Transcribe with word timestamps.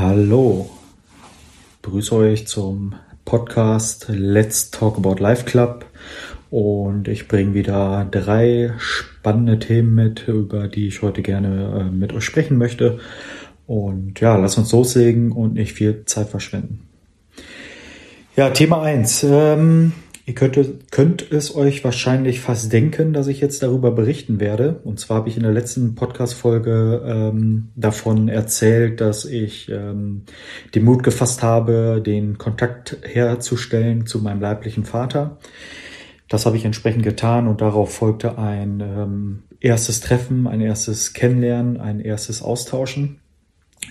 Hallo, 0.00 0.70
begrüße 1.82 2.14
euch 2.14 2.46
zum 2.46 2.94
Podcast 3.24 4.06
Let's 4.08 4.70
Talk 4.70 4.96
About 4.96 5.16
Life 5.20 5.44
Club 5.44 5.86
und 6.50 7.08
ich 7.08 7.26
bringe 7.26 7.52
wieder 7.54 8.06
drei 8.08 8.74
spannende 8.78 9.58
Themen 9.58 9.96
mit, 9.96 10.28
über 10.28 10.68
die 10.68 10.86
ich 10.86 11.02
heute 11.02 11.22
gerne 11.22 11.80
äh, 11.80 11.92
mit 11.92 12.12
euch 12.12 12.22
sprechen 12.22 12.58
möchte. 12.58 13.00
Und 13.66 14.20
ja, 14.20 14.36
lass 14.36 14.56
uns 14.56 14.70
loslegen 14.70 15.32
und 15.32 15.54
nicht 15.54 15.72
viel 15.72 16.04
Zeit 16.04 16.28
verschwenden. 16.28 16.86
Ja, 18.36 18.50
Thema 18.50 18.82
eins. 18.82 19.24
Ähm, 19.28 19.94
Ihr 20.28 20.34
könnt, 20.34 20.90
könnt 20.90 21.32
es 21.32 21.56
euch 21.56 21.84
wahrscheinlich 21.84 22.40
fast 22.40 22.70
denken, 22.70 23.14
dass 23.14 23.28
ich 23.28 23.40
jetzt 23.40 23.62
darüber 23.62 23.92
berichten 23.92 24.40
werde. 24.40 24.78
Und 24.84 25.00
zwar 25.00 25.16
habe 25.16 25.30
ich 25.30 25.38
in 25.38 25.42
der 25.42 25.52
letzten 25.52 25.94
Podcast-Folge 25.94 27.02
ähm, 27.02 27.70
davon 27.76 28.28
erzählt, 28.28 29.00
dass 29.00 29.24
ich 29.24 29.70
ähm, 29.70 30.24
den 30.74 30.84
Mut 30.84 31.02
gefasst 31.02 31.42
habe, 31.42 32.02
den 32.04 32.36
Kontakt 32.36 32.98
herzustellen 33.04 34.04
zu 34.04 34.18
meinem 34.18 34.42
leiblichen 34.42 34.84
Vater. 34.84 35.38
Das 36.28 36.44
habe 36.44 36.58
ich 36.58 36.66
entsprechend 36.66 37.04
getan 37.04 37.48
und 37.48 37.62
darauf 37.62 37.94
folgte 37.94 38.36
ein 38.36 38.80
ähm, 38.80 39.42
erstes 39.60 40.00
Treffen, 40.00 40.46
ein 40.46 40.60
erstes 40.60 41.14
Kennenlernen, 41.14 41.80
ein 41.80 42.00
erstes 42.00 42.42
Austauschen. 42.42 43.20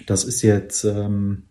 Das 0.06 0.24
ist 0.24 0.44
jetzt 0.44 0.84
ähm, 0.84 1.46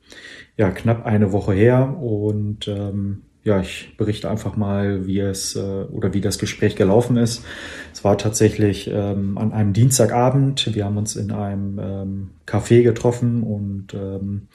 ja 0.57 0.71
knapp 0.71 1.05
eine 1.07 1.33
Woche 1.33 1.55
her 1.55 1.97
und 2.01 2.69
ähm, 2.69 3.23
ja, 3.47 3.61
ich 3.61 3.97
berichte 3.97 4.29
einfach 4.29 4.57
mal, 4.57 5.07
wie 5.07 5.21
es 5.21 5.55
äh, 5.55 5.61
oder 5.61 6.13
wie 6.13 6.21
das 6.21 6.39
Gespräch 6.39 6.75
gelaufen 6.75 7.17
ist. 7.17 7.45
Es 7.93 8.03
war 8.03 8.19
tatsächlich 8.19 8.91
ähm, 8.93 9.39
an 9.39 9.53
einem 9.53 9.73
Dienstagabend. 9.73 10.75
Wir 10.75 10.85
haben 10.85 10.97
uns 10.97 11.15
in 11.15 11.31
einem 11.31 11.79
ähm, 11.79 12.31
Café 12.45 12.83
getroffen 12.83 13.45
und 13.45 13.95
ähm, 13.95 14.49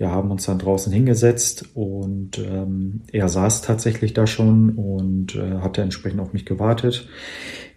ja, 0.00 0.10
haben 0.10 0.32
uns 0.32 0.46
dann 0.46 0.58
draußen 0.58 0.92
hingesetzt 0.92 1.70
und 1.74 2.38
ähm, 2.38 3.02
er 3.12 3.28
saß 3.28 3.62
tatsächlich 3.62 4.14
da 4.14 4.26
schon 4.26 4.70
und 4.70 5.36
äh, 5.36 5.60
hatte 5.60 5.82
entsprechend 5.82 6.20
auf 6.20 6.32
mich 6.32 6.44
gewartet. 6.44 7.08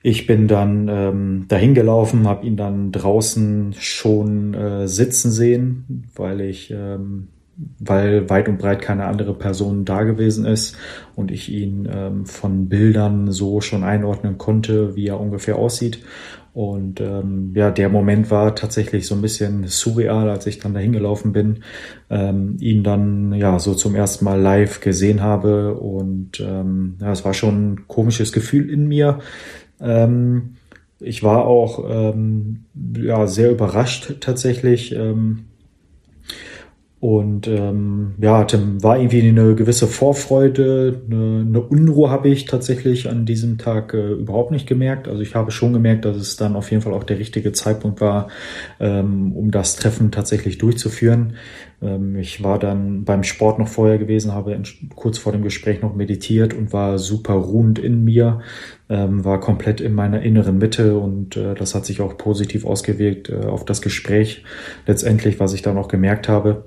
Ich 0.01 0.25
bin 0.25 0.47
dann 0.47 0.87
ähm, 0.89 1.45
dahin 1.49 1.75
gelaufen, 1.75 2.27
habe 2.27 2.47
ihn 2.47 2.57
dann 2.57 2.91
draußen 2.91 3.75
schon 3.77 4.55
äh, 4.55 4.87
sitzen 4.87 5.31
sehen, 5.31 6.07
weil 6.15 6.41
ich 6.41 6.71
ähm, 6.71 7.27
weil 7.79 8.29
weit 8.29 8.47
und 8.47 8.59
breit 8.59 8.81
keine 8.81 9.05
andere 9.05 9.33
Person 9.33 9.83
da 9.83 10.03
gewesen 10.03 10.45
ist 10.45 10.77
und 11.15 11.31
ich 11.31 11.51
ihn 11.51 11.89
ähm, 11.91 12.25
von 12.25 12.69
Bildern 12.69 13.31
so 13.31 13.61
schon 13.61 13.83
einordnen 13.83 14.37
konnte, 14.37 14.95
wie 14.95 15.07
er 15.07 15.19
ungefähr 15.19 15.55
aussieht. 15.57 16.03
Und 16.53 17.01
ähm, 17.01 17.51
ja, 17.53 17.69
der 17.69 17.89
Moment 17.89 18.31
war 18.31 18.55
tatsächlich 18.55 19.05
so 19.05 19.13
ein 19.13 19.21
bisschen 19.21 19.67
surreal, 19.67 20.27
als 20.27 20.47
ich 20.47 20.57
dann 20.57 20.73
dahin 20.73 20.91
gelaufen 20.91 21.31
bin, 21.31 21.59
ähm, 22.09 22.57
ihn 22.59 22.83
dann 22.83 23.31
ja 23.33 23.59
so 23.59 23.75
zum 23.75 23.93
ersten 23.93 24.25
Mal 24.25 24.41
live 24.41 24.79
gesehen 24.79 25.21
habe. 25.21 25.75
Und 25.75 26.39
ähm, 26.39 26.95
ja, 26.99 27.11
es 27.11 27.23
war 27.23 27.35
schon 27.35 27.73
ein 27.73 27.87
komisches 27.87 28.31
Gefühl 28.31 28.71
in 28.71 28.87
mir. 28.87 29.19
Ähm, 29.79 30.55
ich 30.99 31.21
war 31.21 31.45
auch 31.45 31.85
ähm, 31.87 32.65
ja 32.95 33.27
sehr 33.27 33.51
überrascht 33.51 34.15
tatsächlich. 34.19 34.95
Ähm, 34.95 35.45
und 36.99 37.47
ähm, 37.47 38.15
ja, 38.19 38.43
Tim, 38.45 38.81
war 38.81 38.97
irgendwie 38.97 39.21
eine 39.21 39.53
gewisse 39.53 39.85
Vorfreude, 39.85 40.99
eine, 41.05 41.45
eine 41.47 41.61
Unruhe 41.61 42.09
habe 42.09 42.29
ich 42.29 42.45
tatsächlich 42.45 43.07
an 43.07 43.23
diesem 43.27 43.59
Tag 43.59 43.93
äh, 43.93 44.13
überhaupt 44.13 44.49
nicht 44.49 44.65
gemerkt. 44.65 45.07
Also 45.07 45.21
ich 45.21 45.35
habe 45.35 45.51
schon 45.51 45.73
gemerkt, 45.73 46.05
dass 46.05 46.17
es 46.17 46.37
dann 46.37 46.55
auf 46.55 46.71
jeden 46.71 46.81
Fall 46.81 46.93
auch 46.93 47.03
der 47.03 47.19
richtige 47.19 47.51
Zeitpunkt 47.51 48.01
war, 48.01 48.29
ähm, 48.79 49.31
um 49.33 49.51
das 49.51 49.75
Treffen 49.75 50.09
tatsächlich 50.11 50.57
durchzuführen. 50.57 51.33
Ähm, 51.83 52.15
ich 52.15 52.43
war 52.43 52.57
dann 52.57 53.03
beim 53.05 53.21
Sport 53.21 53.59
noch 53.59 53.67
vorher 53.67 53.99
gewesen, 53.99 54.33
habe 54.33 54.53
in, 54.53 54.63
kurz 54.95 55.19
vor 55.19 55.33
dem 55.33 55.43
Gespräch 55.43 55.83
noch 55.83 55.93
meditiert 55.93 56.55
und 56.55 56.73
war 56.73 56.97
super 56.97 57.33
ruhend 57.33 57.77
in 57.77 58.03
mir, 58.03 58.39
ähm, 58.89 59.23
war 59.23 59.39
komplett 59.39 59.81
in 59.81 59.93
meiner 59.93 60.23
inneren 60.23 60.57
Mitte 60.57 60.97
und 60.97 61.37
äh, 61.37 61.53
das 61.53 61.75
hat 61.75 61.85
sich 61.85 62.01
auch 62.01 62.17
positiv 62.17 62.65
ausgewirkt 62.65 63.29
äh, 63.29 63.45
auf 63.45 63.65
das 63.65 63.83
Gespräch 63.83 64.43
letztendlich, 64.87 65.39
was 65.39 65.53
ich 65.53 65.61
dann 65.61 65.77
auch 65.77 65.89
gemerkt 65.89 66.27
habe. 66.27 66.65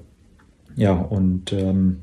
Ja, 0.77 0.93
und 0.93 1.53
ähm, 1.53 2.01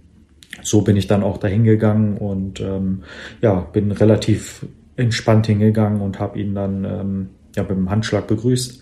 so 0.64 0.82
bin 0.82 0.98
ich 0.98 1.08
dann 1.08 1.24
auch 1.24 1.38
dahin 1.38 1.64
gegangen 1.64 2.18
und 2.18 2.60
ähm, 2.62 3.04
ja, 3.42 3.60
bin 3.60 3.92
relativ 3.92 4.66
entspannt 4.96 5.48
hingegangen 5.48 6.02
und 6.02 6.20
habe 6.20 6.40
ihn 6.40 6.56
dann 6.56 6.84
ähm, 6.84 7.30
ja, 7.56 7.64
mit 7.64 7.72
dem 7.72 7.90
Handschlag 7.90 8.28
begrüßt. 8.28 8.82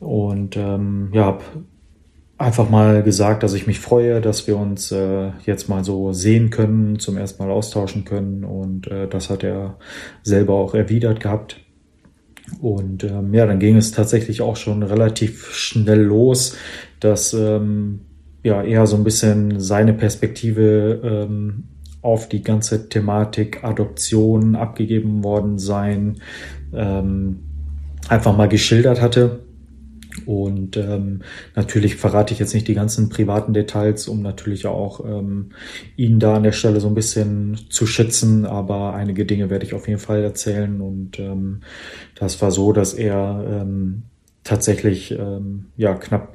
Und 0.00 0.56
ähm, 0.56 1.10
ja, 1.12 1.26
habe 1.26 1.44
einfach 2.36 2.68
mal 2.68 3.02
gesagt, 3.02 3.42
dass 3.42 3.54
ich 3.54 3.66
mich 3.66 3.80
freue, 3.80 4.20
dass 4.20 4.46
wir 4.46 4.56
uns 4.56 4.90
äh, 4.92 5.30
jetzt 5.46 5.68
mal 5.68 5.84
so 5.84 6.12
sehen 6.12 6.50
können, 6.50 6.98
zum 6.98 7.16
ersten 7.16 7.42
Mal 7.42 7.52
austauschen 7.52 8.04
können. 8.04 8.44
Und 8.44 8.88
äh, 8.88 9.08
das 9.08 9.30
hat 9.30 9.44
er 9.44 9.78
selber 10.22 10.54
auch 10.54 10.74
erwidert 10.74 11.20
gehabt. 11.20 11.60
Und 12.60 13.04
ähm, 13.04 13.32
ja, 13.32 13.46
dann 13.46 13.58
ging 13.58 13.76
es 13.76 13.92
tatsächlich 13.92 14.42
auch 14.42 14.56
schon 14.56 14.82
relativ 14.82 15.54
schnell 15.54 16.02
los, 16.02 16.56
dass 17.00 17.32
ähm, 17.32 18.00
ja 18.44 18.62
eher 18.62 18.86
so 18.86 18.94
ein 18.94 19.04
bisschen 19.04 19.58
seine 19.58 19.94
Perspektive 19.94 21.00
ähm, 21.02 21.64
auf 22.02 22.28
die 22.28 22.42
ganze 22.42 22.88
Thematik 22.88 23.64
Adoption 23.64 24.54
abgegeben 24.54 25.24
worden 25.24 25.58
sein, 25.58 26.18
ähm, 26.74 27.40
einfach 28.08 28.36
mal 28.36 28.48
geschildert 28.48 29.00
hatte. 29.00 29.40
Und 30.26 30.76
ähm, 30.76 31.22
natürlich 31.56 31.96
verrate 31.96 32.34
ich 32.34 32.38
jetzt 32.38 32.54
nicht 32.54 32.68
die 32.68 32.74
ganzen 32.74 33.08
privaten 33.08 33.52
Details, 33.52 34.06
um 34.06 34.22
natürlich 34.22 34.66
auch 34.66 35.04
ähm, 35.04 35.50
ihn 35.96 36.20
da 36.20 36.36
an 36.36 36.44
der 36.44 36.52
Stelle 36.52 36.80
so 36.80 36.88
ein 36.88 36.94
bisschen 36.94 37.58
zu 37.68 37.86
schützen, 37.86 38.44
aber 38.44 38.94
einige 38.94 39.24
Dinge 39.26 39.50
werde 39.50 39.64
ich 39.64 39.74
auf 39.74 39.88
jeden 39.88 39.98
Fall 39.98 40.22
erzählen. 40.22 40.80
Und 40.80 41.18
ähm, 41.18 41.62
das 42.14 42.40
war 42.42 42.50
so, 42.50 42.72
dass 42.72 42.94
er 42.94 43.44
ähm, 43.48 44.02
tatsächlich 44.44 45.10
ähm, 45.12 45.66
ja 45.76 45.94
knapp 45.94 46.33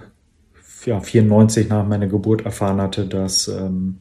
ja, 0.90 1.00
94 1.00 1.70
nach 1.70 1.88
meiner 1.88 2.08
Geburt 2.08 2.46
erfahren 2.46 2.82
hatte, 2.82 3.06
dass, 3.06 3.48
ähm, 3.48 4.00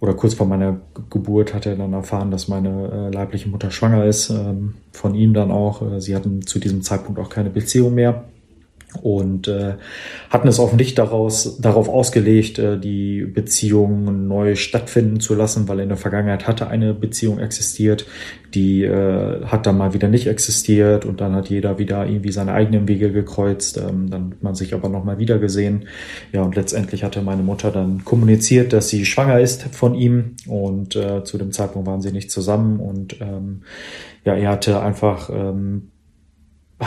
oder 0.00 0.14
kurz 0.14 0.34
vor 0.34 0.46
meiner 0.46 0.80
Geburt 1.10 1.54
hat 1.54 1.66
er 1.66 1.76
dann 1.76 1.92
erfahren, 1.92 2.30
dass 2.30 2.48
meine 2.48 2.90
äh, 2.92 3.14
leibliche 3.14 3.48
Mutter 3.48 3.70
schwanger 3.70 4.04
ist, 4.04 4.30
ähm, 4.30 4.74
von 4.92 5.14
ihm 5.14 5.34
dann 5.34 5.50
auch. 5.50 5.82
Äh, 5.82 6.00
sie 6.00 6.14
hatten 6.14 6.42
zu 6.42 6.58
diesem 6.58 6.82
Zeitpunkt 6.82 7.18
auch 7.20 7.28
keine 7.28 7.50
Beziehung 7.50 7.94
mehr 7.94 8.24
und 9.02 9.48
äh, 9.48 9.74
hatten 10.30 10.48
es 10.48 10.58
offensichtlich 10.58 10.94
daraus, 10.94 11.58
darauf 11.60 11.88
ausgelegt, 11.88 12.58
äh, 12.58 12.78
die 12.78 13.24
Beziehung 13.24 14.28
neu 14.28 14.54
stattfinden 14.54 15.20
zu 15.20 15.34
lassen, 15.34 15.68
weil 15.68 15.80
in 15.80 15.88
der 15.88 15.98
Vergangenheit 15.98 16.46
hatte 16.46 16.68
eine 16.68 16.94
Beziehung 16.94 17.38
existiert, 17.38 18.06
die 18.54 18.84
äh, 18.84 19.44
hat 19.44 19.66
dann 19.66 19.76
mal 19.76 19.94
wieder 19.94 20.08
nicht 20.08 20.26
existiert 20.26 21.04
und 21.04 21.20
dann 21.20 21.34
hat 21.34 21.48
jeder 21.48 21.78
wieder 21.78 22.06
irgendwie 22.06 22.32
seine 22.32 22.52
eigenen 22.52 22.86
Wege 22.88 23.10
gekreuzt, 23.10 23.78
ähm, 23.78 24.10
dann 24.10 24.30
hat 24.30 24.42
man 24.42 24.54
sich 24.54 24.74
aber 24.74 24.88
nochmal 24.88 25.18
wieder 25.18 25.38
gesehen. 25.38 25.86
Ja, 26.32 26.42
und 26.42 26.54
letztendlich 26.54 27.02
hatte 27.04 27.22
meine 27.22 27.42
Mutter 27.42 27.70
dann 27.70 28.04
kommuniziert, 28.04 28.72
dass 28.72 28.88
sie 28.88 29.04
schwanger 29.04 29.40
ist 29.40 29.64
von 29.74 29.94
ihm 29.94 30.36
und 30.46 30.96
äh, 30.96 31.24
zu 31.24 31.38
dem 31.38 31.52
Zeitpunkt 31.52 31.88
waren 31.88 32.02
sie 32.02 32.12
nicht 32.12 32.30
zusammen 32.30 32.80
und 32.80 33.20
ähm, 33.20 33.62
ja, 34.24 34.34
er 34.34 34.50
hatte 34.50 34.80
einfach 34.80 35.30
ähm, 35.30 35.90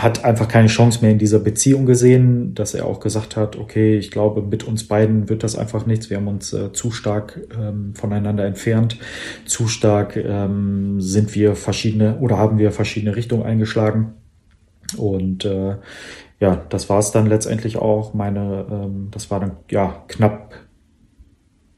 hat 0.01 0.23
einfach 0.23 0.47
keine 0.47 0.67
Chance 0.67 0.99
mehr 1.01 1.11
in 1.11 1.17
dieser 1.17 1.39
Beziehung 1.39 1.85
gesehen, 1.85 2.53
dass 2.55 2.73
er 2.73 2.85
auch 2.85 2.99
gesagt 2.99 3.35
hat, 3.35 3.55
okay, 3.55 3.97
ich 3.97 4.11
glaube, 4.11 4.41
mit 4.41 4.63
uns 4.63 4.87
beiden 4.87 5.29
wird 5.29 5.43
das 5.43 5.57
einfach 5.57 5.85
nichts. 5.85 6.09
Wir 6.09 6.17
haben 6.17 6.27
uns 6.27 6.53
äh, 6.53 6.71
zu 6.73 6.91
stark 6.91 7.39
ähm, 7.57 7.93
voneinander 7.95 8.45
entfernt, 8.45 8.97
zu 9.45 9.67
stark 9.67 10.15
ähm, 10.17 11.01
sind 11.01 11.35
wir 11.35 11.55
verschiedene 11.55 12.17
oder 12.19 12.37
haben 12.37 12.57
wir 12.57 12.71
verschiedene 12.71 13.15
Richtungen 13.15 13.43
eingeschlagen. 13.43 14.13
Und 14.95 15.45
äh, 15.45 15.75
ja, 16.39 16.55
das 16.69 16.89
war 16.89 16.99
es 16.99 17.11
dann 17.11 17.25
letztendlich 17.25 17.77
auch. 17.77 18.13
Meine, 18.13 18.65
ähm, 18.69 19.07
das 19.11 19.31
war 19.31 19.39
dann 19.39 19.57
ja 19.69 20.03
knapp 20.07 20.53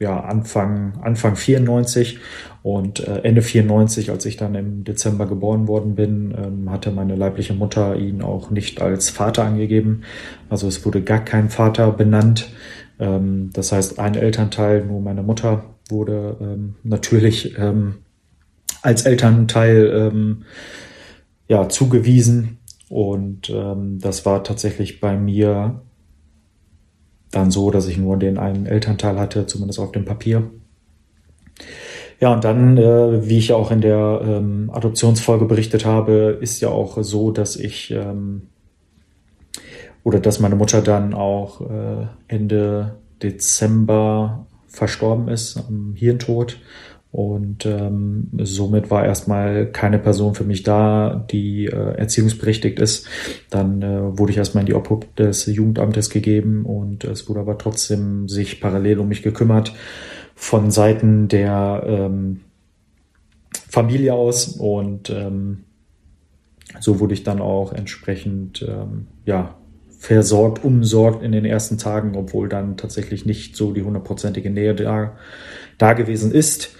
ja, 0.00 0.18
Anfang, 0.18 0.98
Anfang 1.02 1.36
94 1.36 2.18
und 2.62 3.06
äh, 3.06 3.18
Ende 3.18 3.42
94, 3.42 4.10
als 4.10 4.24
ich 4.24 4.38
dann 4.38 4.54
im 4.54 4.82
Dezember 4.82 5.26
geboren 5.26 5.68
worden 5.68 5.94
bin, 5.94 6.34
ähm, 6.36 6.70
hatte 6.70 6.90
meine 6.90 7.16
leibliche 7.16 7.52
Mutter 7.52 7.96
ihn 7.96 8.22
auch 8.22 8.50
nicht 8.50 8.80
als 8.80 9.10
Vater 9.10 9.44
angegeben. 9.44 10.02
Also 10.48 10.68
es 10.68 10.84
wurde 10.86 11.02
gar 11.02 11.22
kein 11.22 11.50
Vater 11.50 11.92
benannt. 11.92 12.50
Ähm, 12.98 13.50
das 13.52 13.72
heißt, 13.72 13.98
ein 13.98 14.14
Elternteil, 14.14 14.86
nur 14.86 15.02
meine 15.02 15.22
Mutter, 15.22 15.64
wurde 15.90 16.36
ähm, 16.40 16.76
natürlich 16.82 17.58
ähm, 17.58 17.96
als 18.80 19.04
Elternteil 19.04 20.10
ähm, 20.12 20.44
ja, 21.46 21.68
zugewiesen. 21.68 22.58
Und 22.88 23.50
ähm, 23.50 23.98
das 24.00 24.24
war 24.24 24.44
tatsächlich 24.44 25.00
bei 25.00 25.16
mir 25.16 25.82
dann 27.30 27.50
so, 27.50 27.70
dass 27.70 27.86
ich 27.86 27.98
nur 27.98 28.16
den 28.16 28.38
einen 28.38 28.66
Elternteil 28.66 29.18
hatte, 29.18 29.46
zumindest 29.46 29.78
auf 29.78 29.92
dem 29.92 30.04
Papier. 30.04 30.50
Ja, 32.20 32.34
und 32.34 32.44
dann, 32.44 32.76
äh, 32.76 33.28
wie 33.28 33.38
ich 33.38 33.48
ja 33.48 33.56
auch 33.56 33.70
in 33.70 33.80
der 33.80 34.20
ähm, 34.22 34.70
Adoptionsfolge 34.72 35.46
berichtet 35.46 35.86
habe, 35.86 36.38
ist 36.40 36.60
ja 36.60 36.68
auch 36.68 37.02
so, 37.02 37.30
dass 37.30 37.56
ich 37.56 37.90
ähm, 37.92 38.48
oder 40.04 40.20
dass 40.20 40.40
meine 40.40 40.56
Mutter 40.56 40.82
dann 40.82 41.14
auch 41.14 41.60
äh, 41.62 42.06
Ende 42.28 42.96
Dezember 43.22 44.46
verstorben 44.66 45.28
ist, 45.28 45.56
am 45.56 45.94
Hirntod. 45.96 46.58
Und 47.12 47.66
ähm, 47.66 48.28
somit 48.38 48.90
war 48.90 49.04
erstmal 49.04 49.66
keine 49.66 49.98
Person 49.98 50.36
für 50.36 50.44
mich 50.44 50.62
da, 50.62 51.26
die 51.30 51.66
äh, 51.66 51.96
erziehungsberechtigt 51.96 52.78
ist. 52.78 53.08
Dann 53.50 53.82
äh, 53.82 54.16
wurde 54.16 54.30
ich 54.30 54.38
erstmal 54.38 54.62
in 54.62 54.66
die 54.66 54.74
Obhut 54.74 55.06
des 55.18 55.46
Jugendamtes 55.46 56.10
gegeben 56.10 56.64
und 56.64 57.02
es 57.02 57.28
wurde 57.28 57.40
aber 57.40 57.58
trotzdem 57.58 58.28
sich 58.28 58.60
parallel 58.60 59.00
um 59.00 59.08
mich 59.08 59.22
gekümmert 59.22 59.74
von 60.36 60.70
Seiten 60.70 61.26
der 61.26 61.82
ähm, 61.84 62.40
Familie 63.68 64.14
aus 64.14 64.48
und 64.48 65.10
ähm, 65.10 65.64
so 66.78 67.00
wurde 67.00 67.14
ich 67.14 67.24
dann 67.24 67.40
auch 67.40 67.72
entsprechend 67.72 68.62
ähm, 68.62 69.08
ja 69.26 69.56
versorgt, 69.98 70.64
umsorgt 70.64 71.22
in 71.22 71.32
den 71.32 71.44
ersten 71.44 71.76
Tagen, 71.76 72.16
obwohl 72.16 72.48
dann 72.48 72.76
tatsächlich 72.76 73.26
nicht 73.26 73.54
so 73.54 73.72
die 73.72 73.82
hundertprozentige 73.82 74.50
Nähe 74.50 74.74
da, 74.74 75.12
da 75.76 75.92
gewesen 75.92 76.32
ist. 76.32 76.76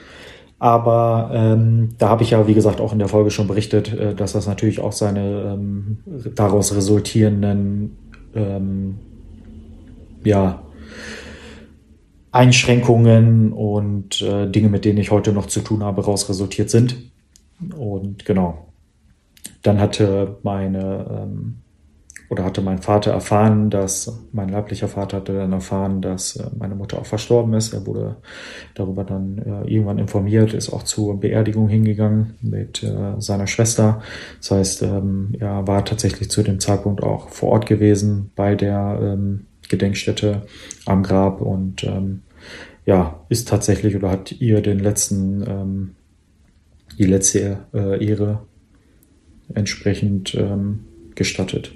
Aber 0.61 1.31
ähm, 1.33 1.89
da 1.97 2.11
habe 2.11 2.23
ich 2.23 2.31
ja, 2.31 2.47
wie 2.47 2.53
gesagt, 2.53 2.83
auch 2.83 2.93
in 2.93 2.99
der 2.99 3.09
Folge 3.09 3.31
schon 3.31 3.49
berichtet, 3.49 3.95
äh, 3.95 4.15
dass 4.15 4.35
das 4.35 4.47
natürlich 4.47 4.79
auch 4.79 4.93
seine 4.93 5.55
ähm, 5.55 5.99
daraus 6.35 6.77
resultierenden 6.77 7.97
ähm, 8.35 8.99
ja, 10.23 10.63
Einschränkungen 12.31 13.55
und 13.55 14.21
äh, 14.21 14.51
Dinge, 14.51 14.69
mit 14.69 14.85
denen 14.85 14.99
ich 14.99 15.11
heute 15.11 15.33
noch 15.33 15.47
zu 15.47 15.61
tun 15.61 15.83
habe, 15.83 16.05
raus 16.05 16.29
resultiert 16.29 16.69
sind. 16.69 17.11
Und 17.75 18.27
genau. 18.27 18.67
Dann 19.63 19.81
hatte 19.81 20.37
meine 20.43 21.23
ähm, 21.23 21.57
oder 22.31 22.45
hatte 22.45 22.63
mein 22.63 22.79
Vater 22.79 23.11
erfahren, 23.11 23.71
dass 23.71 24.21
mein 24.31 24.49
leiblicher 24.49 24.87
Vater 24.87 25.17
hatte 25.19 25.35
dann 25.35 25.53
erfahren, 25.53 26.01
dass 26.01 26.37
äh, 26.37 26.47
meine 26.57 26.77
Mutter 26.77 27.01
auch 27.01 27.07
verstorben 27.07 27.55
ist. 27.55 27.75
Er 27.75 27.87
wurde 27.87 28.17
darüber 28.75 29.03
dann 29.03 29.39
äh, 29.39 29.69
irgendwann 29.69 29.99
informiert, 29.99 30.55
ist 30.55 30.73
auch 30.73 30.85
zur 30.85 31.19
Beerdigung 31.19 31.69
hingegangen 31.69 32.35
mit 32.41 32.85
äh, 32.85 33.21
seiner 33.21 33.49
Schwester. 33.49 34.01
Das 34.39 34.53
heißt, 34.53 34.83
ähm, 34.83 35.35
er 35.41 35.67
war 35.67 35.85
tatsächlich 35.85 36.31
zu 36.31 36.45
dem 36.45 36.61
Zeitpunkt 36.61 37.03
auch 37.03 37.31
vor 37.31 37.51
Ort 37.51 37.67
gewesen 37.67 38.31
bei 38.37 38.55
der 38.55 39.01
ähm, 39.03 39.47
Gedenkstätte 39.69 40.43
am 40.87 41.03
Grab 41.03 41.41
und 41.41 41.83
ähm, 41.83 42.23
ja, 42.87 43.21
ist 43.29 43.49
tatsächlich 43.49 43.97
oder 43.97 44.09
hat 44.09 44.41
ihr 44.41 44.63
den 44.63 44.79
letzten, 44.79 45.45
ähm, 45.49 45.91
die 46.97 47.07
letzte 47.07 47.59
Ehre 47.73 48.43
entsprechend 49.55 50.35
ähm, 50.35 50.81
gestattet. 51.15 51.73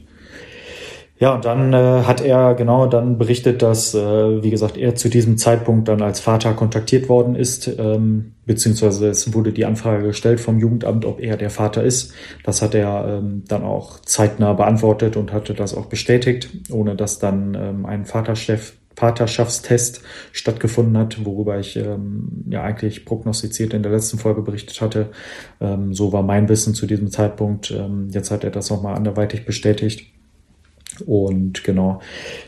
Ja, 1.21 1.33
und 1.35 1.45
dann 1.45 1.73
äh, 1.73 2.03
hat 2.03 2.21
er 2.21 2.55
genau 2.55 2.87
dann 2.87 3.19
berichtet, 3.19 3.63
dass, 3.63 3.95
äh, 3.95 4.43
wie 4.43 4.51
gesagt, 4.51 4.77
er 4.77 4.97
zu 4.97 5.09
diesem 5.09 5.39
Zeitpunkt 5.39 5.87
dann 5.87 6.03
als 6.03 6.19
Vater 6.19 6.55
kontaktiert 6.55 7.09
worden 7.09 7.37
ist, 7.37 7.69
ähm, 7.79 8.33
beziehungsweise 8.47 9.09
es 9.09 9.33
wurde 9.33 9.53
die 9.53 9.65
Anfrage 9.65 10.03
gestellt 10.09 10.41
vom 10.41 10.59
Jugendamt, 10.59 11.05
ob 11.05 11.21
er 11.21 11.37
der 11.37 11.51
Vater 11.51 11.85
ist. 11.85 12.13
Das 12.43 12.63
hat 12.63 12.75
er 12.75 13.21
ähm, 13.23 13.45
dann 13.47 13.63
auch 13.63 14.01
zeitnah 14.01 14.55
beantwortet 14.55 15.17
und 15.17 15.33
hatte 15.33 15.55
das 15.55 15.77
auch 15.77 15.87
bestätigt, 15.87 16.51
ohne 16.71 16.97
dass 16.97 17.21
dann 17.21 17.55
ähm, 17.55 17.87
ein 17.87 18.07
Vaterchef 18.07 18.75
Vaterschaftstest 18.97 20.03
stattgefunden 20.31 20.97
hat, 20.97 21.25
worüber 21.25 21.59
ich 21.59 21.75
ähm, 21.75 22.45
ja 22.49 22.63
eigentlich 22.63 23.05
prognostiziert 23.05 23.75
in 23.75 23.83
der 23.83 23.91
letzten 23.91 24.19
Folge 24.19 24.43
berichtet 24.43 24.81
hatte. 24.81 25.11
Ähm, 25.61 25.95
so 25.95 26.13
war 26.13 26.23
mein 26.23 26.49
Wissen 26.49 26.75
zu 26.75 26.87
diesem 26.87 27.11
Zeitpunkt. 27.11 27.73
Ähm, 27.73 28.09
jetzt 28.11 28.31
hat 28.31 28.45
er 28.45 28.51
das 28.51 28.71
nochmal 28.71 28.95
anderweitig 28.95 29.45
bestätigt. 29.45 30.14
Und 31.03 31.65
genau, 31.65 32.01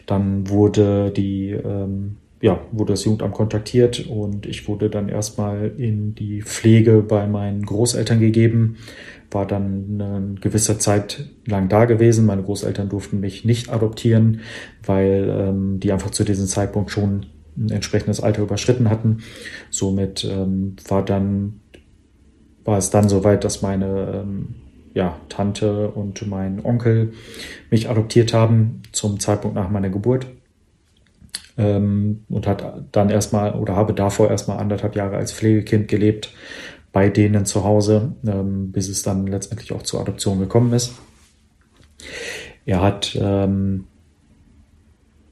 dann 0.06 0.48
wurde 0.48 1.10
die, 1.10 1.50
ähm, 1.50 2.16
ja, 2.40 2.60
wurde 2.72 2.92
das 2.92 3.04
Jugendamt 3.04 3.34
kontaktiert 3.34 4.06
und 4.06 4.46
ich 4.46 4.68
wurde 4.68 4.90
dann 4.90 5.08
erstmal 5.08 5.72
in 5.78 6.14
die 6.14 6.42
Pflege 6.42 7.02
bei 7.02 7.26
meinen 7.26 7.64
Großeltern 7.64 8.20
gegeben, 8.20 8.76
war 9.30 9.46
dann 9.46 10.00
eine 10.00 10.34
gewisse 10.40 10.78
Zeit 10.78 11.28
lang 11.46 11.68
da 11.68 11.84
gewesen. 11.84 12.26
Meine 12.26 12.42
Großeltern 12.42 12.88
durften 12.88 13.20
mich 13.20 13.44
nicht 13.44 13.70
adoptieren, 13.70 14.40
weil 14.84 15.28
ähm, 15.30 15.80
die 15.80 15.92
einfach 15.92 16.10
zu 16.10 16.24
diesem 16.24 16.46
Zeitpunkt 16.46 16.90
schon 16.90 17.26
ein 17.56 17.70
entsprechendes 17.70 18.20
Alter 18.20 18.42
überschritten 18.42 18.90
hatten. 18.90 19.18
Somit 19.70 20.24
ähm, 20.24 20.76
war 20.88 21.04
dann 21.04 21.60
war 22.66 22.78
es 22.78 22.90
dann 22.90 23.08
soweit, 23.08 23.44
dass 23.44 23.62
meine 23.62 24.22
ähm, 24.22 24.54
ja, 24.96 25.20
Tante 25.28 25.88
und 25.90 26.26
mein 26.26 26.64
Onkel 26.64 27.12
mich 27.70 27.90
adoptiert 27.90 28.32
haben 28.32 28.80
zum 28.92 29.20
Zeitpunkt 29.20 29.54
nach 29.54 29.68
meiner 29.68 29.90
Geburt. 29.90 30.26
Ähm, 31.58 32.24
und 32.30 32.46
hat 32.46 32.86
dann 32.92 33.10
erstmal 33.10 33.54
oder 33.54 33.76
habe 33.76 33.92
davor 33.92 34.30
erstmal 34.30 34.58
anderthalb 34.58 34.96
Jahre 34.96 35.16
als 35.16 35.32
Pflegekind 35.32 35.88
gelebt 35.88 36.32
bei 36.92 37.10
denen 37.10 37.44
zu 37.44 37.62
Hause, 37.62 38.14
ähm, 38.26 38.72
bis 38.72 38.88
es 38.88 39.02
dann 39.02 39.26
letztendlich 39.26 39.72
auch 39.72 39.82
zur 39.82 40.00
Adoption 40.00 40.38
gekommen 40.38 40.72
ist. 40.72 40.94
Er 42.64 42.80
hat 42.80 43.18
ähm, 43.20 43.84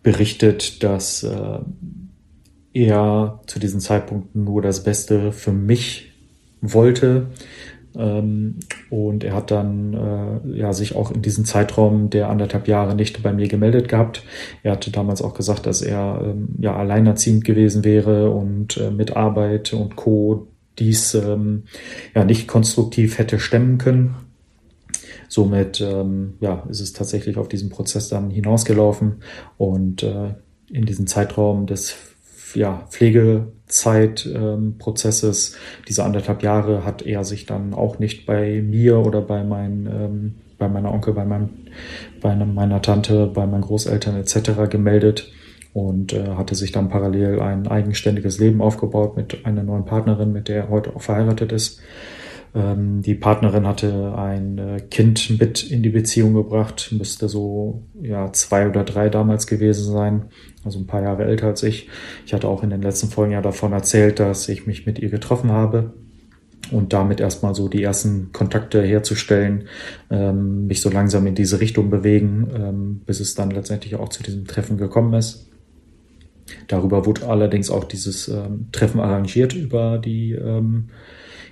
berichtet, 0.03 0.83
dass 0.83 1.23
äh, 1.23 1.59
er 2.75 3.41
zu 3.47 3.59
diesem 3.59 3.81
Zeitpunkt 3.81 4.35
nur 4.35 4.61
das 4.61 4.85
Beste 4.85 5.33
für 5.33 5.53
mich 5.53 6.13
wollte 6.61 7.29
und 7.95 9.23
er 9.23 9.35
hat 9.35 9.51
dann 9.53 9.95
äh, 9.95 10.59
ja 10.59 10.73
sich 10.73 10.97
auch 10.97 11.13
in 11.13 11.23
diesem 11.23 11.45
Zeitraum 11.45 12.11
der 12.11 12.29
anderthalb 12.29 12.67
Jahre 12.67 12.95
nicht 12.97 13.23
bei 13.23 13.33
mir 13.33 13.47
gemeldet 13.47 13.89
gehabt. 13.89 14.25
Er 14.63 14.73
hatte 14.73 14.91
damals 14.91 15.23
auch 15.23 15.35
gesagt, 15.35 15.67
dass 15.67 15.81
er 15.81 16.21
ähm, 16.25 16.49
ja 16.59 16.75
alleinerziehend 16.75 17.45
gewesen 17.45 17.85
wäre 17.85 18.31
und 18.31 18.77
äh, 18.79 18.91
mit 18.91 19.17
Arbeit 19.17 19.73
und 19.73 19.95
Co. 19.95 20.49
dies 20.79 21.15
ähm, 21.15 21.65
ja 22.15 22.25
nicht 22.25 22.49
konstruktiv 22.49 23.19
hätte 23.19 23.39
stemmen 23.39 23.79
können. 23.79 24.17
Somit 25.29 25.81
ähm, 25.81 26.35
ja, 26.41 26.65
ist 26.69 26.81
es 26.81 26.93
tatsächlich 26.93 27.39
auf 27.39 27.49
diesen 27.49 27.71
Prozess 27.71 28.09
dann 28.09 28.31
hinausgelaufen 28.31 29.17
und 29.57 30.03
äh, 30.03 30.35
in 30.71 30.85
diesem 30.85 31.07
Zeitraum 31.07 31.67
des 31.67 31.97
ja, 32.55 32.87
Pflegezeitprozesses, 32.91 33.54
ähm, 34.27 34.77
diese 35.89 36.05
anderthalb 36.05 36.43
Jahre, 36.43 36.85
hat 36.85 37.03
er 37.03 37.25
sich 37.25 37.47
dann 37.47 37.75
auch 37.75 37.99
nicht 37.99 38.27
bei 38.27 38.63
mir 38.63 38.99
oder 38.99 39.21
bei, 39.21 39.43
mein, 39.43 39.87
ähm, 39.87 40.35
bei 40.59 40.69
meiner 40.69 40.93
Onkel, 40.93 41.15
bei, 41.15 41.25
meinem, 41.25 41.49
bei 42.21 42.35
meiner 42.35 42.83
Tante, 42.83 43.27
bei 43.27 43.47
meinen 43.47 43.63
Großeltern 43.63 44.17
etc. 44.17 44.69
gemeldet 44.71 45.33
und 45.73 46.13
äh, 46.13 46.29
hatte 46.37 46.55
sich 46.55 46.73
dann 46.73 46.89
parallel 46.89 47.41
ein 47.41 47.67
eigenständiges 47.67 48.39
Leben 48.39 48.63
aufgebaut 48.63 49.17
mit 49.17 49.45
einer 49.45 49.63
neuen 49.63 49.85
Partnerin, 49.85 50.33
mit 50.33 50.49
der 50.49 50.65
er 50.65 50.69
heute 50.71 50.95
auch 50.95 51.03
verheiratet 51.03 51.51
ist. 51.51 51.81
Ähm, 52.55 53.03
die 53.03 53.15
Partnerin 53.15 53.67
hatte 53.67 54.15
ein 54.17 54.59
äh, 54.59 54.81
Kind 54.81 55.41
mit 55.41 55.69
in 55.69 55.83
die 55.83 55.91
Beziehung 55.91 56.35
gebracht, 56.35 56.95
müsste 56.97 57.29
so 57.29 57.83
ja 58.01 58.33
zwei 58.33 58.69
oder 58.69 58.85
drei 58.85 59.09
damals 59.09 59.47
gewesen 59.47 59.93
sein, 59.93 60.27
also 60.65 60.79
ein 60.79 60.87
paar 60.87 61.03
Jahre 61.03 61.25
älter 61.25 61.49
als 61.49 61.65
ich. 61.65 61.89
Ich 62.27 62.33
hatte 62.33 62.49
auch 62.49 62.63
in 62.63 62.71
den 62.71 62.83
letzten 62.83 63.09
Folgen 63.09 63.33
ja 63.33 63.43
davon 63.43 63.73
erzählt, 63.73 64.21
dass 64.21 64.49
ich 64.49 64.67
mich 64.67 64.87
mit 64.87 65.01
ihr 65.01 65.11
getroffen 65.11 65.51
habe 65.51 65.95
und 66.71 66.93
damit 66.93 67.21
erstmal 67.21 67.57
so 67.57 67.69
die 67.69 67.83
ersten 67.83 68.31
Kontakte 68.33 68.83
herzustellen, 68.83 69.67
ähm, 70.11 70.69
mich 70.69 70.81
so 70.81 70.91
langsam 70.91 71.27
in 71.27 71.35
diese 71.35 71.61
Richtung 71.61 71.91
bewegen, 71.91 72.49
ähm, 72.55 73.01
bis 73.05 73.19
es 73.19 73.35
dann 73.35 73.51
letztendlich 73.51 73.97
auch 73.97 74.11
zu 74.11 74.23
diesem 74.23 74.47
Treffen 74.47 74.79
gekommen 74.79 75.13
ist. 75.15 75.51
Darüber 76.69 77.05
wurde 77.05 77.27
allerdings 77.27 77.69
auch 77.71 77.85
dieses 77.85 78.29
ähm, 78.29 78.69
Treffen 78.71 79.01
arrangiert 79.01 79.55
über 79.55 79.99
die 79.99 80.33
ähm, 80.33 80.91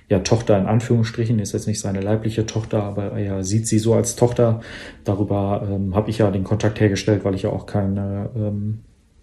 ja, 0.09 0.19
Tochter 0.19 0.57
in 0.57 0.65
Anführungsstrichen, 0.65 1.39
ist 1.39 1.53
jetzt 1.53 1.67
nicht 1.67 1.79
seine 1.79 2.01
leibliche 2.01 2.45
Tochter, 2.45 2.83
aber 2.83 3.13
er 3.13 3.43
sieht 3.43 3.67
sie 3.67 3.79
so 3.79 3.93
als 3.93 4.15
Tochter. 4.15 4.61
Darüber 5.03 5.67
ähm, 5.69 5.95
habe 5.95 6.09
ich 6.09 6.19
ja 6.19 6.29
den 6.31 6.43
Kontakt 6.43 6.79
hergestellt, 6.79 7.23
weil 7.25 7.35
ich 7.35 7.43
ja 7.43 7.49
auch 7.49 7.65
keine, 7.65 8.29
ähm, 8.35 8.79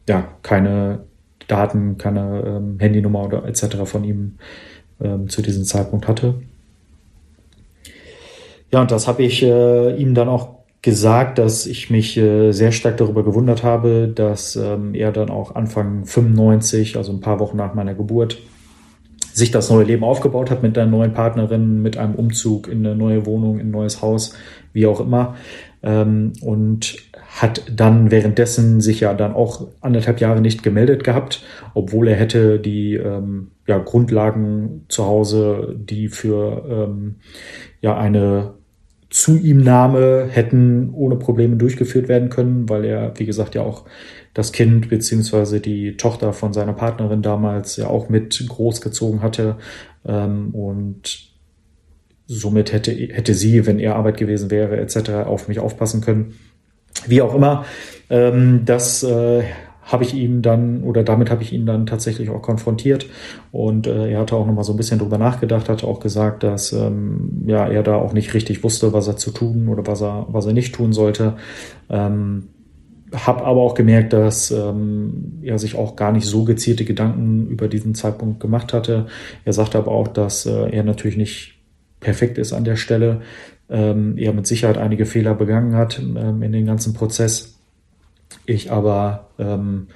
ja, 0.08 0.28
keine 0.42 1.04
Daten, 1.46 1.98
keine 1.98 2.42
ähm, 2.46 2.76
Handynummer 2.78 3.24
oder 3.24 3.44
etc. 3.44 3.78
von 3.84 4.04
ihm 4.04 4.36
ähm, 5.00 5.28
zu 5.28 5.42
diesem 5.42 5.64
Zeitpunkt 5.64 6.08
hatte. 6.08 6.34
Ja, 8.72 8.80
und 8.80 8.90
das 8.90 9.08
habe 9.08 9.22
ich 9.22 9.42
äh, 9.42 9.96
ihm 9.96 10.14
dann 10.14 10.28
auch 10.28 10.60
gesagt, 10.82 11.38
dass 11.38 11.66
ich 11.66 11.90
mich 11.90 12.16
äh, 12.16 12.52
sehr 12.52 12.72
stark 12.72 12.96
darüber 12.96 13.24
gewundert 13.24 13.62
habe, 13.62 14.10
dass 14.14 14.56
ähm, 14.56 14.94
er 14.94 15.12
dann 15.12 15.28
auch 15.28 15.54
Anfang 15.54 16.06
95, 16.06 16.96
also 16.96 17.12
ein 17.12 17.20
paar 17.20 17.38
Wochen 17.38 17.56
nach 17.56 17.74
meiner 17.74 17.94
Geburt, 17.94 18.38
sich 19.40 19.50
das 19.50 19.70
neue 19.70 19.84
Leben 19.84 20.04
aufgebaut 20.04 20.50
hat 20.50 20.62
mit 20.62 20.78
einer 20.78 20.90
neuen 20.90 21.12
Partnerin, 21.12 21.82
mit 21.82 21.96
einem 21.96 22.14
Umzug 22.14 22.68
in 22.68 22.86
eine 22.86 22.94
neue 22.94 23.26
Wohnung, 23.26 23.58
in 23.58 23.68
ein 23.68 23.72
neues 23.72 24.00
Haus, 24.02 24.36
wie 24.72 24.86
auch 24.86 25.00
immer. 25.00 25.34
Ähm, 25.82 26.34
und 26.42 26.96
hat 27.28 27.62
dann 27.74 28.10
währenddessen 28.10 28.80
sich 28.80 29.00
ja 29.00 29.14
dann 29.14 29.32
auch 29.32 29.68
anderthalb 29.80 30.20
Jahre 30.20 30.40
nicht 30.40 30.62
gemeldet 30.62 31.04
gehabt, 31.04 31.42
obwohl 31.74 32.08
er 32.08 32.16
hätte 32.16 32.60
die 32.60 32.94
ähm, 32.94 33.52
ja, 33.66 33.78
Grundlagen 33.78 34.84
zu 34.88 35.06
Hause, 35.06 35.74
die 35.76 36.08
für 36.08 36.64
ähm, 36.68 37.16
ja 37.80 37.96
eine 37.96 38.54
zu 39.10 39.36
ihm 39.36 39.58
Nahme 39.58 40.28
hätten 40.30 40.90
ohne 40.94 41.16
Probleme 41.16 41.56
durchgeführt 41.56 42.08
werden 42.08 42.28
können, 42.30 42.68
weil 42.68 42.84
er, 42.84 43.12
wie 43.16 43.26
gesagt, 43.26 43.56
ja 43.56 43.62
auch 43.62 43.84
das 44.34 44.52
Kind 44.52 44.88
beziehungsweise 44.88 45.60
die 45.60 45.96
Tochter 45.96 46.32
von 46.32 46.52
seiner 46.52 46.72
Partnerin 46.72 47.22
damals 47.22 47.76
ja 47.76 47.88
auch 47.88 48.08
mit 48.08 48.44
großgezogen 48.48 49.22
hatte 49.22 49.56
ähm, 50.04 50.54
und 50.54 51.30
somit 52.26 52.72
hätte, 52.72 52.92
hätte 52.92 53.34
sie, 53.34 53.66
wenn 53.66 53.80
er 53.80 53.96
Arbeit 53.96 54.16
gewesen 54.16 54.50
wäre, 54.50 54.76
etc., 54.76 55.10
auf 55.26 55.48
mich 55.48 55.58
aufpassen 55.58 56.00
können. 56.00 56.34
Wie 57.06 57.22
auch 57.22 57.34
immer, 57.34 57.64
ähm, 58.08 58.62
das 58.64 59.02
äh, 59.02 59.42
habe 59.82 60.04
ich 60.04 60.14
ihm 60.14 60.42
dann 60.42 60.84
oder 60.84 61.02
damit 61.02 61.30
habe 61.30 61.42
ich 61.42 61.52
ihn 61.52 61.66
dann 61.66 61.86
tatsächlich 61.86 62.30
auch 62.30 62.42
konfrontiert 62.42 63.06
und 63.50 63.88
äh, 63.88 64.12
er 64.12 64.20
hatte 64.20 64.36
auch 64.36 64.46
noch 64.46 64.54
mal 64.54 64.62
so 64.62 64.72
ein 64.72 64.76
bisschen 64.76 65.00
drüber 65.00 65.18
nachgedacht, 65.18 65.68
hatte 65.68 65.86
auch 65.86 65.98
gesagt, 65.98 66.44
dass 66.44 66.72
ähm, 66.72 67.42
ja 67.46 67.66
er 67.66 67.82
da 67.82 67.96
auch 67.96 68.12
nicht 68.12 68.34
richtig 68.34 68.62
wusste, 68.62 68.92
was 68.92 69.08
er 69.08 69.16
zu 69.16 69.32
tun 69.32 69.68
oder 69.68 69.86
was 69.86 70.00
er 70.02 70.26
was 70.28 70.46
er 70.46 70.52
nicht 70.52 70.74
tun 70.74 70.92
sollte. 70.92 71.36
Ähm, 71.88 72.48
habe 73.12 73.44
aber 73.44 73.60
auch 73.60 73.74
gemerkt, 73.74 74.12
dass 74.12 74.50
ähm, 74.50 75.40
er 75.42 75.58
sich 75.58 75.76
auch 75.76 75.96
gar 75.96 76.12
nicht 76.12 76.26
so 76.26 76.44
gezielte 76.44 76.84
Gedanken 76.84 77.48
über 77.48 77.68
diesen 77.68 77.94
Zeitpunkt 77.94 78.40
gemacht 78.40 78.72
hatte. 78.72 79.06
Er 79.44 79.52
sagte 79.52 79.78
aber 79.78 79.92
auch, 79.92 80.08
dass 80.08 80.46
äh, 80.46 80.70
er 80.70 80.84
natürlich 80.84 81.16
nicht 81.16 81.58
perfekt 82.00 82.38
ist 82.38 82.52
an 82.52 82.64
der 82.64 82.76
Stelle. 82.76 83.22
Ähm, 83.68 84.16
er 84.16 84.32
mit 84.32 84.46
Sicherheit 84.46 84.78
einige 84.78 85.06
Fehler 85.06 85.34
begangen 85.34 85.74
hat 85.74 85.98
ähm, 85.98 86.42
in 86.42 86.52
den 86.52 86.66
ganzen 86.66 86.94
Prozess. 86.94 87.56
Ich 88.46 88.70
aber 88.70 89.30
ähm, 89.38 89.88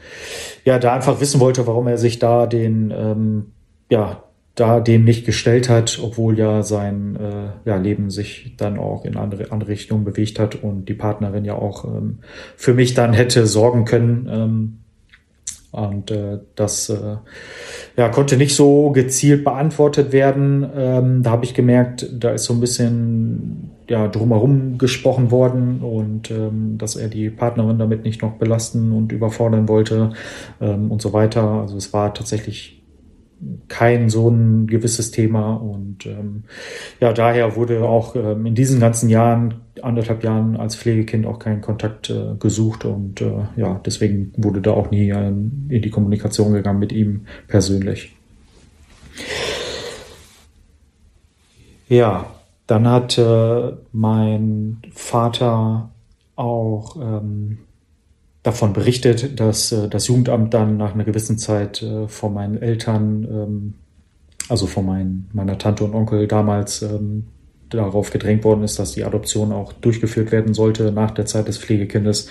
ja 0.64 0.78
da 0.78 0.94
einfach 0.94 1.20
wissen 1.20 1.40
wollte, 1.40 1.66
warum 1.66 1.86
er 1.86 1.98
sich 1.98 2.18
da 2.18 2.46
den 2.46 2.92
ähm, 2.96 3.46
ja 3.90 4.24
da 4.54 4.78
dem 4.78 5.04
nicht 5.04 5.26
gestellt 5.26 5.68
hat, 5.68 5.98
obwohl 6.02 6.38
ja 6.38 6.62
sein 6.62 7.16
äh, 7.16 7.68
ja, 7.68 7.76
Leben 7.76 8.10
sich 8.10 8.54
dann 8.56 8.78
auch 8.78 9.04
in 9.04 9.16
andere, 9.16 9.50
andere 9.50 9.70
Richtungen 9.70 10.04
bewegt 10.04 10.38
hat 10.38 10.54
und 10.54 10.88
die 10.88 10.94
Partnerin 10.94 11.44
ja 11.44 11.54
auch 11.54 11.84
ähm, 11.84 12.18
für 12.56 12.72
mich 12.72 12.94
dann 12.94 13.12
hätte 13.12 13.46
sorgen 13.46 13.84
können. 13.84 14.28
Ähm, 14.30 14.78
und 15.72 16.12
äh, 16.12 16.38
das 16.54 16.88
äh, 16.88 17.16
ja, 17.96 18.08
konnte 18.08 18.36
nicht 18.36 18.54
so 18.54 18.92
gezielt 18.92 19.42
beantwortet 19.42 20.12
werden. 20.12 20.64
Ähm, 20.76 21.24
da 21.24 21.30
habe 21.30 21.44
ich 21.44 21.52
gemerkt, 21.52 22.08
da 22.12 22.30
ist 22.30 22.44
so 22.44 22.54
ein 22.54 22.60
bisschen 22.60 23.72
ja, 23.88 24.06
drumherum 24.06 24.78
gesprochen 24.78 25.32
worden 25.32 25.80
und 25.82 26.30
ähm, 26.30 26.78
dass 26.78 26.94
er 26.94 27.08
die 27.08 27.28
Partnerin 27.28 27.80
damit 27.80 28.04
nicht 28.04 28.22
noch 28.22 28.34
belasten 28.34 28.92
und 28.92 29.10
überfordern 29.10 29.66
wollte 29.66 30.12
ähm, 30.60 30.92
und 30.92 31.02
so 31.02 31.12
weiter. 31.12 31.42
Also 31.42 31.76
es 31.76 31.92
war 31.92 32.14
tatsächlich 32.14 32.83
kein 33.68 34.08
so 34.08 34.28
ein 34.28 34.66
gewisses 34.66 35.10
Thema. 35.10 35.54
Und 35.54 36.06
ähm, 36.06 36.44
ja, 37.00 37.12
daher 37.12 37.56
wurde 37.56 37.82
auch 37.84 38.16
ähm, 38.16 38.46
in 38.46 38.54
diesen 38.54 38.80
ganzen 38.80 39.08
Jahren, 39.08 39.54
anderthalb 39.82 40.24
Jahren 40.24 40.56
als 40.56 40.76
Pflegekind 40.76 41.26
auch 41.26 41.38
kein 41.38 41.60
Kontakt 41.60 42.10
äh, 42.10 42.34
gesucht. 42.38 42.84
Und 42.84 43.20
äh, 43.20 43.46
ja, 43.56 43.80
deswegen 43.84 44.32
wurde 44.36 44.60
da 44.60 44.72
auch 44.72 44.90
nie 44.90 45.10
ähm, 45.10 45.66
in 45.68 45.82
die 45.82 45.90
Kommunikation 45.90 46.52
gegangen 46.52 46.78
mit 46.78 46.92
ihm 46.92 47.26
persönlich. 47.48 48.14
Ja, 51.88 52.26
dann 52.66 52.88
hat 52.88 53.18
äh, 53.18 53.72
mein 53.92 54.82
Vater 54.92 55.90
auch 56.36 56.96
ähm, 56.96 57.58
davon 58.44 58.74
berichtet, 58.74 59.40
dass 59.40 59.72
äh, 59.72 59.88
das 59.88 60.06
Jugendamt 60.06 60.54
dann 60.54 60.76
nach 60.76 60.94
einer 60.94 61.02
gewissen 61.02 61.38
Zeit 61.38 61.82
äh, 61.82 62.06
von 62.06 62.32
meinen 62.32 62.62
Eltern, 62.62 63.24
ähm, 63.24 63.74
also 64.48 64.66
von 64.68 64.86
mein, 64.86 65.26
meiner 65.32 65.58
Tante 65.58 65.82
und 65.82 65.94
Onkel 65.94 66.28
damals 66.28 66.82
ähm, 66.82 67.26
darauf 67.76 68.10
gedrängt 68.10 68.44
worden 68.44 68.62
ist, 68.62 68.78
dass 68.78 68.92
die 68.92 69.04
Adoption 69.04 69.52
auch 69.52 69.72
durchgeführt 69.72 70.32
werden 70.32 70.54
sollte 70.54 70.92
nach 70.92 71.10
der 71.10 71.26
Zeit 71.26 71.48
des 71.48 71.58
Pflegekindes. 71.58 72.28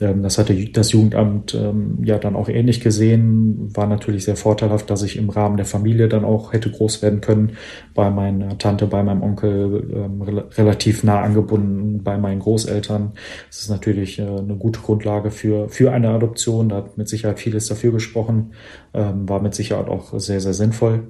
Ähm, 0.00 0.22
das 0.22 0.38
hatte 0.38 0.54
das 0.54 0.92
Jugendamt 0.92 1.54
ähm, 1.54 1.98
ja 2.02 2.18
dann 2.18 2.36
auch 2.36 2.48
ähnlich 2.48 2.80
gesehen. 2.80 3.68
War 3.74 3.86
natürlich 3.86 4.24
sehr 4.24 4.36
vorteilhaft, 4.36 4.90
dass 4.90 5.02
ich 5.02 5.16
im 5.16 5.30
Rahmen 5.30 5.56
der 5.56 5.66
Familie 5.66 6.08
dann 6.08 6.24
auch 6.24 6.52
hätte 6.52 6.70
groß 6.70 7.02
werden 7.02 7.20
können. 7.20 7.52
Bei 7.94 8.10
meiner 8.10 8.58
Tante, 8.58 8.86
bei 8.86 9.02
meinem 9.02 9.22
Onkel 9.22 9.90
ähm, 9.94 10.22
relativ 10.22 11.04
nah 11.04 11.20
angebunden 11.20 12.02
bei 12.02 12.18
meinen 12.18 12.40
Großeltern. 12.40 13.12
Das 13.48 13.60
ist 13.60 13.70
natürlich 13.70 14.18
äh, 14.18 14.22
eine 14.22 14.56
gute 14.56 14.80
Grundlage 14.80 15.30
für, 15.30 15.68
für 15.68 15.92
eine 15.92 16.10
Adoption. 16.10 16.68
Da 16.68 16.76
hat 16.76 16.98
mit 16.98 17.08
Sicherheit 17.08 17.38
vieles 17.40 17.66
dafür 17.66 17.92
gesprochen. 17.92 18.52
War 18.92 19.40
mit 19.40 19.54
Sicherheit 19.54 19.88
auch 19.88 20.18
sehr, 20.18 20.40
sehr 20.40 20.52
sinnvoll. 20.52 21.04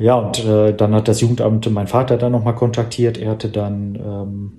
Ja, 0.00 0.14
und 0.14 0.42
äh, 0.46 0.74
dann 0.74 0.94
hat 0.94 1.08
das 1.08 1.20
Jugendamt 1.20 1.70
mein 1.70 1.86
Vater 1.86 2.16
dann 2.16 2.32
nochmal 2.32 2.54
kontaktiert. 2.54 3.18
Er 3.18 3.32
hatte 3.32 3.50
dann 3.50 3.96
ähm, 4.02 4.52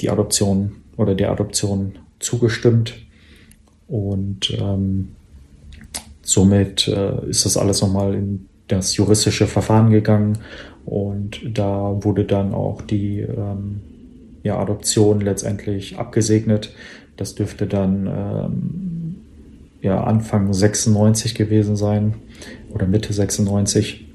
die 0.00 0.10
Adoption 0.10 0.72
oder 0.96 1.14
der 1.14 1.30
Adoption 1.30 1.92
zugestimmt. 2.18 2.94
Und 3.86 4.50
ähm, 4.60 5.10
somit 6.22 6.88
äh, 6.88 7.24
ist 7.28 7.44
das 7.46 7.56
alles 7.56 7.82
nochmal 7.82 8.14
in 8.14 8.46
das 8.66 8.96
juristische 8.96 9.46
Verfahren 9.46 9.90
gegangen. 9.90 10.38
Und 10.84 11.40
da 11.56 11.96
wurde 12.02 12.24
dann 12.24 12.52
auch 12.52 12.82
die 12.82 13.20
ähm, 13.20 13.80
ja, 14.42 14.58
Adoption 14.58 15.20
letztendlich 15.20 16.00
abgesegnet. 16.00 16.74
Das 17.16 17.36
dürfte 17.36 17.68
dann 17.68 18.08
ähm, 18.08 19.14
ja, 19.82 20.02
Anfang 20.02 20.52
96 20.52 21.36
gewesen 21.36 21.76
sein 21.76 22.14
oder 22.72 22.86
Mitte 22.86 23.12
96. 23.12 24.06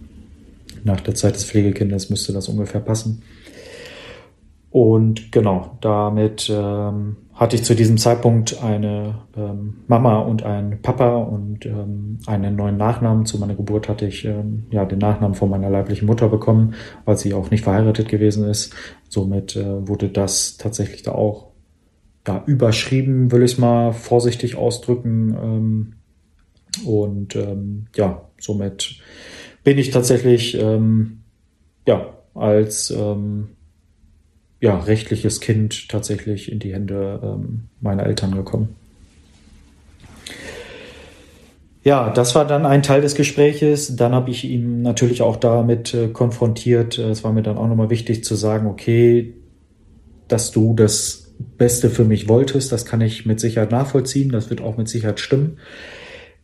Nach 0.84 1.02
der 1.02 1.16
Zeit 1.16 1.36
des 1.36 1.46
Pflegekindes 1.46 2.10
müsste 2.10 2.34
das 2.34 2.48
ungefähr 2.48 2.82
passen. 2.82 3.22
Und 4.76 5.32
genau, 5.32 5.78
damit 5.80 6.52
ähm, 6.54 7.16
hatte 7.34 7.56
ich 7.56 7.64
zu 7.64 7.76
diesem 7.76 7.98
Zeitpunkt 7.98 8.62
eine 8.62 9.20
ähm, 9.38 9.78
Mama 9.88 10.20
und 10.20 10.44
einen 10.44 10.82
Papa 10.82 11.16
und 11.16 11.66
ähm, 11.66 12.20
einen 12.28 12.58
neuen 12.58 12.76
Nachnamen. 12.76 13.26
Zu 13.26 13.38
meiner 13.40 13.56
Geburt 13.56 13.88
hatte 13.88 14.06
ich 14.06 14.26
ähm, 14.26 14.66
ja 14.72 14.84
den 14.84 15.00
Nachnamen 15.00 15.34
von 15.34 15.50
meiner 15.50 15.70
leiblichen 15.70 16.06
Mutter 16.06 16.28
bekommen, 16.28 16.74
weil 17.06 17.18
sie 17.18 17.34
auch 17.34 17.52
nicht 17.52 17.64
verheiratet 17.64 18.10
gewesen 18.10 18.50
ist. 18.50 18.76
Somit 19.08 19.56
äh, 19.56 19.88
wurde 19.88 20.10
das 20.10 20.58
tatsächlich 20.58 21.04
da 21.04 21.14
auch 21.14 21.48
ja, 22.28 22.44
überschrieben, 22.46 23.32
will 23.32 23.44
ich 23.44 23.54
es 23.54 23.58
mal 23.58 23.94
vorsichtig 23.94 24.58
ausdrücken. 24.58 25.38
Ähm, 25.42 25.94
und 26.84 27.36
ähm, 27.36 27.86
ja, 27.96 28.27
somit 28.39 29.00
bin 29.63 29.77
ich 29.77 29.91
tatsächlich 29.91 30.55
ähm, 30.60 31.22
ja 31.88 32.13
als 32.34 32.91
ähm, 32.91 33.50
ja, 34.60 34.79
rechtliches 34.79 35.41
Kind 35.41 35.89
tatsächlich 35.89 36.51
in 36.51 36.60
die 36.60 36.74
Hände 36.74 37.20
ähm, 37.24 37.65
meiner 37.82 38.05
Eltern 38.05 38.34
gekommen. 38.34 38.75
Ja, 41.84 42.10
das 42.10 42.34
war 42.34 42.48
dann 42.48 42.65
ein 42.65 42.82
Teil 42.82 43.01
des 43.01 43.13
Gespräches. 43.13 43.96
Dann 43.96 44.13
habe 44.13 44.32
ich 44.32 44.44
ihn 44.44 44.82
natürlich 44.82 45.22
auch 45.22 45.36
damit 45.36 45.94
äh, 45.94 46.08
konfrontiert. 46.08 46.98
Es 46.98 47.24
war 47.24 47.32
mir 47.32 47.44
dann 47.44 47.60
auch 47.60 47.67
nochmal 47.67 47.91
wichtig 47.91 48.24
zu 48.24 48.34
sagen, 48.34 48.65
okay, 48.65 49.36
dass 50.27 50.50
du 50.50 50.74
das 50.74 51.34
Beste 51.58 51.91
für 51.91 52.03
mich 52.03 52.27
wolltest, 52.27 52.72
das 52.72 52.86
kann 52.86 53.01
ich 53.01 53.25
mit 53.25 53.39
Sicherheit 53.39 53.70
nachvollziehen. 53.70 54.32
Das 54.32 54.50
wird 54.50 54.62
auch 54.62 54.77
mit 54.77 54.89
Sicherheit 54.89 55.20
stimmen. 55.20 55.58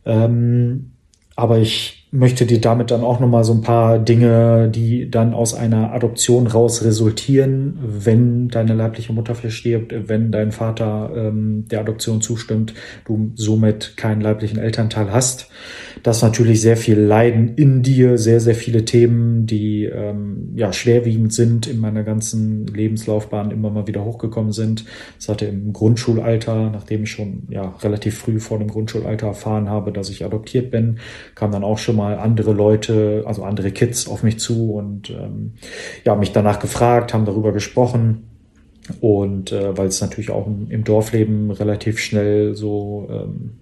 Ähm, 0.04 0.92
aber 1.36 1.58
ich 1.58 2.01
möchte 2.14 2.44
dir 2.44 2.60
damit 2.60 2.90
dann 2.90 3.02
auch 3.02 3.20
nochmal 3.20 3.42
so 3.42 3.54
ein 3.54 3.62
paar 3.62 3.98
Dinge, 3.98 4.68
die 4.68 5.10
dann 5.10 5.32
aus 5.32 5.54
einer 5.54 5.92
Adoption 5.92 6.46
raus 6.46 6.84
resultieren, 6.84 7.78
wenn 7.82 8.48
deine 8.48 8.74
leibliche 8.74 9.14
Mutter 9.14 9.34
verstirbt, 9.34 9.94
wenn 10.08 10.30
dein 10.30 10.52
Vater 10.52 11.10
ähm, 11.16 11.64
der 11.70 11.80
Adoption 11.80 12.20
zustimmt, 12.20 12.74
du 13.06 13.32
somit 13.34 13.96
keinen 13.96 14.20
leiblichen 14.20 14.58
Elternteil 14.58 15.10
hast. 15.10 15.48
Das 16.02 16.20
natürlich 16.20 16.60
sehr 16.60 16.76
viel 16.76 16.98
Leiden 16.98 17.54
in 17.56 17.82
dir, 17.82 18.18
sehr, 18.18 18.40
sehr 18.40 18.56
viele 18.56 18.84
Themen, 18.84 19.46
die 19.46 19.84
ähm, 19.84 20.52
ja 20.54 20.70
schwerwiegend 20.74 21.32
sind 21.32 21.66
in 21.66 21.78
meiner 21.78 22.02
ganzen 22.02 22.66
Lebenslaufbahn 22.66 23.50
immer 23.50 23.70
mal 23.70 23.86
wieder 23.86 24.04
hochgekommen 24.04 24.52
sind. 24.52 24.84
Das 25.18 25.30
hatte 25.30 25.46
im 25.46 25.72
Grundschulalter, 25.72 26.68
nachdem 26.70 27.04
ich 27.04 27.10
schon 27.10 27.44
ja 27.48 27.74
relativ 27.82 28.18
früh 28.18 28.38
vor 28.38 28.58
dem 28.58 28.68
Grundschulalter 28.68 29.28
erfahren 29.28 29.70
habe, 29.70 29.92
dass 29.92 30.10
ich 30.10 30.26
adoptiert 30.26 30.70
bin, 30.70 30.98
kam 31.34 31.52
dann 31.52 31.64
auch 31.64 31.78
schon 31.78 31.96
mal 31.96 32.01
mal 32.02 32.18
andere 32.18 32.52
Leute, 32.52 33.22
also 33.26 33.44
andere 33.44 33.70
Kids 33.70 34.08
auf 34.08 34.22
mich 34.22 34.40
zu 34.40 34.72
und 34.72 35.10
ähm, 35.10 35.52
ja, 36.04 36.16
mich 36.16 36.32
danach 36.32 36.58
gefragt, 36.58 37.14
haben 37.14 37.24
darüber 37.24 37.52
gesprochen. 37.52 38.24
Und 39.00 39.52
äh, 39.52 39.76
weil 39.78 39.86
es 39.86 40.00
natürlich 40.00 40.30
auch 40.30 40.48
im, 40.48 40.68
im 40.68 40.82
Dorfleben 40.82 41.52
relativ 41.52 42.00
schnell 42.00 42.56
so, 42.56 43.08
ähm, 43.08 43.52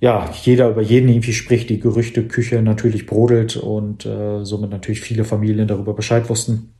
ja, 0.00 0.30
jeder 0.42 0.70
über 0.70 0.80
jeden 0.80 1.08
irgendwie 1.08 1.34
spricht, 1.34 1.68
die 1.68 1.80
Gerüchteküche 1.80 2.62
natürlich 2.62 3.04
brodelt 3.04 3.56
und 3.56 4.06
äh, 4.06 4.44
somit 4.44 4.70
natürlich 4.70 5.00
viele 5.02 5.24
Familien 5.24 5.68
darüber 5.68 5.92
Bescheid 5.92 6.30
wussten, 6.30 6.72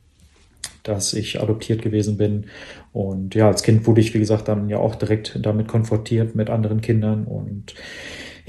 dass 0.81 1.13
ich 1.13 1.39
adoptiert 1.39 1.83
gewesen 1.83 2.17
bin. 2.17 2.47
Und 2.93 3.35
ja, 3.35 3.47
als 3.47 3.61
Kind 3.61 3.85
wurde 3.85 4.01
ich, 4.01 4.15
wie 4.15 4.19
gesagt, 4.19 4.47
dann 4.47 4.69
ja 4.69 4.79
auch 4.79 4.95
direkt 4.95 5.37
damit 5.43 5.67
konfrontiert 5.67 6.33
mit 6.33 6.49
anderen 6.49 6.81
Kindern 6.81 7.25
und 7.25 7.75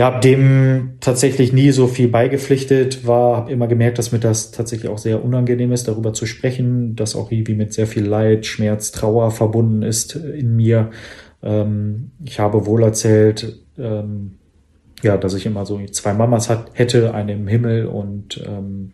ja, 0.00 0.06
habe 0.06 0.20
dem 0.20 0.94
tatsächlich 1.00 1.52
nie 1.52 1.72
so 1.72 1.86
viel 1.86 2.08
beigepflichtet, 2.08 3.06
war, 3.06 3.36
habe 3.36 3.52
immer 3.52 3.66
gemerkt, 3.66 3.98
dass 3.98 4.12
mir 4.12 4.18
das 4.18 4.50
tatsächlich 4.50 4.90
auch 4.90 4.96
sehr 4.96 5.22
unangenehm 5.22 5.72
ist, 5.72 5.88
darüber 5.88 6.14
zu 6.14 6.24
sprechen, 6.24 6.96
dass 6.96 7.14
auch 7.14 7.30
irgendwie 7.30 7.54
mit 7.54 7.74
sehr 7.74 7.86
viel 7.86 8.06
Leid, 8.06 8.46
Schmerz, 8.46 8.92
Trauer 8.92 9.30
verbunden 9.30 9.82
ist 9.82 10.16
in 10.16 10.56
mir. 10.56 10.90
Ähm, 11.42 12.12
ich 12.24 12.40
habe 12.40 12.64
wohl 12.64 12.82
erzählt, 12.82 13.60
ähm, 13.76 14.36
ja, 15.02 15.18
dass 15.18 15.34
ich 15.34 15.44
immer 15.44 15.66
so 15.66 15.78
zwei 15.90 16.14
Mamas 16.14 16.48
hat, 16.48 16.70
hätte, 16.72 17.12
eine 17.12 17.34
im 17.34 17.46
Himmel 17.46 17.84
und 17.84 18.42
ähm, 18.48 18.92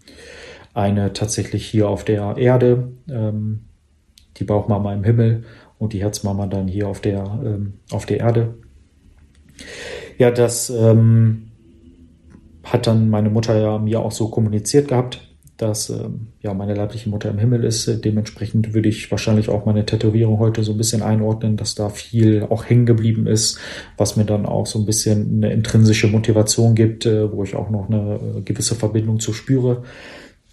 eine 0.75 1.13
tatsächlich 1.13 1.65
hier 1.67 1.89
auf 1.89 2.03
der 2.03 2.37
Erde, 2.37 2.89
ähm, 3.09 3.61
die 4.39 4.45
Bauchmama 4.45 4.93
im 4.93 5.05
Himmel 5.05 5.45
und 5.79 5.93
die 5.93 6.03
Herzmama 6.03 6.49
dann 6.49 6.67
hier 6.67 6.89
auf 6.89 7.01
der, 7.01 7.23
ähm, 7.45 7.75
auf 7.93 8.07
der 8.07 8.19
Erde. 8.19 8.55
Ja, 10.19 10.31
das 10.31 10.71
ähm, 10.71 11.51
hat 12.65 12.87
dann 12.87 13.11
meine 13.11 13.31
Mutter 13.31 13.59
ja 13.59 13.79
mir 13.79 14.01
auch 14.01 14.13
so 14.13 14.29
kommuniziert 14.29 14.89
gehabt, 14.89 15.21
dass 15.57 15.91
ähm, 15.91 16.29
ja 16.43 16.53
meine 16.55 16.75
leibliche 16.75 17.09
Mutter 17.09 17.31
im 17.31 17.39
Himmel 17.39 17.65
ist. 17.65 18.05
Dementsprechend 18.05 18.75
würde 18.75 18.89
ich 18.89 19.11
wahrscheinlich 19.11 19.49
auch 19.49 19.67
meine 19.67 19.87
Tätowierung 19.87 20.39
heute 20.39 20.63
so 20.63 20.73
ein 20.73 20.79
bisschen 20.79 21.03
einordnen, 21.03 21.57
dass 21.57 21.75
da 21.75 21.89
viel 21.89 22.47
auch 22.49 22.65
hängen 22.65 22.87
geblieben 22.87 23.27
ist, 23.27 23.59
was 23.97 24.17
mir 24.17 24.25
dann 24.25 24.47
auch 24.47 24.67
so 24.67 24.79
ein 24.79 24.87
bisschen 24.87 25.37
eine 25.37 25.53
intrinsische 25.53 26.09
Motivation 26.09 26.75
gibt, 26.75 27.07
äh, 27.07 27.31
wo 27.33 27.45
ich 27.45 27.55
auch 27.55 27.71
noch 27.71 27.89
eine 27.89 28.21
äh, 28.39 28.41
gewisse 28.43 28.75
Verbindung 28.75 29.21
zu 29.21 29.33
spüre 29.33 29.83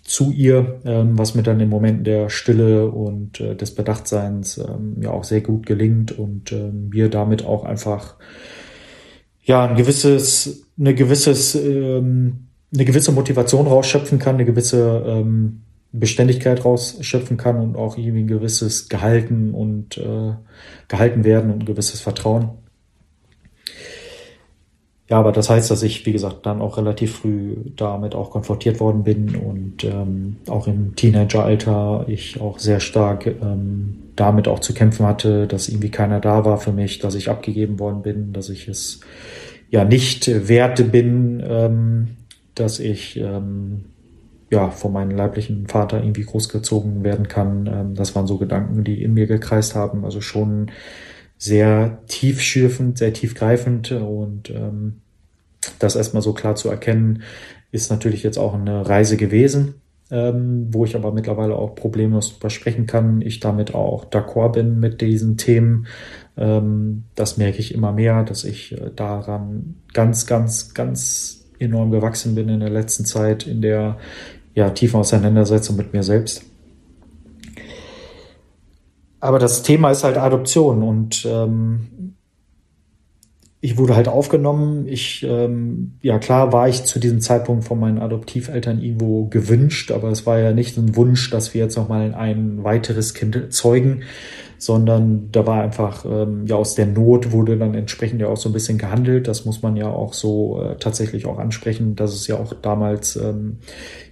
zu 0.03 0.32
ihr, 0.32 0.82
ähm, 0.84 1.17
was 1.17 1.34
mir 1.34 1.43
dann 1.43 1.62
im 1.62 1.70
Moment 1.70 2.05
der 2.05 2.29
Stille 2.29 2.88
und 2.89 3.39
äh, 3.39 3.55
des 3.55 3.74
Bedachtseins 3.74 4.58
ähm, 4.58 4.98
ja 5.01 5.12
auch 5.12 5.24
sehr 5.24 5.39
gut 5.41 5.65
gelingt 5.65 6.12
und 6.12 6.51
ähm, 6.51 6.89
mir 6.89 7.10
damit 7.10 7.46
auch 7.46 7.63
einfach 7.63 8.15
ja, 9.43 9.65
ein 9.65 9.75
gewisses, 9.75 10.65
eine 10.79 10.95
gewisses, 10.95 11.55
ähm, 11.55 12.47
eine 12.73 12.85
gewisse 12.85 13.12
Motivation 13.12 13.67
rausschöpfen 13.67 14.19
kann, 14.19 14.35
eine 14.35 14.45
gewisse 14.45 15.03
ähm, 15.05 15.62
Beständigkeit 15.91 16.65
rausschöpfen 16.65 17.38
kann 17.38 17.59
und 17.59 17.75
auch 17.75 17.97
irgendwie 17.97 18.23
ein 18.23 18.27
gewisses 18.27 18.89
Gehalten 18.89 19.53
und 19.53 19.97
äh, 19.97 20.33
gehalten 20.88 21.23
werden 21.23 21.51
und 21.51 21.63
ein 21.63 21.65
gewisses 21.65 22.01
Vertrauen. 22.01 22.50
Ja, 25.09 25.19
aber 25.19 25.31
das 25.31 25.50
heißt, 25.50 25.69
dass 25.69 25.83
ich, 25.83 26.05
wie 26.05 26.13
gesagt, 26.13 26.45
dann 26.45 26.62
auch 26.62 26.77
relativ 26.77 27.17
früh 27.17 27.55
damit 27.75 28.15
auch 28.15 28.31
konfrontiert 28.31 28.79
worden 28.79 29.03
bin 29.03 29.35
und 29.35 29.83
ähm, 29.83 30.38
auch 30.47 30.65
im 30.65 30.95
Teenageralter 30.95 32.05
ich 32.07 32.39
auch 32.41 32.57
sehr 32.57 32.79
stark 32.79 33.27
ähm, 33.27 34.02
damit 34.15 34.48
auch 34.48 34.60
zu 34.60 34.74
kämpfen 34.74 35.05
hatte, 35.05 35.48
dass 35.48 35.70
irgendwie 35.70 35.91
keiner 35.91 36.20
da 36.20 36.46
war 36.46 36.58
für 36.58 36.72
mich, 36.72 37.00
dass 37.00 37.15
ich 37.15 37.29
abgegeben 37.29 37.79
worden 37.79 38.01
bin, 38.01 38.34
dass 38.34 38.50
ich 38.50 38.67
es 38.67 39.00
ja 39.70 39.86
nicht 39.86 40.48
werte 40.48 40.84
bin, 40.84 41.43
ähm, 41.46 42.10
dass 42.55 42.79
ich 42.79 43.17
ähm, 43.17 43.86
ja 44.51 44.70
von 44.70 44.93
meinem 44.93 45.17
leiblichen 45.17 45.67
Vater 45.67 46.01
irgendwie 46.01 46.25
großgezogen 46.25 47.03
werden 47.03 47.27
kann. 47.27 47.67
Ähm, 47.67 47.96
das 47.96 48.15
waren 48.15 48.27
so 48.27 48.38
Gedanken, 48.38 48.84
die 48.84 49.01
in 49.01 49.13
mir 49.15 49.25
gekreist 49.25 49.74
haben. 49.74 50.05
Also 50.05 50.22
schon 50.22 50.72
sehr 51.38 52.00
tiefschürfend, 52.08 52.98
sehr 53.00 53.13
tiefgreifend 53.13 53.91
und 53.91 54.50
ähm, 54.51 55.01
das 55.79 55.96
erstmal 55.96 56.22
so 56.22 56.34
klar 56.34 56.55
zu 56.55 56.70
erkennen, 56.70 57.24
ist 57.72 57.89
natürlich 57.89 58.24
jetzt 58.24 58.38
auch 58.38 58.53
eine 58.53 58.88
Reise 58.88 59.17
gewesen, 59.17 59.75
ähm, 60.13 60.67
wo 60.70 60.86
ich 60.86 60.96
aber 60.96 61.12
mittlerweile 61.12 61.55
auch 61.55 61.74
problemlos 61.74 62.29
versprechen 62.29 62.86
kann. 62.86 63.22
Ich 63.22 63.39
damit 63.39 63.74
auch 63.74 64.05
d'accord 64.05 64.51
bin 64.51 64.79
mit 64.79 65.01
diesen 65.01 65.38
Themen. 65.38 65.88
Ähm, 66.38 67.05
das 67.15 67.38
merke 67.38 67.58
ich 67.58 67.74
immer 67.74 67.91
mehr, 67.91 68.24
dass 68.24 68.43
ich 68.43 68.74
äh, 68.74 68.91
daran 68.96 69.75
ganz, 69.91 70.27
ganz, 70.27 70.75
ganz 70.75 71.46
enorm 71.58 71.89
gewachsen 71.89 72.36
bin 72.36 72.48
in 72.48 72.60
der 72.60 72.70
letzten 72.70 73.05
Zeit, 73.05 73.48
in 73.48 73.63
der 73.63 73.98
ja, 74.53 74.70
tiefen 74.70 75.00
Auseinandersetzung 75.00 75.77
mit 75.77 75.93
mir 75.93 76.03
selbst. 76.03 76.46
Aber 79.20 79.39
das 79.39 79.63
Thema 79.63 79.89
ist 79.89 80.03
halt 80.03 80.17
Adoption 80.17 80.84
und 80.84 81.25
ähm, 81.25 82.02
ich 83.63 83.77
wurde 83.77 83.96
halt 83.96 84.10
aufgenommen. 84.10 84.89
Ich, 84.89 85.25
ähm, 85.25 85.93
ja 86.01 86.20
klar, 86.20 86.51
war 86.51 86.67
ich 86.67 86.84
zu 86.84 86.99
diesem 86.99 87.21
Zeitpunkt 87.21 87.63
von 87.63 87.80
meinen 87.80 87.97
Adoptiveltern 87.97 88.82
irgendwo 88.82 89.28
gewünscht, 89.28 89.89
aber 89.91 90.10
es 90.10 90.26
war 90.26 90.38
ja 90.38 90.52
nicht 90.52 90.78
ein 90.78 90.97
Wunsch, 90.97 91.30
dass 91.30 91.54
wir 91.54 91.62
jetzt 91.62 91.78
nochmal 91.78 92.13
ein 92.13 92.65
weiteres 92.65 93.13
Kind 93.13 93.54
zeugen, 93.54 94.04
sondern 94.65 95.30
da 95.32 95.45
war 95.45 95.62
einfach, 95.62 96.06
ähm, 96.06 96.45
ja, 96.47 96.56
aus 96.56 96.76
der 96.76 96.86
Not 96.86 97.32
wurde 97.32 97.58
dann 97.58 97.73
entsprechend 97.73 98.21
ja 98.21 98.28
auch 98.28 98.38
so 98.38 98.49
ein 98.49 98.54
bisschen 98.54 98.78
gehandelt. 98.78 99.28
Das 99.28 99.45
muss 99.45 99.62
man 99.62 99.76
ja 99.76 99.88
auch 99.88 100.13
so 100.13 100.62
äh, 100.62 100.76
tatsächlich 100.78 101.26
auch 101.26 101.38
ansprechen, 101.38 101.95
dass 101.95 102.13
es 102.13 102.28
ja 102.28 102.38
auch 102.38 102.54
damals 102.54 103.15
ähm, 103.15 103.58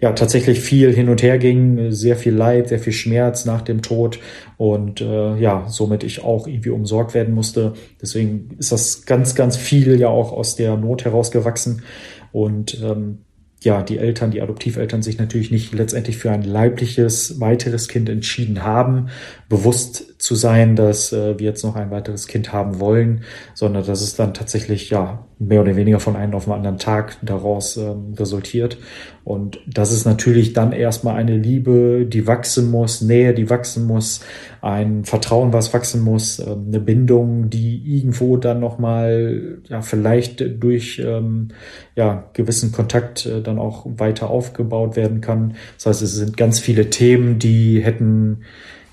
ja 0.01 0.11
tatsächlich 0.11 0.59
viel 0.59 0.93
hin 0.93 1.09
und 1.09 1.23
her 1.23 1.37
ging, 1.37 1.91
sehr 1.91 2.15
viel 2.15 2.33
Leid, 2.33 2.69
sehr 2.69 2.79
viel 2.79 2.93
Schmerz 2.93 3.45
nach 3.45 3.61
dem 3.61 3.81
Tod 3.81 4.19
und 4.57 4.99
äh, 5.01 5.37
ja, 5.37 5.65
somit 5.67 6.03
ich 6.03 6.23
auch 6.23 6.47
irgendwie 6.47 6.71
umsorgt 6.71 7.13
werden 7.13 7.33
musste. 7.33 7.73
Deswegen 8.01 8.49
ist 8.57 8.71
das 8.71 9.05
ganz, 9.05 9.35
ganz 9.35 9.55
viel 9.55 9.99
ja 9.99 10.09
auch 10.09 10.33
aus 10.33 10.55
der 10.55 10.75
Not 10.75 11.05
herausgewachsen 11.05 11.83
und 12.31 12.81
ähm, 12.83 13.19
ja, 13.63 13.83
die 13.83 13.99
Eltern, 13.99 14.31
die 14.31 14.41
Adoptiveltern 14.41 15.03
sich 15.03 15.19
natürlich 15.19 15.51
nicht 15.51 15.73
letztendlich 15.73 16.17
für 16.17 16.31
ein 16.31 16.43
leibliches 16.43 17.39
weiteres 17.39 17.87
Kind 17.87 18.09
entschieden 18.09 18.63
haben, 18.63 19.09
bewusst 19.49 20.19
zu 20.19 20.33
sein, 20.35 20.75
dass 20.75 21.13
äh, 21.13 21.37
wir 21.37 21.45
jetzt 21.45 21.63
noch 21.63 21.75
ein 21.75 21.91
weiteres 21.91 22.27
Kind 22.27 22.51
haben 22.53 22.79
wollen, 22.79 23.23
sondern 23.53 23.85
dass 23.85 24.01
es 24.01 24.15
dann 24.15 24.33
tatsächlich 24.33 24.89
ja 24.89 25.27
mehr 25.41 25.61
oder 25.61 25.75
weniger 25.75 25.99
von 25.99 26.15
einem 26.15 26.35
auf 26.35 26.45
den 26.45 26.53
anderen 26.53 26.77
Tag 26.77 27.17
daraus 27.23 27.75
ähm, 27.75 28.13
resultiert. 28.15 28.77
Und 29.23 29.59
das 29.65 29.91
ist 29.91 30.05
natürlich 30.05 30.53
dann 30.53 30.71
erstmal 30.71 31.15
eine 31.15 31.35
Liebe, 31.35 32.05
die 32.07 32.27
wachsen 32.27 32.69
muss, 32.69 33.01
Nähe, 33.01 33.33
die 33.33 33.49
wachsen 33.49 33.87
muss, 33.87 34.21
ein 34.61 35.03
Vertrauen, 35.03 35.51
was 35.51 35.73
wachsen 35.73 36.01
muss, 36.01 36.37
ähm, 36.37 36.65
eine 36.67 36.79
Bindung, 36.79 37.49
die 37.49 37.81
irgendwo 37.97 38.37
dann 38.37 38.59
nochmal, 38.59 39.57
ja, 39.67 39.81
vielleicht 39.81 40.45
durch 40.61 41.01
ähm, 41.03 41.47
ja, 41.95 42.29
gewissen 42.33 42.71
Kontakt 42.71 43.25
äh, 43.25 43.41
dann 43.41 43.57
auch 43.57 43.87
weiter 43.97 44.29
aufgebaut 44.29 44.95
werden 44.95 45.21
kann. 45.21 45.55
Das 45.77 45.87
heißt, 45.87 46.01
es 46.03 46.13
sind 46.13 46.37
ganz 46.37 46.59
viele 46.59 46.91
Themen, 46.91 47.39
die 47.39 47.81
hätten 47.81 48.41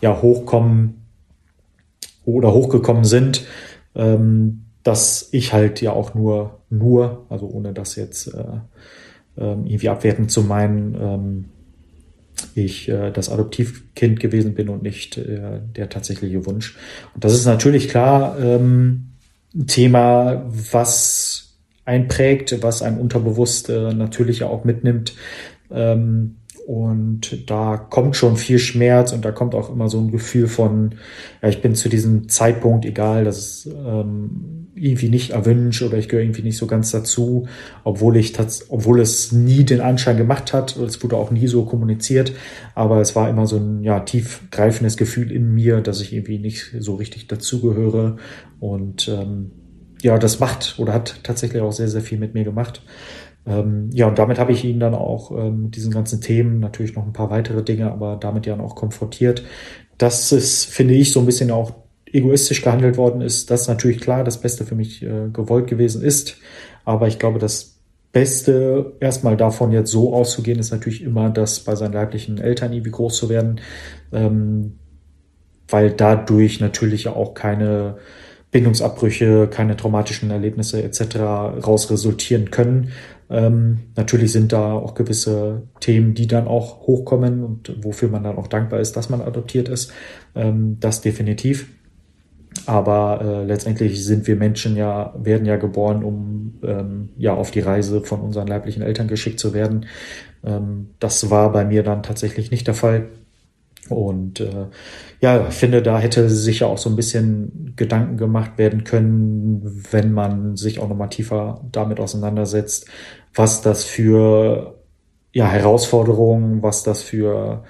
ja 0.00 0.22
hochkommen 0.22 1.02
oder 2.24 2.54
hochgekommen 2.54 3.04
sind, 3.04 3.44
ähm, 3.94 4.64
dass 4.82 5.28
ich 5.32 5.52
halt 5.52 5.80
ja 5.80 5.92
auch 5.92 6.14
nur, 6.14 6.60
nur, 6.70 7.26
also 7.28 7.46
ohne 7.46 7.72
das 7.72 7.96
jetzt 7.96 8.28
äh, 8.28 8.40
äh, 9.36 9.52
irgendwie 9.52 9.88
abwertend 9.88 10.30
zu 10.30 10.42
meinen, 10.42 10.94
ähm, 10.94 11.44
ich 12.54 12.88
äh, 12.88 13.10
das 13.10 13.30
Adoptivkind 13.30 14.20
gewesen 14.20 14.54
bin 14.54 14.68
und 14.68 14.82
nicht 14.82 15.18
äh, 15.18 15.60
der 15.76 15.88
tatsächliche 15.88 16.46
Wunsch. 16.46 16.76
Und 17.14 17.24
das 17.24 17.34
ist 17.34 17.46
natürlich 17.46 17.88
klar 17.88 18.38
ähm, 18.38 19.08
ein 19.54 19.66
Thema, 19.66 20.44
was 20.72 21.56
einprägt, 21.84 22.62
was 22.62 22.82
ein 22.82 22.98
unterbewusst 22.98 23.70
äh, 23.70 23.92
natürlich 23.94 24.42
auch 24.44 24.64
mitnimmt. 24.64 25.14
Ähm, 25.70 26.36
und 26.66 27.50
da 27.50 27.78
kommt 27.78 28.14
schon 28.14 28.36
viel 28.36 28.58
Schmerz 28.58 29.12
und 29.12 29.24
da 29.24 29.32
kommt 29.32 29.54
auch 29.54 29.70
immer 29.70 29.88
so 29.88 29.98
ein 29.98 30.10
Gefühl 30.10 30.48
von, 30.48 30.96
ja, 31.40 31.48
ich 31.48 31.62
bin 31.62 31.74
zu 31.74 31.88
diesem 31.88 32.28
Zeitpunkt 32.28 32.84
egal, 32.84 33.24
dass 33.24 33.38
es 33.38 33.66
ähm, 33.66 34.57
irgendwie 34.80 35.08
nicht 35.08 35.30
erwünscht 35.30 35.82
oder 35.82 35.98
ich 35.98 36.08
gehöre 36.08 36.24
irgendwie 36.24 36.42
nicht 36.42 36.56
so 36.56 36.66
ganz 36.66 36.90
dazu, 36.90 37.46
obwohl 37.84 38.16
ich 38.16 38.34
obwohl 38.68 39.00
es 39.00 39.32
nie 39.32 39.64
den 39.64 39.80
Anschein 39.80 40.16
gemacht 40.16 40.52
hat, 40.52 40.76
es 40.76 41.02
wurde 41.02 41.16
auch 41.16 41.30
nie 41.30 41.46
so 41.46 41.64
kommuniziert, 41.64 42.32
aber 42.74 43.00
es 43.00 43.16
war 43.16 43.28
immer 43.28 43.46
so 43.46 43.56
ein 43.56 43.82
ja 43.82 44.00
tiefgreifendes 44.00 44.96
Gefühl 44.96 45.32
in 45.32 45.54
mir, 45.54 45.80
dass 45.80 46.00
ich 46.00 46.12
irgendwie 46.12 46.38
nicht 46.38 46.74
so 46.78 46.94
richtig 46.94 47.26
dazugehöre 47.26 48.16
und 48.60 49.08
ähm, 49.08 49.52
ja, 50.02 50.18
das 50.18 50.40
macht 50.40 50.76
oder 50.78 50.92
hat 50.92 51.20
tatsächlich 51.22 51.62
auch 51.62 51.72
sehr, 51.72 51.88
sehr 51.88 52.02
viel 52.02 52.18
mit 52.18 52.34
mir 52.34 52.44
gemacht. 52.44 52.82
Ähm, 53.46 53.90
ja, 53.92 54.06
und 54.06 54.18
damit 54.18 54.38
habe 54.38 54.52
ich 54.52 54.64
ihn 54.64 54.78
dann 54.78 54.94
auch 54.94 55.30
ähm, 55.30 55.64
mit 55.64 55.76
diesen 55.76 55.92
ganzen 55.92 56.20
Themen, 56.20 56.60
natürlich 56.60 56.94
noch 56.94 57.06
ein 57.06 57.12
paar 57.12 57.30
weitere 57.30 57.62
Dinge, 57.62 57.90
aber 57.90 58.16
damit 58.16 58.46
ja 58.46 58.58
auch 58.60 58.74
konfrontiert. 58.74 59.42
Das 59.96 60.32
ist, 60.32 60.66
finde 60.66 60.94
ich, 60.94 61.12
so 61.12 61.20
ein 61.20 61.26
bisschen 61.26 61.50
auch 61.50 61.72
egoistisch 62.12 62.62
gehandelt 62.62 62.96
worden 62.96 63.20
ist. 63.20 63.50
Das 63.50 63.62
ist 63.62 63.68
natürlich 63.68 64.00
klar, 64.00 64.24
das 64.24 64.40
Beste 64.40 64.64
für 64.64 64.74
mich 64.74 65.02
äh, 65.02 65.28
gewollt 65.32 65.66
gewesen 65.66 66.02
ist. 66.02 66.36
Aber 66.84 67.06
ich 67.06 67.18
glaube, 67.18 67.38
das 67.38 67.78
Beste, 68.12 68.96
erstmal 69.00 69.36
davon 69.36 69.72
jetzt 69.72 69.90
so 69.90 70.14
auszugehen, 70.14 70.58
ist 70.58 70.70
natürlich 70.70 71.02
immer, 71.02 71.30
das 71.30 71.60
bei 71.60 71.76
seinen 71.76 71.92
leiblichen 71.92 72.38
Eltern 72.38 72.72
irgendwie 72.72 72.90
groß 72.90 73.16
zu 73.16 73.28
werden, 73.28 73.60
ähm, 74.12 74.78
weil 75.68 75.90
dadurch 75.90 76.60
natürlich 76.60 77.08
auch 77.08 77.34
keine 77.34 77.98
Bindungsabbrüche, 78.50 79.48
keine 79.48 79.76
traumatischen 79.76 80.30
Erlebnisse 80.30 80.82
etc. 80.82 81.16
raus 81.66 81.90
resultieren 81.90 82.50
können. 82.50 82.92
Ähm, 83.30 83.80
natürlich 83.94 84.32
sind 84.32 84.52
da 84.52 84.72
auch 84.72 84.94
gewisse 84.94 85.68
Themen, 85.80 86.14
die 86.14 86.26
dann 86.26 86.48
auch 86.48 86.86
hochkommen 86.86 87.44
und 87.44 87.84
wofür 87.84 88.08
man 88.08 88.24
dann 88.24 88.38
auch 88.38 88.46
dankbar 88.46 88.80
ist, 88.80 88.96
dass 88.96 89.10
man 89.10 89.20
adoptiert 89.20 89.68
ist. 89.68 89.92
Ähm, 90.34 90.78
das 90.80 91.02
definitiv. 91.02 91.68
Aber 92.68 93.22
äh, 93.22 93.44
letztendlich 93.44 94.04
sind 94.04 94.26
wir 94.26 94.36
Menschen 94.36 94.76
ja, 94.76 95.14
werden 95.16 95.46
ja 95.46 95.56
geboren, 95.56 96.04
um 96.04 96.58
ähm, 96.62 97.08
ja 97.16 97.32
auf 97.32 97.50
die 97.50 97.60
Reise 97.60 98.02
von 98.02 98.20
unseren 98.20 98.46
leiblichen 98.46 98.82
Eltern 98.82 99.08
geschickt 99.08 99.40
zu 99.40 99.54
werden. 99.54 99.86
Ähm, 100.44 100.90
das 101.00 101.30
war 101.30 101.50
bei 101.50 101.64
mir 101.64 101.82
dann 101.82 102.02
tatsächlich 102.02 102.50
nicht 102.50 102.66
der 102.66 102.74
Fall. 102.74 103.08
Und 103.88 104.40
äh, 104.40 104.66
ja, 105.22 105.44
finde, 105.44 105.80
da 105.80 105.98
hätte 105.98 106.28
sich 106.28 106.60
ja 106.60 106.66
auch 106.66 106.76
so 106.76 106.90
ein 106.90 106.96
bisschen 106.96 107.72
Gedanken 107.74 108.18
gemacht 108.18 108.58
werden 108.58 108.84
können, 108.84 109.62
wenn 109.90 110.12
man 110.12 110.58
sich 110.58 110.78
auch 110.78 110.90
nochmal 110.90 111.08
tiefer 111.08 111.64
damit 111.72 111.98
auseinandersetzt, 111.98 112.86
was 113.34 113.62
das 113.62 113.84
für 113.84 114.74
ja, 115.32 115.48
Herausforderungen, 115.48 116.62
was 116.62 116.82
das 116.82 117.02
für 117.02 117.64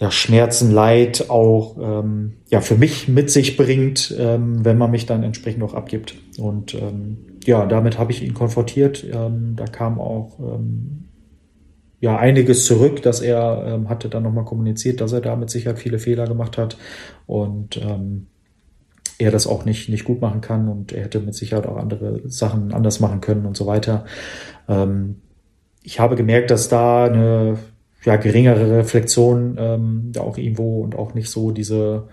ja, 0.00 0.10
Schmerzen, 0.12 0.70
Leid 0.70 1.28
auch 1.28 1.76
ähm, 1.80 2.34
ja 2.48 2.60
für 2.60 2.76
mich 2.76 3.08
mit 3.08 3.30
sich 3.30 3.56
bringt, 3.56 4.14
ähm, 4.16 4.64
wenn 4.64 4.78
man 4.78 4.90
mich 4.90 5.06
dann 5.06 5.24
entsprechend 5.24 5.62
auch 5.64 5.74
abgibt. 5.74 6.14
Und 6.38 6.74
ähm, 6.74 7.38
ja, 7.44 7.66
damit 7.66 7.98
habe 7.98 8.12
ich 8.12 8.22
ihn 8.22 8.34
konfrontiert. 8.34 9.04
Ähm, 9.12 9.54
da 9.56 9.64
kam 9.64 10.00
auch 10.00 10.38
ähm, 10.38 11.08
ja 12.00 12.16
einiges 12.16 12.64
zurück, 12.64 13.02
dass 13.02 13.20
er 13.20 13.64
ähm, 13.66 13.88
hatte 13.88 14.08
dann 14.08 14.22
nochmal 14.22 14.44
kommuniziert, 14.44 15.00
dass 15.00 15.12
er 15.12 15.20
da 15.20 15.34
mit 15.34 15.50
Sicherheit 15.50 15.80
viele 15.80 15.98
Fehler 15.98 16.26
gemacht 16.26 16.58
hat 16.58 16.78
und 17.26 17.76
ähm, 17.78 18.28
er 19.18 19.32
das 19.32 19.48
auch 19.48 19.64
nicht 19.64 19.88
nicht 19.88 20.04
gut 20.04 20.20
machen 20.20 20.40
kann 20.40 20.68
und 20.68 20.92
er 20.92 21.04
hätte 21.04 21.18
mit 21.18 21.34
Sicherheit 21.34 21.66
auch 21.66 21.76
andere 21.76 22.20
Sachen 22.28 22.72
anders 22.72 23.00
machen 23.00 23.20
können 23.20 23.46
und 23.46 23.56
so 23.56 23.66
weiter. 23.66 24.04
Ähm, 24.68 25.16
ich 25.82 25.98
habe 25.98 26.14
gemerkt, 26.14 26.52
dass 26.52 26.68
da 26.68 27.06
eine 27.06 27.58
ja, 28.04 28.16
geringere 28.16 28.78
Reflexion 28.78 29.56
ähm, 29.58 30.10
da 30.12 30.20
auch 30.20 30.38
irgendwo 30.38 30.82
und 30.82 30.94
auch 30.94 31.14
nicht 31.14 31.30
so 31.30 31.50
diese, 31.50 32.08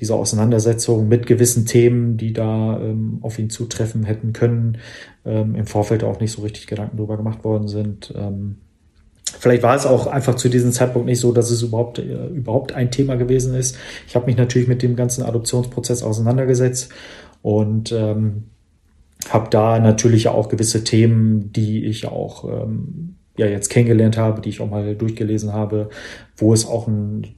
diese 0.00 0.14
Auseinandersetzung 0.14 1.08
mit 1.08 1.26
gewissen 1.26 1.66
Themen, 1.66 2.16
die 2.16 2.32
da 2.32 2.78
ähm, 2.80 3.18
auf 3.22 3.38
ihn 3.38 3.50
zutreffen 3.50 4.04
hätten 4.04 4.32
können, 4.32 4.78
ähm, 5.24 5.54
im 5.54 5.66
Vorfeld 5.66 6.04
auch 6.04 6.20
nicht 6.20 6.32
so 6.32 6.42
richtig 6.42 6.66
Gedanken 6.66 6.96
darüber 6.96 7.16
gemacht 7.16 7.44
worden 7.44 7.68
sind. 7.68 8.12
Ähm, 8.16 8.56
vielleicht 9.38 9.62
war 9.62 9.74
es 9.74 9.86
auch 9.86 10.06
einfach 10.06 10.34
zu 10.34 10.48
diesem 10.48 10.72
Zeitpunkt 10.72 11.06
nicht 11.06 11.20
so, 11.20 11.32
dass 11.32 11.50
es 11.50 11.62
überhaupt, 11.62 11.98
äh, 11.98 12.26
überhaupt 12.28 12.72
ein 12.72 12.90
Thema 12.90 13.16
gewesen 13.16 13.54
ist. 13.54 13.76
Ich 14.06 14.14
habe 14.14 14.26
mich 14.26 14.36
natürlich 14.36 14.68
mit 14.68 14.82
dem 14.82 14.96
ganzen 14.96 15.22
Adoptionsprozess 15.22 16.02
auseinandergesetzt 16.02 16.90
und 17.40 17.90
ähm, 17.92 18.44
habe 19.30 19.48
da 19.50 19.78
natürlich 19.78 20.28
auch 20.28 20.48
gewisse 20.48 20.84
Themen, 20.84 21.52
die 21.52 21.86
ich 21.86 22.06
auch 22.06 22.44
ähm, 22.44 23.16
ja 23.36 23.46
jetzt 23.46 23.70
kennengelernt 23.70 24.16
habe, 24.16 24.40
die 24.40 24.50
ich 24.50 24.60
auch 24.60 24.70
mal 24.70 24.94
durchgelesen 24.94 25.52
habe, 25.52 25.88
wo 26.36 26.52
es 26.52 26.66
auch 26.66 26.86
ein 26.86 27.34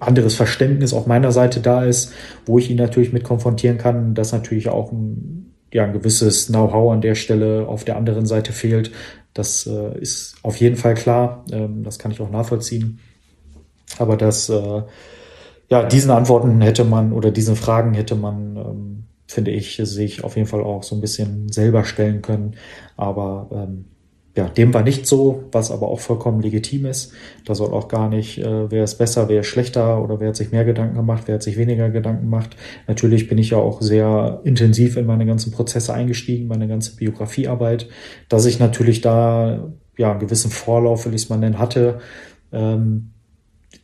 anderes 0.00 0.34
Verständnis 0.34 0.92
auf 0.92 1.06
meiner 1.06 1.32
Seite 1.32 1.60
da 1.60 1.84
ist, 1.84 2.12
wo 2.46 2.58
ich 2.58 2.70
ihn 2.70 2.76
natürlich 2.76 3.12
mit 3.12 3.24
konfrontieren 3.24 3.78
kann, 3.78 4.14
dass 4.14 4.32
natürlich 4.32 4.68
auch 4.68 4.92
ein, 4.92 5.54
ja, 5.72 5.84
ein 5.84 5.92
gewisses 5.92 6.46
Know-how 6.46 6.92
an 6.92 7.00
der 7.00 7.14
Stelle 7.14 7.66
auf 7.66 7.84
der 7.84 7.96
anderen 7.96 8.26
Seite 8.26 8.52
fehlt. 8.52 8.92
Das 9.34 9.66
äh, 9.66 9.98
ist 9.98 10.36
auf 10.42 10.56
jeden 10.56 10.76
Fall 10.76 10.94
klar. 10.94 11.44
Ähm, 11.50 11.82
das 11.82 11.98
kann 11.98 12.10
ich 12.10 12.20
auch 12.20 12.30
nachvollziehen. 12.30 13.00
Aber 13.98 14.16
das, 14.16 14.48
äh, 14.48 14.82
ja, 15.70 15.84
diesen 15.84 16.10
Antworten 16.10 16.60
hätte 16.60 16.84
man 16.84 17.12
oder 17.12 17.30
diesen 17.30 17.56
Fragen 17.56 17.94
hätte 17.94 18.14
man, 18.14 18.56
ähm, 18.56 19.04
finde 19.26 19.50
ich, 19.50 19.80
sich 19.82 20.24
auf 20.24 20.36
jeden 20.36 20.48
Fall 20.48 20.62
auch 20.62 20.82
so 20.82 20.94
ein 20.94 21.00
bisschen 21.00 21.50
selber 21.50 21.84
stellen 21.84 22.22
können. 22.22 22.54
Aber 22.96 23.48
ähm, 23.52 23.86
ja, 24.38 24.48
dem 24.48 24.72
war 24.72 24.84
nicht 24.84 25.04
so, 25.04 25.42
was 25.50 25.72
aber 25.72 25.88
auch 25.88 25.98
vollkommen 25.98 26.40
legitim 26.40 26.86
ist. 26.86 27.12
Da 27.44 27.56
soll 27.56 27.74
auch 27.74 27.88
gar 27.88 28.08
nicht, 28.08 28.38
äh, 28.38 28.70
wer 28.70 28.84
ist 28.84 28.94
besser, 28.94 29.28
wer 29.28 29.40
ist 29.40 29.48
schlechter 29.48 30.00
oder 30.00 30.20
wer 30.20 30.28
hat 30.28 30.36
sich 30.36 30.52
mehr 30.52 30.64
Gedanken 30.64 30.94
gemacht, 30.94 31.24
wer 31.26 31.34
hat 31.34 31.42
sich 31.42 31.56
weniger 31.56 31.90
Gedanken 31.90 32.26
gemacht. 32.26 32.54
Natürlich 32.86 33.28
bin 33.28 33.36
ich 33.36 33.50
ja 33.50 33.56
auch 33.56 33.82
sehr 33.82 34.40
intensiv 34.44 34.96
in 34.96 35.06
meine 35.06 35.26
ganzen 35.26 35.50
Prozesse 35.50 35.92
eingestiegen, 35.92 36.46
meine 36.46 36.68
ganze 36.68 36.94
Biografiearbeit, 36.94 37.88
dass 38.28 38.46
ich 38.46 38.60
natürlich 38.60 39.00
da 39.00 39.72
ja 39.96 40.12
einen 40.12 40.20
gewissen 40.20 40.52
Vorlauf, 40.52 41.04
will 41.04 41.14
ich 41.14 41.22
es 41.22 41.28
mal 41.30 41.38
nennen, 41.38 41.58
hatte. 41.58 41.98
Ähm, 42.52 43.10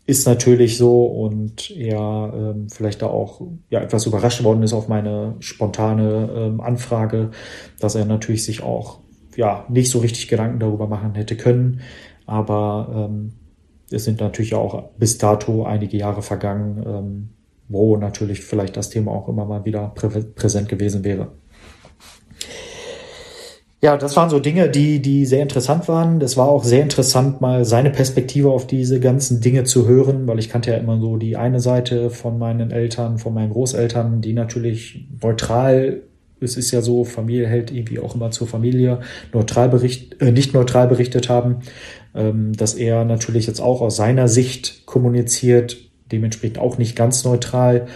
ist 0.07 0.25
natürlich 0.25 0.77
so 0.77 1.05
und 1.05 1.73
er 1.73 2.33
ähm, 2.33 2.69
vielleicht 2.71 3.03
da 3.03 3.07
auch 3.07 3.41
ja 3.71 3.81
etwas 3.81 4.07
überrascht 4.07 4.45
worden 4.45 4.63
ist 4.63 4.73
auf 4.73 4.87
meine 4.87 5.35
spontane 5.41 6.31
ähm, 6.33 6.61
Anfrage, 6.61 7.33
dass 7.81 7.97
er 7.97 8.05
natürlich 8.05 8.45
sich 8.45 8.63
auch 8.63 9.01
ja, 9.37 9.67
nicht 9.69 9.91
so 9.91 9.99
richtig 9.99 10.29
Gedanken 10.29 10.61
darüber 10.61 10.87
machen 10.87 11.15
hätte 11.15 11.37
können. 11.37 11.81
Aber 12.27 13.09
ähm, 13.11 13.33
es 13.91 14.05
sind 14.05 14.21
natürlich 14.21 14.55
auch 14.55 14.91
bis 14.99 15.19
dato 15.19 15.65
einige 15.65 15.97
Jahre 15.97 16.23
vergangen, 16.23 16.83
ähm, 16.87 17.29
wo 17.69 17.97
natürlich 17.97 18.43
vielleicht 18.43 18.77
das 18.77 18.91
Thema 18.91 19.13
auch 19.13 19.29
immer 19.29 19.45
mal 19.45 19.65
wieder 19.65 19.93
prä 19.95 20.09
präsent 20.09 20.69
gewesen 20.69 21.05
wäre. 21.05 21.33
Ja, 23.85 23.99
das 23.99 24.17
waren 24.17 24.31
so 24.31 24.41
Dinge, 24.41 24.71
die, 24.71 25.03
die 25.03 25.27
sehr 25.27 25.43
interessant 25.43 25.89
waren. 25.89 26.19
Das 26.19 26.39
war 26.39 26.49
auch 26.49 26.65
sehr 26.65 26.81
interessant, 26.81 27.43
mal 27.43 27.67
seine 27.67 27.91
Perspektive 27.91 28.49
auf 28.49 28.67
diese 28.67 28.99
ganzen 28.99 29.43
Dinge 29.43 29.65
zu 29.65 29.87
hören, 29.87 30.27
weil 30.27 30.39
ich 30.39 30.49
kannte 30.49 30.71
ja 30.71 30.79
immer 30.79 30.99
so 30.99 31.19
die 31.19 31.37
eine 31.37 31.61
Seite 31.61 32.09
von 32.09 32.39
meinen 32.39 32.71
Eltern, 32.71 33.19
von 33.19 33.35
meinen 33.35 33.53
Großeltern, 33.53 34.23
die 34.23 34.33
natürlich 34.33 35.07
neutral 35.21 36.01
es 36.41 36.57
ist 36.57 36.71
ja 36.71 36.83
so, 36.83 37.05
Familie 37.05 37.47
hält 37.47 37.71
irgendwie 37.71 37.99
auch 37.99 38.15
immer 38.15 38.31
zur 38.31 38.47
Familie 38.47 39.01
neutral 39.33 39.69
bericht, 39.69 40.21
äh, 40.21 40.33
nicht 40.33 40.55
neutral 40.55 40.89
berichtet 40.89 41.29
haben, 41.29 41.61
ähm, 42.15 42.53
dass 42.53 42.75
er 42.75 43.05
natürlich 43.05 43.47
jetzt 43.47 43.61
auch 43.61 43.81
aus 43.81 43.97
seiner 43.97 44.29
Sicht 44.29 44.87
kommuniziert, 44.87 45.77
dementsprechend 46.13 46.59
auch 46.59 46.79
nicht 46.79 46.97
ganz 46.97 47.25
neutral. 47.25 47.87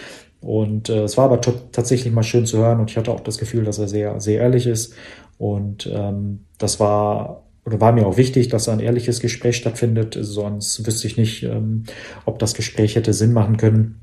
Und 0.40 0.88
äh, 0.88 1.02
es 1.02 1.16
war 1.16 1.26
aber 1.26 1.40
tatsächlich 1.40 2.12
mal 2.12 2.22
schön 2.22 2.46
zu 2.46 2.58
hören 2.58 2.80
und 2.80 2.90
ich 2.90 2.96
hatte 2.96 3.10
auch 3.10 3.20
das 3.20 3.38
Gefühl, 3.38 3.64
dass 3.64 3.78
er 3.78 3.88
sehr, 3.88 4.20
sehr 4.20 4.40
ehrlich 4.40 4.66
ist. 4.66 4.94
Und 5.36 5.88
ähm, 5.92 6.44
das 6.58 6.80
war 6.80 7.44
oder 7.68 7.82
war 7.82 7.92
mir 7.92 8.06
auch 8.06 8.16
wichtig, 8.16 8.48
dass 8.48 8.68
ein 8.68 8.80
ehrliches 8.80 9.20
Gespräch 9.20 9.56
stattfindet, 9.56 10.16
sonst 10.18 10.86
wüsste 10.86 11.06
ich 11.06 11.18
nicht, 11.18 11.42
ähm, 11.42 11.84
ob 12.24 12.38
das 12.38 12.54
Gespräch 12.54 12.96
hätte 12.96 13.12
Sinn 13.12 13.34
machen 13.34 13.58
können. 13.58 14.00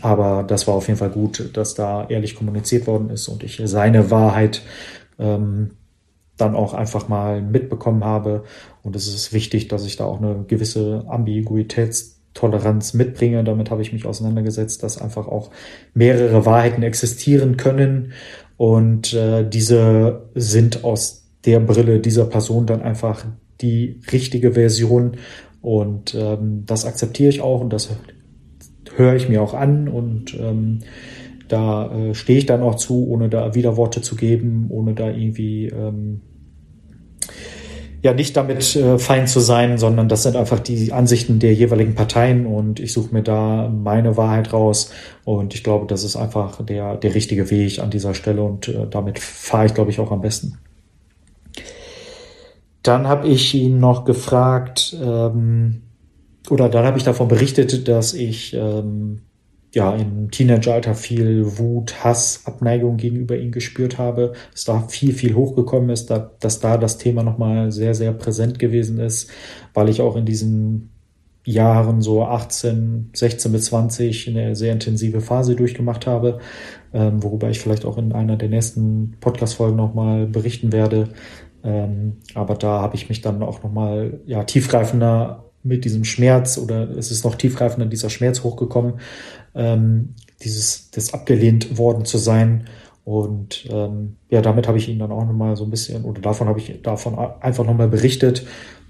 Aber 0.00 0.42
das 0.42 0.66
war 0.66 0.74
auf 0.74 0.88
jeden 0.88 0.98
Fall 0.98 1.10
gut, 1.10 1.50
dass 1.52 1.74
da 1.74 2.06
ehrlich 2.08 2.34
kommuniziert 2.34 2.86
worden 2.86 3.10
ist 3.10 3.28
und 3.28 3.42
ich 3.42 3.60
seine 3.64 4.10
Wahrheit 4.10 4.62
ähm, 5.18 5.72
dann 6.36 6.56
auch 6.56 6.74
einfach 6.74 7.08
mal 7.08 7.42
mitbekommen 7.42 8.04
habe. 8.04 8.44
Und 8.82 8.96
es 8.96 9.06
ist 9.06 9.32
wichtig, 9.32 9.68
dass 9.68 9.86
ich 9.86 9.96
da 9.96 10.04
auch 10.04 10.20
eine 10.20 10.44
gewisse 10.46 11.04
Ambiguitätstoleranz 11.08 12.94
mitbringe. 12.94 13.44
Damit 13.44 13.70
habe 13.70 13.82
ich 13.82 13.92
mich 13.92 14.06
auseinandergesetzt, 14.06 14.82
dass 14.82 15.00
einfach 15.00 15.28
auch 15.28 15.50
mehrere 15.94 16.44
Wahrheiten 16.46 16.82
existieren 16.82 17.56
können. 17.56 18.12
Und 18.56 19.12
äh, 19.12 19.48
diese 19.48 20.30
sind 20.34 20.84
aus 20.84 21.28
der 21.44 21.60
Brille 21.60 22.00
dieser 22.00 22.26
Person 22.26 22.66
dann 22.66 22.82
einfach 22.82 23.24
die 23.60 24.00
richtige 24.10 24.52
Version. 24.52 25.16
Und 25.60 26.14
ähm, 26.14 26.64
das 26.66 26.84
akzeptiere 26.84 27.28
ich 27.28 27.40
auch 27.40 27.60
und 27.60 27.72
das 27.72 27.90
höre 28.96 29.14
ich 29.14 29.28
mir 29.28 29.42
auch 29.42 29.54
an 29.54 29.88
und 29.88 30.34
ähm, 30.38 30.80
da 31.48 31.92
äh, 31.92 32.14
stehe 32.14 32.38
ich 32.38 32.46
dann 32.46 32.62
auch 32.62 32.76
zu, 32.76 33.06
ohne 33.08 33.28
da 33.28 33.54
Widerworte 33.54 34.00
zu 34.00 34.16
geben, 34.16 34.66
ohne 34.70 34.94
da 34.94 35.10
irgendwie 35.10 35.66
ähm, 35.68 36.22
ja 38.02 38.12
nicht 38.12 38.36
damit 38.36 38.74
äh, 38.74 38.98
fein 38.98 39.26
zu 39.26 39.40
sein, 39.40 39.78
sondern 39.78 40.08
das 40.08 40.24
sind 40.24 40.36
einfach 40.36 40.58
die 40.58 40.92
Ansichten 40.92 41.38
der 41.38 41.54
jeweiligen 41.54 41.94
Parteien 41.94 42.46
und 42.46 42.80
ich 42.80 42.92
suche 42.92 43.14
mir 43.14 43.22
da 43.22 43.68
meine 43.68 44.16
Wahrheit 44.16 44.52
raus 44.52 44.90
und 45.24 45.54
ich 45.54 45.62
glaube, 45.62 45.86
das 45.86 46.02
ist 46.04 46.16
einfach 46.16 46.64
der, 46.64 46.96
der 46.96 47.14
richtige 47.14 47.50
Weg 47.50 47.78
an 47.78 47.90
dieser 47.90 48.14
Stelle 48.14 48.42
und 48.42 48.68
äh, 48.68 48.86
damit 48.90 49.18
fahre 49.18 49.66
ich, 49.66 49.74
glaube 49.74 49.90
ich, 49.90 50.00
auch 50.00 50.10
am 50.10 50.20
besten. 50.20 50.58
Dann 52.82 53.06
habe 53.06 53.28
ich 53.28 53.54
ihn 53.54 53.78
noch 53.78 54.04
gefragt, 54.04 54.96
ähm, 55.00 55.82
oder 56.50 56.68
dann 56.68 56.84
habe 56.84 56.98
ich 56.98 57.04
davon 57.04 57.28
berichtet, 57.28 57.88
dass 57.88 58.14
ich 58.14 58.54
ähm, 58.54 59.22
ja 59.74 59.94
im 59.94 60.30
Teenageralter 60.30 60.94
viel 60.94 61.58
Wut, 61.58 62.04
Hass, 62.04 62.42
Abneigung 62.44 62.96
gegenüber 62.96 63.36
ihm 63.36 63.52
gespürt 63.52 63.98
habe, 63.98 64.32
dass 64.52 64.64
da 64.64 64.80
viel, 64.88 65.14
viel 65.14 65.34
hochgekommen 65.34 65.90
ist, 65.90 66.10
da, 66.10 66.32
dass 66.40 66.60
da 66.60 66.76
das 66.76 66.98
Thema 66.98 67.22
nochmal 67.22 67.72
sehr, 67.72 67.94
sehr 67.94 68.12
präsent 68.12 68.58
gewesen 68.58 68.98
ist, 68.98 69.30
weil 69.72 69.88
ich 69.88 70.00
auch 70.00 70.16
in 70.16 70.26
diesen 70.26 70.90
Jahren 71.44 72.02
so 72.02 72.24
18, 72.24 73.10
16 73.14 73.52
bis 73.52 73.64
20 73.66 74.28
eine 74.28 74.54
sehr 74.54 74.72
intensive 74.72 75.20
Phase 75.20 75.56
durchgemacht 75.56 76.06
habe, 76.06 76.38
ähm, 76.92 77.22
worüber 77.22 77.50
ich 77.50 77.58
vielleicht 77.58 77.84
auch 77.84 77.98
in 77.98 78.12
einer 78.12 78.36
der 78.36 78.48
nächsten 78.48 79.16
Podcast-Folgen 79.20 79.76
nochmal 79.76 80.26
berichten 80.26 80.70
werde. 80.70 81.08
Ähm, 81.64 82.18
aber 82.34 82.54
da 82.54 82.80
habe 82.80 82.94
ich 82.94 83.08
mich 83.08 83.22
dann 83.22 83.42
auch 83.42 83.62
nochmal 83.62 84.20
ja, 84.26 84.44
tiefgreifender 84.44 85.51
mit 85.62 85.84
diesem 85.84 86.04
Schmerz 86.04 86.58
oder 86.58 86.90
es 86.90 87.10
ist 87.10 87.24
noch 87.24 87.34
tiefgreifender 87.34 87.86
dieser 87.86 88.10
Schmerz 88.10 88.42
hochgekommen, 88.42 88.94
ähm, 89.54 90.14
dieses 90.42 90.90
das 90.90 91.14
abgelehnt 91.14 91.78
worden 91.78 92.04
zu 92.04 92.18
sein. 92.18 92.66
Und 93.04 93.66
ähm, 93.70 94.16
ja, 94.28 94.40
damit 94.42 94.68
habe 94.68 94.78
ich 94.78 94.88
ihn 94.88 94.98
dann 94.98 95.12
auch 95.12 95.24
nochmal 95.24 95.56
so 95.56 95.64
ein 95.64 95.70
bisschen, 95.70 96.04
oder 96.04 96.20
davon 96.20 96.48
habe 96.48 96.60
ich 96.60 96.82
davon 96.82 97.18
einfach 97.18 97.64
nochmal 97.64 97.88
berichtet. 97.88 98.46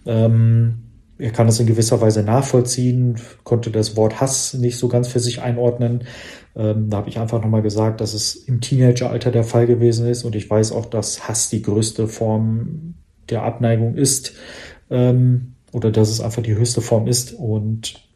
Ähm, 0.06 0.82
er 1.18 1.30
kann 1.30 1.48
es 1.48 1.60
in 1.60 1.66
gewisser 1.66 2.00
Weise 2.00 2.22
nachvollziehen, 2.22 3.16
konnte 3.44 3.70
das 3.70 3.96
Wort 3.96 4.20
Hass 4.20 4.54
nicht 4.54 4.76
so 4.76 4.88
ganz 4.88 5.08
für 5.08 5.20
sich 5.20 5.40
einordnen. 5.40 6.04
Ähm, 6.56 6.90
da 6.90 6.98
habe 6.98 7.08
ich 7.08 7.18
einfach 7.18 7.40
nochmal 7.40 7.62
gesagt, 7.62 8.00
dass 8.00 8.12
es 8.12 8.34
im 8.34 8.60
Teenageralter 8.60 9.30
der 9.30 9.44
Fall 9.44 9.66
gewesen 9.66 10.06
ist 10.08 10.24
und 10.24 10.34
ich 10.34 10.48
weiß 10.50 10.72
auch, 10.72 10.86
dass 10.86 11.28
Hass 11.28 11.48
die 11.48 11.62
größte 11.62 12.08
Form 12.08 12.94
der 13.30 13.44
Abneigung 13.44 13.94
ist 13.94 14.34
ähm, 14.90 15.51
oder 15.72 15.90
dass 15.90 16.10
es 16.10 16.20
einfach 16.20 16.42
die 16.42 16.54
höchste 16.54 16.80
Form 16.80 17.06
ist 17.06 17.32
und 17.32 18.08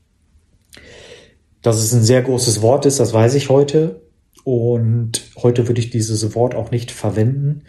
dass 1.62 1.78
es 1.78 1.92
ein 1.92 2.04
sehr 2.04 2.22
großes 2.22 2.62
Wort 2.62 2.86
ist, 2.86 3.00
das 3.00 3.12
weiß 3.12 3.34
ich 3.34 3.48
heute 3.48 4.02
und 4.44 5.22
heute 5.36 5.66
würde 5.66 5.80
ich 5.80 5.90
dieses 5.90 6.34
Wort 6.34 6.54
auch 6.54 6.70
nicht 6.70 6.92
verwenden. 6.92 7.62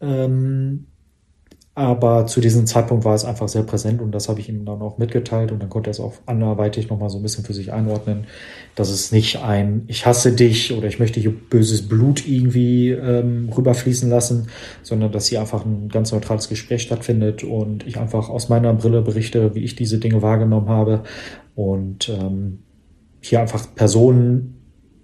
Ähm, 0.00 0.86
aber 1.76 2.26
zu 2.26 2.40
diesem 2.40 2.64
Zeitpunkt 2.64 3.04
war 3.04 3.14
es 3.14 3.26
einfach 3.26 3.48
sehr 3.48 3.62
präsent 3.62 4.00
und 4.00 4.10
das 4.10 4.30
habe 4.30 4.40
ich 4.40 4.48
ihm 4.48 4.64
dann 4.64 4.80
auch 4.80 4.96
mitgeteilt 4.96 5.52
und 5.52 5.60
dann 5.60 5.68
konnte 5.68 5.90
er 5.90 5.92
es 5.92 6.00
auch 6.00 6.14
anderweitig 6.24 6.88
nochmal 6.88 7.10
so 7.10 7.18
ein 7.18 7.22
bisschen 7.22 7.44
für 7.44 7.52
sich 7.52 7.70
einordnen, 7.70 8.26
dass 8.76 8.88
es 8.88 9.12
nicht 9.12 9.42
ein 9.42 9.84
Ich 9.86 10.06
hasse 10.06 10.32
dich 10.32 10.72
oder 10.72 10.88
ich 10.88 10.98
möchte 10.98 11.20
hier 11.20 11.34
böses 11.34 11.86
Blut 11.86 12.26
irgendwie 12.26 12.92
ähm, 12.92 13.50
rüberfließen 13.54 14.08
lassen, 14.08 14.48
sondern 14.82 15.12
dass 15.12 15.26
hier 15.26 15.42
einfach 15.42 15.66
ein 15.66 15.90
ganz 15.90 16.12
neutrales 16.12 16.48
Gespräch 16.48 16.80
stattfindet 16.80 17.44
und 17.44 17.86
ich 17.86 17.98
einfach 17.98 18.30
aus 18.30 18.48
meiner 18.48 18.72
Brille 18.72 19.02
berichte, 19.02 19.54
wie 19.54 19.62
ich 19.62 19.76
diese 19.76 19.98
Dinge 19.98 20.22
wahrgenommen 20.22 20.70
habe 20.70 21.02
und 21.54 22.08
ähm, 22.08 22.60
hier 23.20 23.42
einfach 23.42 23.66
Personen 23.74 24.55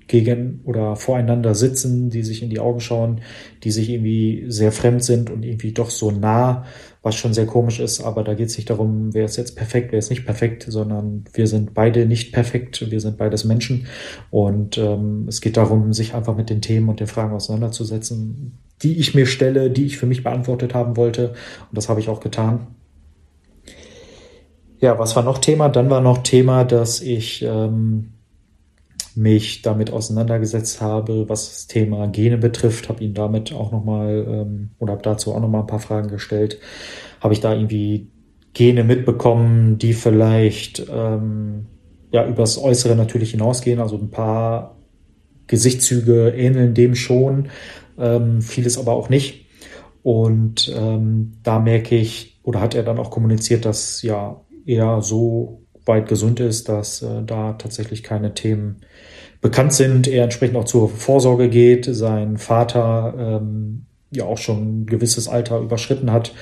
gegen 0.06 0.60
oder 0.64 0.96
voreinander 0.96 1.54
sitzen, 1.54 2.10
die 2.10 2.22
sich 2.22 2.42
in 2.42 2.50
die 2.50 2.60
Augen 2.60 2.80
schauen, 2.80 3.20
die 3.64 3.70
sich 3.70 3.88
irgendwie 3.88 4.44
sehr 4.48 4.72
fremd 4.72 5.04
sind 5.04 5.30
und 5.30 5.42
irgendwie 5.42 5.72
doch 5.72 5.90
so 5.90 6.10
nah, 6.10 6.64
was 7.02 7.14
schon 7.14 7.34
sehr 7.34 7.46
komisch 7.46 7.80
ist. 7.80 8.00
Aber 8.00 8.24
da 8.24 8.34
geht 8.34 8.48
es 8.48 8.56
nicht 8.56 8.70
darum, 8.70 9.12
wer 9.12 9.24
ist 9.24 9.36
jetzt 9.36 9.56
perfekt, 9.56 9.92
wer 9.92 9.98
ist 9.98 10.10
nicht 10.10 10.24
perfekt, 10.24 10.66
sondern 10.68 11.24
wir 11.32 11.46
sind 11.46 11.74
beide 11.74 12.06
nicht 12.06 12.32
perfekt, 12.32 12.90
wir 12.90 13.00
sind 13.00 13.16
beides 13.16 13.44
Menschen. 13.44 13.86
Und 14.30 14.78
ähm, 14.78 15.26
es 15.28 15.40
geht 15.40 15.56
darum, 15.56 15.92
sich 15.92 16.14
einfach 16.14 16.36
mit 16.36 16.50
den 16.50 16.60
Themen 16.60 16.88
und 16.88 17.00
den 17.00 17.06
Fragen 17.06 17.34
auseinanderzusetzen, 17.34 18.58
die 18.82 18.98
ich 18.98 19.14
mir 19.14 19.26
stelle, 19.26 19.70
die 19.70 19.86
ich 19.86 19.98
für 19.98 20.06
mich 20.06 20.22
beantwortet 20.22 20.74
haben 20.74 20.96
wollte. 20.96 21.30
Und 21.30 21.76
das 21.76 21.88
habe 21.88 22.00
ich 22.00 22.08
auch 22.08 22.20
getan. 22.20 22.68
Ja, 24.80 24.98
was 24.98 25.14
war 25.14 25.22
noch 25.22 25.38
Thema? 25.38 25.68
Dann 25.68 25.90
war 25.90 26.00
noch 26.00 26.18
Thema, 26.18 26.64
dass 26.64 27.00
ich 27.00 27.42
ähm, 27.42 28.14
mich 29.16 29.62
damit 29.62 29.90
auseinandergesetzt 29.90 30.80
habe, 30.80 31.28
was 31.28 31.50
das 31.50 31.66
Thema 31.66 32.06
Gene 32.08 32.38
betrifft, 32.38 32.88
habe 32.88 33.04
ihn 33.04 33.14
damit 33.14 33.52
auch 33.52 33.72
nochmal 33.72 34.26
ähm, 34.28 34.70
oder 34.78 34.92
habe 34.92 35.02
dazu 35.02 35.34
auch 35.34 35.40
nochmal 35.40 35.62
ein 35.62 35.66
paar 35.66 35.80
Fragen 35.80 36.08
gestellt. 36.08 36.58
Habe 37.20 37.34
ich 37.34 37.40
da 37.40 37.54
irgendwie 37.54 38.10
Gene 38.54 38.84
mitbekommen, 38.84 39.78
die 39.78 39.94
vielleicht 39.94 40.86
ähm, 40.90 41.66
ja 42.10 42.26
übers 42.26 42.58
Äußere 42.58 42.96
natürlich 42.96 43.30
hinausgehen, 43.30 43.80
also 43.80 43.96
ein 43.96 44.10
paar 44.10 44.76
Gesichtszüge 45.46 46.30
ähneln 46.30 46.74
dem 46.74 46.94
schon, 46.94 47.48
ähm, 47.98 48.42
vieles 48.42 48.78
aber 48.78 48.92
auch 48.92 49.08
nicht. 49.08 49.46
Und 50.02 50.72
ähm, 50.76 51.32
da 51.42 51.58
merke 51.58 51.96
ich, 51.96 52.40
oder 52.42 52.60
hat 52.60 52.74
er 52.74 52.82
dann 52.82 52.98
auch 52.98 53.10
kommuniziert, 53.10 53.64
dass 53.64 54.02
ja 54.02 54.40
er 54.66 55.00
so 55.02 55.61
weit 55.84 56.08
gesund 56.08 56.40
ist, 56.40 56.68
dass 56.68 57.02
äh, 57.02 57.22
da 57.24 57.54
tatsächlich 57.54 58.02
keine 58.02 58.34
Themen 58.34 58.82
bekannt 59.40 59.72
sind. 59.72 60.08
Er 60.08 60.24
entsprechend 60.24 60.56
auch 60.56 60.64
zur 60.64 60.88
Vorsorge 60.88 61.48
geht. 61.48 61.86
Sein 61.86 62.38
Vater 62.38 63.40
ähm, 63.42 63.86
ja 64.10 64.24
auch 64.24 64.38
schon 64.38 64.82
ein 64.82 64.86
gewisses 64.86 65.28
Alter 65.28 65.58
überschritten 65.58 66.12
hat, 66.12 66.34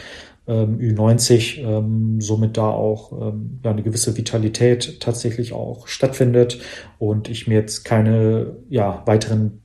ähm, 0.47 0.79
Ü90, 0.79 1.61
ähm, 1.61 2.21
somit 2.21 2.57
da 2.57 2.69
auch 2.71 3.13
ähm, 3.13 3.61
ja, 3.65 3.71
eine 3.71 3.83
gewisse 3.83 4.17
Vitalität 4.17 5.01
tatsächlich 5.01 5.53
auch 5.53 5.87
stattfindet 5.87 6.61
und 6.99 7.29
ich 7.29 7.47
mir 7.47 7.55
jetzt 7.55 7.85
keine 7.85 8.57
ja, 8.69 9.03
weiteren 9.07 9.63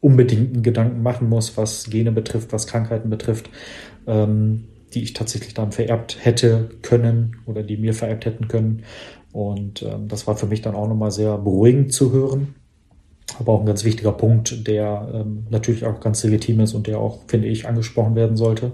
unbedingten 0.00 0.62
Gedanken 0.62 1.02
machen 1.02 1.28
muss, 1.28 1.56
was 1.56 1.88
Gene 1.90 2.12
betrifft, 2.12 2.52
was 2.52 2.66
Krankheiten 2.66 3.10
betrifft. 3.10 3.50
Ähm, 4.06 4.64
die 4.94 5.02
ich 5.02 5.12
tatsächlich 5.12 5.54
dann 5.54 5.72
vererbt 5.72 6.18
hätte 6.20 6.70
können 6.82 7.36
oder 7.46 7.62
die 7.62 7.76
mir 7.76 7.94
vererbt 7.94 8.26
hätten 8.26 8.48
können. 8.48 8.84
Und 9.32 9.82
ähm, 9.82 10.08
das 10.08 10.26
war 10.26 10.36
für 10.36 10.46
mich 10.46 10.62
dann 10.62 10.74
auch 10.74 10.88
nochmal 10.88 11.10
sehr 11.10 11.38
beruhigend 11.38 11.92
zu 11.92 12.12
hören. 12.12 12.54
Aber 13.38 13.52
auch 13.52 13.60
ein 13.60 13.66
ganz 13.66 13.84
wichtiger 13.84 14.12
Punkt, 14.12 14.66
der 14.66 15.10
ähm, 15.14 15.46
natürlich 15.50 15.86
auch 15.86 16.00
ganz 16.00 16.22
legitim 16.22 16.60
ist 16.60 16.74
und 16.74 16.86
der 16.86 16.98
auch, 16.98 17.20
finde 17.28 17.48
ich, 17.48 17.66
angesprochen 17.66 18.14
werden 18.14 18.36
sollte. 18.36 18.72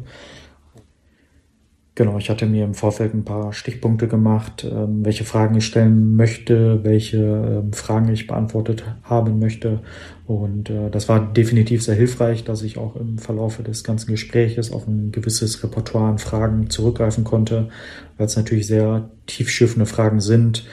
Genau, 1.98 2.16
ich 2.16 2.30
hatte 2.30 2.46
mir 2.46 2.64
im 2.64 2.74
Vorfeld 2.74 3.12
ein 3.12 3.24
paar 3.24 3.52
Stichpunkte 3.52 4.06
gemacht, 4.06 4.64
ähm, 4.64 5.04
welche 5.04 5.24
Fragen 5.24 5.56
ich 5.56 5.66
stellen 5.66 6.14
möchte, 6.14 6.84
welche 6.84 7.16
ähm, 7.16 7.72
Fragen 7.72 8.08
ich 8.12 8.28
beantwortet 8.28 8.84
haben 9.02 9.40
möchte. 9.40 9.80
Und 10.24 10.70
äh, 10.70 10.90
das 10.90 11.08
war 11.08 11.32
definitiv 11.32 11.82
sehr 11.82 11.96
hilfreich, 11.96 12.44
dass 12.44 12.62
ich 12.62 12.78
auch 12.78 12.94
im 12.94 13.18
Verlaufe 13.18 13.64
des 13.64 13.82
ganzen 13.82 14.12
Gespräches 14.12 14.70
auf 14.70 14.86
ein 14.86 15.10
gewisses 15.10 15.60
Repertoire 15.64 16.08
an 16.08 16.18
Fragen 16.18 16.70
zurückgreifen 16.70 17.24
konnte, 17.24 17.68
weil 18.16 18.26
es 18.26 18.36
natürlich 18.36 18.68
sehr 18.68 19.10
tiefschiffende 19.26 19.86
Fragen 19.86 20.20
sind. 20.20 20.66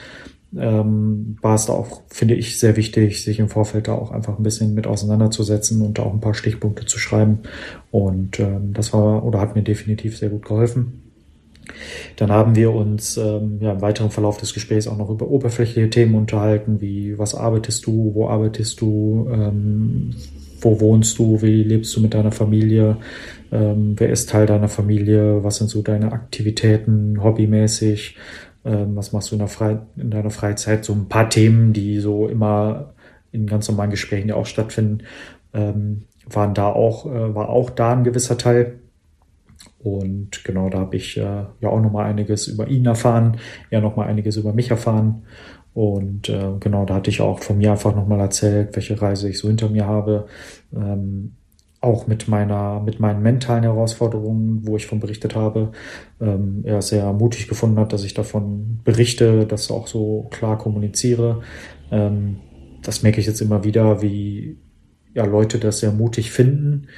Ähm, 0.56 1.38
war 1.42 1.56
es 1.56 1.66
da 1.66 1.72
auch, 1.72 2.02
finde 2.06 2.36
ich, 2.36 2.60
sehr 2.60 2.76
wichtig, 2.76 3.24
sich 3.24 3.40
im 3.40 3.48
Vorfeld 3.48 3.88
da 3.88 3.94
auch 3.94 4.12
einfach 4.12 4.38
ein 4.38 4.44
bisschen 4.44 4.74
mit 4.74 4.86
auseinanderzusetzen 4.86 5.82
und 5.82 5.98
da 5.98 6.04
auch 6.04 6.12
ein 6.12 6.20
paar 6.20 6.34
Stichpunkte 6.34 6.86
zu 6.86 7.00
schreiben. 7.00 7.40
Und 7.90 8.40
das 8.72 8.92
war 8.92 9.24
oder 9.24 9.40
hat 9.40 9.56
mir 9.56 9.62
definitiv 9.62 10.16
sehr 10.16 10.28
gut 10.28 10.44
geholfen. 10.44 11.02
Dann 12.16 12.30
haben 12.30 12.56
wir 12.56 12.72
uns 12.72 13.16
ähm, 13.16 13.58
ja, 13.60 13.72
im 13.72 13.80
weiteren 13.80 14.10
Verlauf 14.10 14.38
des 14.38 14.54
Gesprächs 14.54 14.86
auch 14.86 14.96
noch 14.96 15.10
über 15.10 15.28
oberflächliche 15.28 15.90
Themen 15.90 16.14
unterhalten, 16.14 16.80
wie 16.80 17.18
was 17.18 17.34
arbeitest 17.34 17.86
du, 17.86 18.12
wo 18.14 18.28
arbeitest 18.28 18.80
du, 18.80 19.28
ähm, 19.30 20.14
wo 20.60 20.80
wohnst 20.80 21.18
du, 21.18 21.42
wie 21.42 21.62
lebst 21.62 21.94
du 21.96 22.00
mit 22.00 22.14
deiner 22.14 22.32
Familie, 22.32 22.96
ähm, 23.52 23.94
wer 23.96 24.10
ist 24.10 24.30
Teil 24.30 24.46
deiner 24.46 24.68
Familie, 24.68 25.44
was 25.44 25.56
sind 25.56 25.68
so 25.68 25.82
deine 25.82 26.12
Aktivitäten, 26.12 27.22
hobbymäßig, 27.22 28.16
ähm, 28.64 28.96
was 28.96 29.12
machst 29.12 29.30
du 29.30 29.36
in, 29.36 29.46
Fre 29.48 29.86
in 29.96 30.10
deiner 30.10 30.30
Freizeit, 30.30 30.84
so 30.84 30.92
ein 30.92 31.08
paar 31.08 31.28
Themen, 31.28 31.72
die 31.72 31.98
so 31.98 32.28
immer 32.28 32.94
in 33.32 33.46
ganz 33.46 33.68
normalen 33.68 33.90
Gesprächen 33.90 34.28
ja 34.28 34.34
auch 34.34 34.46
stattfinden, 34.46 35.04
ähm, 35.52 36.04
waren 36.28 36.54
da 36.54 36.68
auch, 36.68 37.06
äh, 37.06 37.34
war 37.34 37.48
auch 37.48 37.70
da 37.70 37.92
ein 37.92 38.04
gewisser 38.04 38.38
Teil. 38.38 38.80
Und 39.78 40.44
genau, 40.44 40.68
da 40.68 40.78
habe 40.80 40.96
ich 40.96 41.16
äh, 41.16 41.44
ja 41.60 41.68
auch 41.68 41.80
nochmal 41.80 42.06
einiges 42.06 42.48
über 42.48 42.68
ihn 42.68 42.86
erfahren, 42.86 43.36
er 43.70 43.80
nochmal 43.80 44.08
einiges 44.08 44.36
über 44.36 44.52
mich 44.52 44.70
erfahren. 44.70 45.22
Und 45.74 46.28
äh, 46.28 46.52
genau, 46.58 46.86
da 46.86 46.94
hatte 46.94 47.10
ich 47.10 47.20
auch 47.20 47.40
von 47.40 47.58
mir 47.58 47.72
einfach 47.72 47.94
nochmal 47.94 48.20
erzählt, 48.20 48.74
welche 48.74 49.00
Reise 49.00 49.28
ich 49.28 49.38
so 49.38 49.48
hinter 49.48 49.68
mir 49.68 49.86
habe. 49.86 50.26
Ähm, 50.74 51.32
auch 51.80 52.06
mit 52.06 52.26
meiner, 52.28 52.80
mit 52.80 53.00
meinen 53.00 53.22
mentalen 53.22 53.62
Herausforderungen, 53.62 54.66
wo 54.66 54.76
ich 54.76 54.86
von 54.86 54.98
berichtet 54.98 55.36
habe, 55.36 55.72
ähm, 56.20 56.62
er 56.64 56.82
sehr 56.82 57.12
mutig 57.12 57.48
gefunden 57.48 57.78
hat, 57.78 57.92
dass 57.92 58.04
ich 58.04 58.14
davon 58.14 58.80
berichte, 58.84 59.46
das 59.46 59.70
auch 59.70 59.86
so 59.86 60.26
klar 60.30 60.58
kommuniziere. 60.58 61.42
Ähm, 61.90 62.38
das 62.82 63.02
merke 63.02 63.20
ich 63.20 63.26
jetzt 63.26 63.40
immer 63.40 63.62
wieder, 63.62 64.02
wie 64.02 64.58
ja, 65.14 65.24
Leute 65.24 65.58
das 65.58 65.78
sehr 65.80 65.92
mutig 65.92 66.30
finden. 66.30 66.88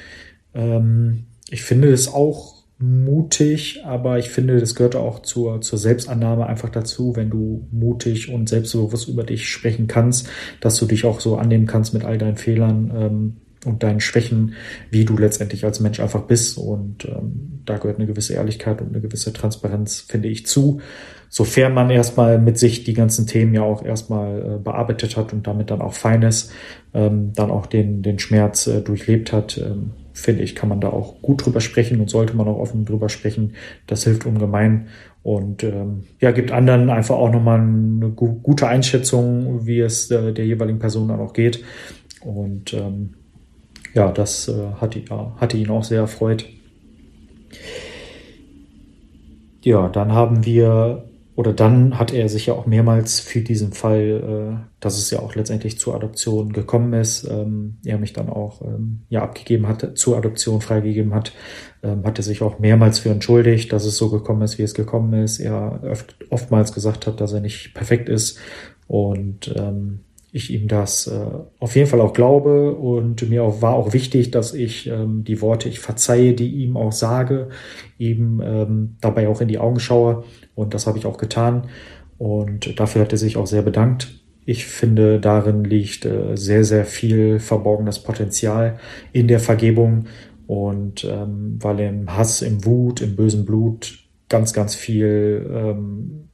Ähm, 0.55 1.25
ich 1.51 1.63
finde 1.63 1.89
es 1.89 2.13
auch 2.13 2.58
mutig, 2.79 3.83
aber 3.85 4.19
ich 4.19 4.31
finde, 4.31 4.61
das 4.61 4.75
gehört 4.77 4.95
auch 4.95 5.23
zur, 5.23 5.61
zur 5.61 5.79
Selbstannahme 5.79 6.47
einfach 6.47 6.69
dazu, 6.69 7.17
wenn 7.17 7.29
du 7.29 7.67
mutig 7.73 8.33
und 8.33 8.49
selbstbewusst 8.49 9.09
über 9.09 9.25
dich 9.25 9.49
sprechen 9.49 9.89
kannst, 9.89 10.29
dass 10.61 10.77
du 10.77 10.87
dich 10.87 11.05
auch 11.05 11.19
so 11.19 11.37
annehmen 11.37 11.67
kannst 11.67 11.93
mit 11.93 12.05
all 12.05 12.19
deinen 12.19 12.37
Fehlern 12.37 12.93
ähm, 12.95 13.37
und 13.65 13.83
deinen 13.83 13.99
Schwächen, 14.01 14.55
wie 14.91 15.05
du 15.05 15.17
letztendlich 15.17 15.65
als 15.65 15.81
Mensch 15.81 15.99
einfach 15.99 16.23
bist. 16.23 16.57
Und 16.57 17.05
ähm, 17.07 17.63
da 17.65 17.79
gehört 17.79 17.99
eine 17.99 18.07
gewisse 18.07 18.35
Ehrlichkeit 18.35 18.81
und 18.81 18.91
eine 18.91 19.01
gewisse 19.01 19.33
Transparenz, 19.33 19.99
finde 20.01 20.29
ich, 20.29 20.47
zu. 20.47 20.81
Sofern 21.29 21.75
man 21.75 21.91
erstmal 21.91 22.39
mit 22.39 22.59
sich 22.59 22.85
die 22.85 22.95
ganzen 22.95 23.27
Themen 23.27 23.55
ja 23.55 23.63
auch 23.63 23.85
erstmal 23.85 24.39
äh, 24.39 24.59
bearbeitet 24.63 25.17
hat 25.17 25.33
und 25.33 25.49
damit 25.49 25.73
dann 25.73 25.83
auch 25.83 25.95
Feines, 25.95 26.53
ähm, 26.95 27.33
dann 27.35 27.51
auch 27.51 27.67
den, 27.67 28.03
den 28.03 28.21
Schmerz 28.21 28.69
äh, 28.69 28.81
durchlebt 28.81 29.33
hat, 29.33 29.59
ähm, 29.59 29.91
finde 30.19 30.43
ich, 30.43 30.55
kann 30.55 30.69
man 30.69 30.81
da 30.81 30.89
auch 30.89 31.23
gut 31.23 31.45
drüber 31.45 31.61
sprechen 31.61 32.01
und 32.01 32.11
sollte 32.11 32.37
man 32.37 32.49
auch 32.49 32.59
offen 32.59 32.85
drüber 32.85 33.09
sprechen. 33.09 33.55
Das 33.87 34.05
hilft 34.05 34.27
ungemein 34.27 34.89
und 35.23 35.63
ähm, 35.63 36.05
ja, 36.21 36.31
gibt 36.31 36.53
anderen 36.53 36.91
einfach 36.91 37.17
auch 37.17 37.31
nochmal 37.31 37.61
eine 37.61 38.11
gu 38.11 38.41
gute 38.41 38.67
Einschätzung, 38.67 39.67
wie 39.67 39.81
es 39.81 40.11
äh, 40.11 40.33
der 40.33 40.47
jeweiligen 40.47 40.79
Person 40.79 41.09
dann 41.09 41.21
auch 41.21 41.33
geht. 41.33 41.65
Und 42.21 42.75
ähm, 42.75 43.15
ja, 43.95 44.13
das 44.13 44.49
äh, 44.49 44.73
hatte, 44.81 45.01
ja, 45.09 45.37
hatte 45.37 45.57
ihn 45.57 45.71
auch 45.71 45.85
sehr 45.85 46.01
erfreut. 46.01 46.47
Ja, 49.63 49.89
dann 49.89 50.13
haben 50.13 50.45
wir 50.45 51.08
oder 51.39 51.53
dann 51.53 52.01
hat 52.01 52.13
er 52.13 52.29
sich 52.29 52.47
ja 52.47 52.55
auch 52.55 52.67
mehrmals 52.67 53.21
für 53.21 53.43
diesen 53.43 53.73
Fall, 53.73 54.59
äh, 54.59 54.67
dass 54.81 54.99
es 54.99 55.09
ja 55.13 55.21
auch 55.21 55.37
letztendlich 55.37 55.79
zur 55.79 55.95
Adoption 55.95 56.53
gekommen 56.53 56.95
ist, 56.95 57.29
ähm, 57.31 57.77
er 57.85 57.99
mich 57.99 58.13
dann 58.13 58.29
auch 58.29 58.61
ähm, 58.63 59.03
ja 59.09 59.23
abgegeben 59.23 59.69
hat, 59.69 59.97
zur 59.97 60.17
Adoption 60.17 60.61
freigegeben 60.61 61.15
hat, 61.15 61.33
ähm, 61.85 62.03
hat 62.05 62.19
er 62.19 62.25
sich 62.25 62.43
auch 62.43 62.59
mehrmals 62.59 62.99
für 62.99 63.11
entschuldigt, 63.11 63.73
dass 63.73 63.85
es 63.85 63.97
so 63.97 64.11
gekommen 64.11 64.43
ist, 64.43 64.59
wie 64.59 64.65
es 64.65 64.75
gekommen 64.75 65.13
ist. 65.13 65.39
Er 65.39 65.81
oft, 65.89 66.17
oftmals 66.29 66.73
gesagt 66.73 67.07
hat, 67.07 67.21
dass 67.21 67.33
er 67.33 67.41
nicht 67.41 67.73
perfekt 67.73 68.09
ist 68.09 68.41
und 68.89 69.55
ähm, 69.57 70.01
ich 70.33 70.53
ihm 70.53 70.69
das 70.69 71.07
äh, 71.07 71.27
auf 71.59 71.77
jeden 71.77 71.89
Fall 71.89 72.01
auch 72.01 72.13
glaube 72.13 72.75
und 72.75 73.29
mir 73.31 73.45
auch, 73.45 73.63
war 73.63 73.75
auch 73.75 73.93
wichtig, 73.93 74.31
dass 74.31 74.55
ich 74.55 74.89
ähm, 74.89 75.25
die 75.25 75.41
Worte 75.41 75.69
ich 75.69 75.79
verzeihe, 75.81 76.35
die 76.35 76.51
ihm 76.65 76.77
auch 76.77 76.93
sage, 76.93 77.49
ihm 77.97 78.43
ähm, 78.45 78.97
dabei 79.01 79.29
auch 79.29 79.41
in 79.41 79.49
die 79.49 79.59
Augen 79.59 79.81
schaue 79.81 80.25
und 80.59 80.75
das 80.75 80.89
habe 80.89 80.99
ich 80.99 81.07
auch 81.07 81.19
getan 81.19 81.69
und 82.19 82.81
dafür 82.81 83.03
hat 83.03 83.13
er 83.13 83.19
sich 83.19 83.37
auch 83.37 83.47
sehr 83.47 83.63
bedankt. 83.63 84.09
Ich 84.45 84.67
finde, 84.67 85.21
darin 85.21 85.63
liegt 85.63 86.05
äh, 86.05 86.37
sehr, 86.37 86.65
sehr 86.65 86.85
viel 86.85 87.39
verborgenes 87.39 88.01
Potenzial 88.01 88.79
in 89.13 89.29
der 89.29 89.39
Vergebung 89.39 90.07
und 90.49 91.05
ähm, 91.05 91.59
weil 91.61 91.79
im 91.81 92.17
Hass, 92.17 92.43
im 92.43 92.65
Wut, 92.65 93.01
im 93.03 93.15
bösen 93.15 93.45
Blut 93.45 93.99
ganz, 94.29 94.53
ganz 94.53 94.75
viel 94.75 95.49
ähm, 95.55 96.29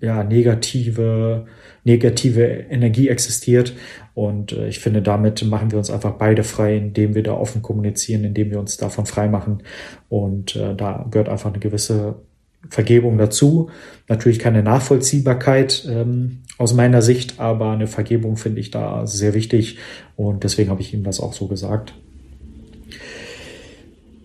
ja, 0.00 0.24
negative 0.24 1.46
negative 1.84 2.44
Energie 2.70 3.08
existiert. 3.08 3.74
Und 4.14 4.52
äh, 4.52 4.68
ich 4.68 4.80
finde, 4.80 5.02
damit 5.02 5.44
machen 5.44 5.70
wir 5.70 5.78
uns 5.78 5.90
einfach 5.90 6.12
beide 6.12 6.42
frei, 6.42 6.76
indem 6.76 7.14
wir 7.14 7.22
da 7.22 7.34
offen 7.34 7.62
kommunizieren, 7.62 8.24
indem 8.24 8.50
wir 8.50 8.58
uns 8.58 8.76
davon 8.76 9.06
frei 9.06 9.28
machen. 9.28 9.62
Und 10.08 10.56
äh, 10.56 10.74
da 10.74 11.06
gehört 11.10 11.28
einfach 11.28 11.50
eine 11.50 11.60
gewisse 11.60 12.16
Vergebung 12.68 13.18
dazu. 13.18 13.70
Natürlich 14.08 14.38
keine 14.38 14.62
Nachvollziehbarkeit 14.62 15.86
ähm, 15.88 16.42
aus 16.58 16.74
meiner 16.74 17.02
Sicht, 17.02 17.40
aber 17.40 17.70
eine 17.70 17.86
Vergebung 17.86 18.36
finde 18.36 18.60
ich 18.60 18.70
da 18.70 19.06
sehr 19.06 19.34
wichtig. 19.34 19.78
Und 20.16 20.44
deswegen 20.44 20.70
habe 20.70 20.82
ich 20.82 20.92
ihm 20.92 21.04
das 21.04 21.20
auch 21.20 21.32
so 21.32 21.46
gesagt. 21.46 21.94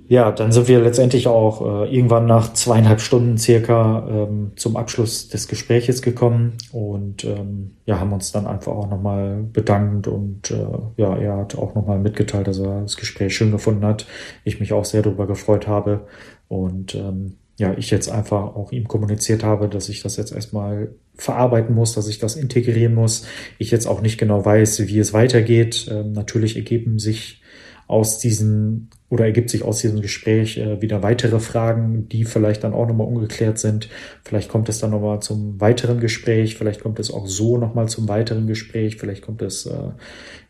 Ja, 0.08 0.32
dann 0.32 0.52
sind 0.52 0.68
wir 0.68 0.80
letztendlich 0.82 1.28
auch 1.28 1.62
äh, 1.62 1.96
irgendwann 1.96 2.28
nach 2.28 2.54
zweieinhalb 2.54 3.02
Stunden 3.02 3.40
circa 3.40 4.08
ähm, 4.08 4.52
zum 4.56 4.78
Abschluss 4.78 5.30
des 5.30 5.48
Gespräches 5.48 6.04
gekommen 6.04 6.54
und 6.72 7.24
ähm, 7.24 7.72
ja, 7.86 8.00
haben 8.00 8.14
uns 8.14 8.32
dann 8.32 8.46
einfach 8.46 8.74
auch 8.74 8.88
nochmal 8.88 9.42
bedankt 9.52 10.08
und 10.08 10.52
äh, 10.52 10.68
ja, 10.98 11.16
er 11.16 11.38
hat 11.38 11.58
auch 11.58 11.74
nochmal 11.74 11.98
mitgeteilt, 11.98 12.48
dass 12.48 12.60
er 12.60 12.82
das 12.82 12.98
Gespräch 12.98 13.36
schön 13.36 13.50
gefunden 13.50 13.84
hat. 13.84 14.06
Ich 14.44 14.60
mich 14.60 14.74
auch 14.74 14.86
sehr 14.86 15.02
darüber 15.02 15.26
gefreut 15.26 15.68
habe 15.68 16.02
und 16.50 16.94
ähm, 16.94 17.38
ja, 17.58 17.74
ich 17.78 17.90
jetzt 17.90 18.10
einfach 18.10 18.56
auch 18.56 18.72
ihm 18.72 18.88
kommuniziert 18.88 19.44
habe, 19.44 19.70
dass 19.70 19.88
ich 19.90 20.02
das 20.02 20.18
jetzt 20.18 20.34
erstmal 20.34 20.94
verarbeiten 21.16 21.74
muss, 21.74 21.94
dass 21.94 22.08
ich 22.08 22.20
das 22.20 22.36
integrieren 22.36 22.94
muss. 22.94 23.26
Ich 23.58 23.72
jetzt 23.72 23.88
auch 23.88 24.02
nicht 24.02 24.18
genau 24.18 24.44
weiß, 24.44 24.88
wie 24.88 25.00
es 25.00 25.14
weitergeht. 25.14 25.88
Ähm, 25.90 26.12
natürlich 26.12 26.58
ergeben 26.58 27.00
sich 27.00 27.42
aus 27.88 28.18
diesen 28.18 28.90
oder 29.10 29.26
ergibt 29.26 29.50
sich 29.50 29.64
aus 29.64 29.80
diesem 29.80 30.02
Gespräch 30.02 30.58
äh, 30.58 30.82
wieder 30.82 31.04
weitere 31.04 31.40
Fragen, 31.40 32.10
die 32.10 32.26
vielleicht 32.26 32.64
dann 32.64 32.74
auch 32.74 32.88
nochmal 32.88 33.08
ungeklärt 33.08 33.60
sind. 33.60 33.88
Vielleicht 34.24 34.50
kommt 34.50 34.68
es 34.68 34.80
dann 34.80 34.90
nochmal 34.90 35.22
zum 35.22 35.62
weiteren 35.62 36.00
Gespräch, 36.00 36.58
vielleicht 36.58 36.82
kommt 36.82 37.00
es 37.00 37.12
auch 37.12 37.28
so 37.28 37.58
nochmal 37.58 37.88
zum 37.88 38.10
weiteren 38.10 38.48
Gespräch, 38.48 38.98
vielleicht 38.98 39.22
kommt 39.22 39.42
es 39.44 39.68
äh, 39.68 39.92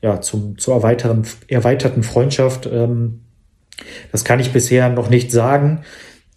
ja 0.01 0.21
zum 0.21 0.57
zur 0.57 0.75
erweiterten, 0.75 1.23
erweiterten 1.47 2.03
Freundschaft. 2.03 2.67
Ähm, 2.71 3.21
das 4.11 4.23
kann 4.23 4.39
ich 4.39 4.53
bisher 4.53 4.89
noch 4.89 5.09
nicht 5.09 5.31
sagen. 5.31 5.81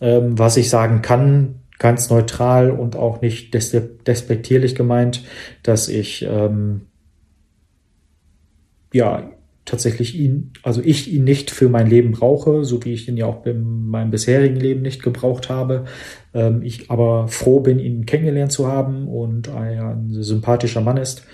Ähm, 0.01 0.39
was 0.39 0.57
ich 0.57 0.71
sagen 0.71 1.03
kann, 1.03 1.57
ganz 1.79 2.11
neutral 2.11 2.71
und 2.71 2.97
auch 2.97 3.21
nicht 3.21 3.55
despektierlich 3.55 4.75
gemeint, 4.75 5.25
dass 5.63 5.89
ich 5.89 6.27
ähm, 6.29 6.83
ja 8.93 9.31
tatsächlich 9.65 10.19
ihn, 10.19 10.53
also 10.63 10.81
ich 10.83 11.13
ihn 11.13 11.25
nicht 11.25 11.51
für 11.51 11.69
mein 11.69 11.89
Leben 11.89 12.13
brauche, 12.13 12.65
so 12.65 12.85
wie 12.85 12.95
ich 12.95 13.07
ihn 13.07 13.17
ja 13.17 13.27
auch 13.27 13.45
in 13.45 13.87
meinem 13.89 14.11
bisherigen 14.11 14.57
Leben 14.57 14.83
nicht 14.83 15.03
gebraucht 15.03 15.51
habe. 15.51 15.85
Ähm, 16.33 16.63
ich 16.63 16.91
aber 16.91 17.29
froh 17.29 17.61
bin, 17.61 17.79
ihn 17.79 18.07
kennengelernt 18.07 18.51
zu 18.51 18.67
haben 18.67 19.07
und 19.09 19.49
ein 19.49 20.09
sympathischer 20.11 20.81
Mann 20.81 20.97
ist. 20.97 21.25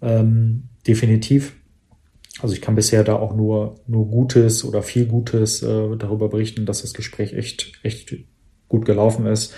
Ähm, 0.00 0.68
definitiv. 0.86 1.54
Also 2.42 2.54
ich 2.54 2.60
kann 2.60 2.74
bisher 2.74 3.04
da 3.04 3.16
auch 3.16 3.34
nur, 3.34 3.76
nur 3.86 4.08
Gutes 4.08 4.64
oder 4.64 4.82
viel 4.82 5.06
Gutes 5.06 5.62
äh, 5.62 5.96
darüber 5.96 6.28
berichten, 6.28 6.66
dass 6.66 6.82
das 6.82 6.92
Gespräch 6.92 7.34
echt, 7.34 7.72
echt 7.82 8.16
gut 8.68 8.84
gelaufen 8.84 9.26
ist. 9.26 9.54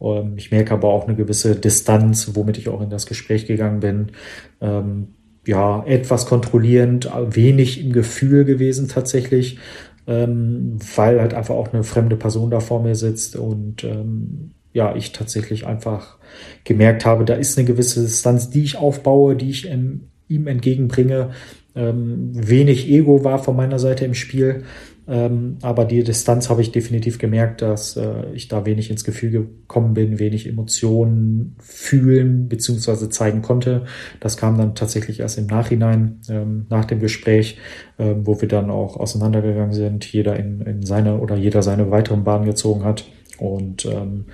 Ähm, 0.00 0.34
ich 0.36 0.50
merke 0.50 0.74
aber 0.74 0.88
auch 0.88 1.06
eine 1.06 1.16
gewisse 1.16 1.56
Distanz, 1.56 2.32
womit 2.34 2.58
ich 2.58 2.68
auch 2.68 2.82
in 2.82 2.90
das 2.90 3.06
Gespräch 3.06 3.46
gegangen 3.46 3.80
bin. 3.80 4.12
Ähm, 4.60 5.08
ja, 5.46 5.84
etwas 5.86 6.26
kontrollierend, 6.26 7.08
wenig 7.28 7.82
im 7.82 7.92
Gefühl 7.92 8.44
gewesen 8.44 8.88
tatsächlich, 8.88 9.58
ähm, 10.06 10.76
weil 10.96 11.20
halt 11.20 11.34
einfach 11.34 11.54
auch 11.54 11.72
eine 11.72 11.84
fremde 11.84 12.16
Person 12.16 12.50
da 12.50 12.60
vor 12.60 12.82
mir 12.82 12.96
sitzt 12.96 13.36
und 13.36 13.84
ähm, 13.84 14.50
ja, 14.72 14.94
ich 14.94 15.12
tatsächlich 15.12 15.66
einfach 15.66 16.18
gemerkt 16.64 17.06
habe, 17.06 17.24
da 17.24 17.34
ist 17.34 17.56
eine 17.56 17.66
gewisse 17.66 18.02
Distanz, 18.02 18.50
die 18.50 18.64
ich 18.64 18.76
aufbaue, 18.76 19.36
die 19.36 19.48
ich 19.48 19.68
in, 19.68 20.08
ihm 20.28 20.48
entgegenbringe. 20.48 21.30
Ähm, 21.76 22.30
wenig 22.32 22.88
Ego 22.88 23.22
war 23.22 23.38
von 23.38 23.54
meiner 23.54 23.78
Seite 23.78 24.04
im 24.04 24.14
Spiel, 24.14 24.64
ähm, 25.08 25.58
aber 25.62 25.84
die 25.84 26.02
Distanz 26.02 26.50
habe 26.50 26.62
ich 26.62 26.72
definitiv 26.72 27.18
gemerkt, 27.18 27.62
dass 27.62 27.96
äh, 27.96 28.32
ich 28.34 28.48
da 28.48 28.66
wenig 28.66 28.90
ins 28.90 29.04
Gefühl 29.04 29.30
gekommen 29.30 29.94
bin, 29.94 30.18
wenig 30.18 30.48
Emotionen 30.48 31.54
fühlen 31.60 32.48
bzw. 32.48 33.08
zeigen 33.10 33.42
konnte. 33.42 33.84
Das 34.18 34.36
kam 34.36 34.58
dann 34.58 34.74
tatsächlich 34.74 35.20
erst 35.20 35.38
im 35.38 35.46
Nachhinein, 35.46 36.20
ähm, 36.28 36.66
nach 36.70 36.86
dem 36.86 36.98
Gespräch, 36.98 37.58
äh, 37.98 38.14
wo 38.16 38.40
wir 38.40 38.48
dann 38.48 38.70
auch 38.70 38.96
auseinandergegangen 38.96 39.74
sind, 39.74 40.04
jeder 40.10 40.36
in, 40.36 40.62
in 40.62 40.82
seine 40.82 41.18
oder 41.18 41.36
jeder 41.36 41.62
seine 41.62 41.90
weiteren 41.90 42.24
Bahnen 42.24 42.46
gezogen 42.46 42.84
hat. 42.84 43.04
Und 43.38 43.84
ähm, 43.84 44.24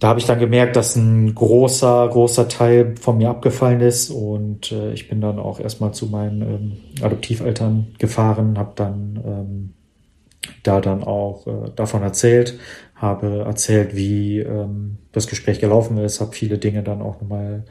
da 0.00 0.08
habe 0.08 0.18
ich 0.18 0.26
dann 0.26 0.38
gemerkt, 0.38 0.76
dass 0.76 0.96
ein 0.96 1.34
großer, 1.34 2.08
großer 2.08 2.48
Teil 2.48 2.94
von 2.98 3.18
mir 3.18 3.28
abgefallen 3.28 3.82
ist 3.82 4.10
und 4.10 4.72
äh, 4.72 4.92
ich 4.92 5.08
bin 5.10 5.20
dann 5.20 5.38
auch 5.38 5.60
erstmal 5.60 5.92
zu 5.92 6.06
meinen 6.06 6.42
ähm, 6.42 6.72
Adoptiveltern 7.02 7.88
gefahren, 7.98 8.58
habe 8.58 8.72
dann 8.76 9.22
ähm, 9.24 9.74
da 10.62 10.80
dann 10.80 11.04
auch 11.04 11.46
äh, 11.46 11.70
davon 11.76 12.02
erzählt, 12.02 12.58
habe 12.94 13.44
erzählt, 13.46 13.94
wie 13.94 14.38
ähm, 14.38 14.96
das 15.12 15.26
Gespräch 15.26 15.60
gelaufen 15.60 15.98
ist, 15.98 16.22
habe 16.22 16.32
viele 16.32 16.56
Dinge 16.56 16.82
dann 16.82 17.02
auch 17.02 17.20
nochmal 17.20 17.64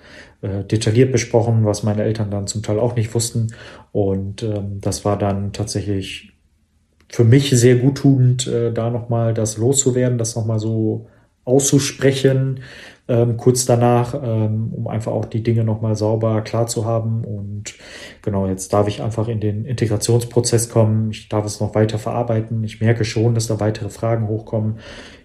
äh, 0.44 0.64
detailliert 0.64 1.12
besprochen, 1.12 1.66
was 1.66 1.82
meine 1.82 2.04
Eltern 2.04 2.30
dann 2.30 2.46
zum 2.46 2.62
Teil 2.62 2.80
auch 2.80 2.96
nicht 2.96 3.14
wussten 3.16 3.56
und 3.92 4.44
ähm, 4.44 4.80
das 4.82 5.04
war 5.04 5.18
dann 5.18 5.52
tatsächlich 5.52 6.34
für 7.12 7.24
mich 7.24 7.50
sehr 7.50 7.78
guttunend, 7.78 8.46
äh, 8.46 8.72
da 8.72 8.92
nochmal 8.92 9.34
das 9.34 9.58
loszuwerden, 9.58 10.20
das 10.20 10.36
nochmal 10.36 10.60
so 10.60 11.08
auszusprechen, 11.50 12.62
ähm, 13.10 13.38
kurz 13.38 13.66
danach, 13.66 14.14
ähm, 14.14 14.72
um 14.72 14.88
einfach 14.88 15.12
auch 15.12 15.26
die 15.26 15.42
Dinge 15.42 15.64
nochmal 15.64 15.96
sauber 15.96 16.42
klar 16.42 16.68
zu 16.68 16.86
haben. 16.86 17.26
Und 17.26 17.74
genau, 18.22 18.48
jetzt 18.48 18.72
darf 18.72 18.88
ich 18.88 19.02
einfach 19.02 19.28
in 19.28 19.40
den 19.40 19.66
Integrationsprozess 19.66 20.70
kommen. 20.70 21.10
Ich 21.10 21.28
darf 21.28 21.44
es 21.44 21.60
noch 21.60 21.74
weiter 21.74 21.98
verarbeiten. 21.98 22.64
Ich 22.64 22.82
merke 22.82 23.04
schon, 23.06 23.34
dass 23.34 23.48
da 23.48 23.60
weitere 23.60 23.90
Fragen 23.90 24.28
hochkommen. 24.28 24.76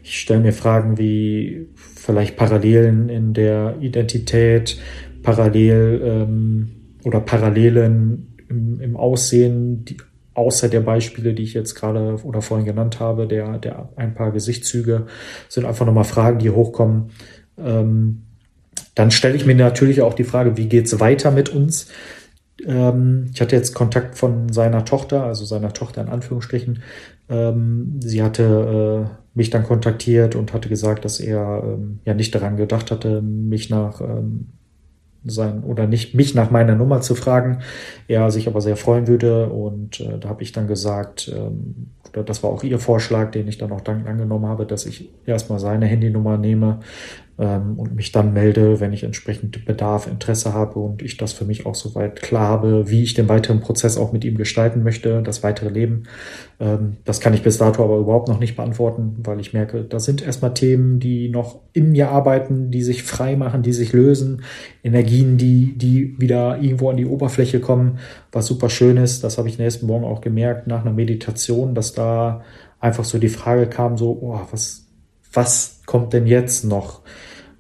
Ich 0.03 0.19
stelle 0.19 0.41
mir 0.41 0.55
Fragen 0.55 0.97
wie 0.97 1.67
vielleicht 1.95 2.37
Parallelen 2.37 3.11
in 3.11 3.35
der 3.35 3.77
Identität, 3.81 4.81
parallel 5.23 6.01
ähm, 6.05 6.71
oder 7.05 7.21
Parallelen 7.21 8.35
im, 8.49 8.81
im 8.81 8.97
Aussehen, 8.97 9.85
die 9.85 9.99
außer 10.35 10.69
der 10.69 10.81
Beispiele, 10.81 11.33
die 11.33 11.43
ich 11.43 11.55
jetzt 11.55 11.75
gerade 11.75 12.17
oder 12.25 12.43
vorhin 12.43 12.67
genannt 12.67 13.01
habe, 13.01 13.27
der, 13.27 13.59
der 13.59 13.89
ein 13.97 14.15
paar 14.15 14.33
Gesichtszüge, 14.33 15.07
sind 15.49 15.65
einfach 15.65 15.87
nochmal 15.87 16.05
Fragen, 16.05 16.39
die 16.39 16.51
hochkommen. 16.51 17.11
Ähm, 17.59 18.23
dann 18.95 19.11
stelle 19.11 19.37
ich 19.37 19.47
mir 19.47 19.55
natürlich 19.55 20.03
auch 20.03 20.15
die 20.15 20.25
Frage, 20.25 20.57
wie 20.57 20.69
geht's 20.69 21.01
weiter 21.01 21.31
mit 21.31 21.49
uns? 21.49 21.89
Ähm, 22.65 23.31
ich 23.33 23.41
hatte 23.41 23.57
jetzt 23.57 23.75
Kontakt 23.75 24.17
von 24.17 24.53
seiner 24.53 24.85
Tochter, 24.85 25.25
also 25.25 25.45
seiner 25.45 25.73
Tochter 25.73 26.03
in 26.03 26.09
Anführungsstrichen. 26.09 26.83
Ähm, 27.29 28.01
sie 28.03 28.23
hatte 28.23 29.09
äh, 29.11 29.17
mich 29.35 29.51
dann 29.51 29.65
kontaktiert 29.65 30.35
und 30.35 30.53
hatte 30.53 30.69
gesagt, 30.69 31.05
dass 31.05 31.21
er 31.21 31.63
ähm, 31.65 32.01
ja 32.05 32.15
nicht 32.15 32.35
daran 32.35 32.57
gedacht 32.57 32.91
hatte, 32.91 33.23
mich 33.23 33.71
nach 33.71 34.01
ähm, 34.01 34.49
sein 35.25 35.65
oder 35.65 35.87
nicht 35.87 36.15
mich 36.15 36.35
nach 36.35 36.51
meiner 36.51 36.75
Nummer 36.75 37.01
zu 37.01 37.15
fragen, 37.15 37.61
er 38.09 38.31
sich 38.31 38.47
aber 38.47 38.61
sehr 38.61 38.77
freuen 38.77 39.07
würde. 39.07 39.49
Und 39.49 40.01
äh, 40.01 40.19
da 40.19 40.29
habe 40.29 40.43
ich 40.43 40.53
dann 40.53 40.67
gesagt, 40.67 41.33
ähm, 41.35 41.91
das 42.13 42.43
war 42.43 42.51
auch 42.51 42.63
ihr 42.63 42.79
Vorschlag, 42.79 43.33
den 43.33 43.49
ich 43.49 43.59
dann 43.59 43.73
auch 43.73 43.81
dankend 43.81 44.09
angenommen 44.09 44.47
habe, 44.47 44.67
dass 44.67 44.87
ich 44.87 45.11
erstmal 45.27 45.59
seine 45.59 45.87
Handynummer 45.87 46.37
nehme, 46.37 46.81
ähm, 47.39 47.79
und 47.79 47.95
mich 47.95 48.13
dann 48.13 48.33
melde, 48.33 48.81
wenn 48.81 48.93
ich 48.93 49.03
entsprechend 49.03 49.65
Bedarf, 49.65 50.07
Interesse 50.07 50.53
habe 50.53 50.79
und 50.79 51.03
ich 51.03 51.17
das 51.17 51.33
für 51.33 51.45
mich 51.45 51.67
auch 51.67 51.75
soweit 51.75 52.23
klar 52.23 52.49
habe, 52.49 52.89
wie 52.89 53.03
ich 53.03 53.15
den 53.15 53.29
weiteren 53.29 53.61
Prozess 53.61 53.97
auch 53.97 54.13
mit 54.13 54.25
ihm 54.25 54.37
gestalten 54.37 54.83
möchte, 54.83 55.23
das 55.23 55.43
weitere 55.43 55.69
Leben. 55.69 56.05
Ähm, 56.61 56.97
das 57.05 57.21
kann 57.21 57.35
ich 57.35 57.43
bis 57.43 57.59
dato 57.59 57.83
aber 57.83 57.99
überhaupt 57.99 58.29
noch 58.29 58.39
nicht 58.39 58.57
beantworten, 58.57 59.17
weil 59.25 59.41
ich 59.41 59.53
merke, 59.53 59.83
da 59.83 59.99
sind 59.99 60.23
erstmal 60.23 60.55
Themen, 60.55 61.01
die 61.01 61.29
noch 61.29 61.61
in 61.73 61.91
mir 61.91 62.11
arbeiten, 62.11 62.71
die 62.71 62.83
sich 62.83 63.03
frei 63.03 63.35
machen, 63.35 63.63
die 63.63 63.73
sich 63.73 63.93
lösen, 63.93 64.43
Energien, 64.85 65.37
die, 65.37 65.77
die 65.77 66.15
wieder 66.21 66.61
irgendwo 66.61 66.91
an 66.91 66.97
die 66.97 67.07
Oberfläche 67.07 67.59
kommen, 67.59 67.99
was 68.31 68.47
super 68.47 68.71
schön 68.71 68.97
ist. 68.97 69.25
Das 69.25 69.39
habe 69.39 69.49
ich 69.49 69.59
nächsten 69.59 69.87
Morgen 69.87 70.05
auch 70.05 70.21
gemerkt 70.21 70.69
nach 70.69 70.83
einer 70.83 70.93
Meditation, 70.93 71.75
dass 71.75 71.95
da 71.95 72.43
einfach 72.79 73.05
so 73.05 73.19
die 73.19 73.29
Frage 73.29 73.67
kam, 73.67 73.97
so, 73.97 74.19
oh, 74.21 74.41
was, 74.53 74.87
was 75.33 75.81
kommt 75.87 76.13
denn 76.13 76.27
jetzt 76.27 76.65
noch? 76.65 77.01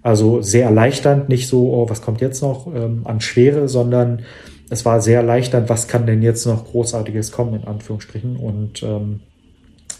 Also 0.05 0.42
sehr 0.42 0.66
erleichternd, 0.66 1.30
nicht 1.30 1.48
so, 1.48 1.72
oh, 1.72 1.88
was 1.88 2.02
kommt 2.02 2.20
jetzt 2.20 2.42
noch 2.42 2.66
ähm, 2.66 3.00
an 3.05 3.22
Schwere, 3.22 3.68
sondern 3.68 4.20
es 4.68 4.84
war 4.84 5.00
sehr 5.00 5.20
erleichternd, 5.20 5.70
was 5.70 5.88
kann 5.88 6.07
denn 6.07 6.20
jetzt 6.20 6.44
noch 6.44 6.66
Großartiges 6.66 7.32
kommen, 7.32 7.55
in 7.55 7.66
Anführungsstrichen. 7.66 8.36
Und 8.36 8.82
ähm, 8.82 9.20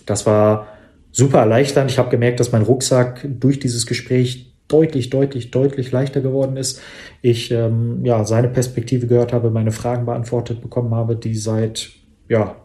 das 0.05 0.27
war 0.27 0.67
super 1.11 1.39
erleichternd. 1.39 1.91
Ich 1.91 1.97
habe 1.97 2.11
gemerkt, 2.11 2.39
dass 2.39 2.53
mein 2.53 2.65
Rucksack 2.65 3.27
durch 3.41 3.59
dieses 3.59 3.87
Gespräch 3.87 4.53
deutlich, 4.69 5.09
deutlich, 5.09 5.51
deutlich 5.51 5.91
leichter 5.91 6.21
geworden 6.21 6.59
ist. 6.59 6.83
Ich 7.23 7.51
ähm, 7.51 8.05
ja 8.05 8.27
seine 8.27 8.49
Perspektive 8.49 9.07
gehört 9.07 9.33
habe, 9.33 9.51
meine 9.51 9.73
Fragen 9.73 10.05
beantwortet 10.05 10.61
bekommen 10.61 10.95
habe, 10.95 11.17
die 11.17 11.35
seit 11.35 11.93
ja 12.29 12.57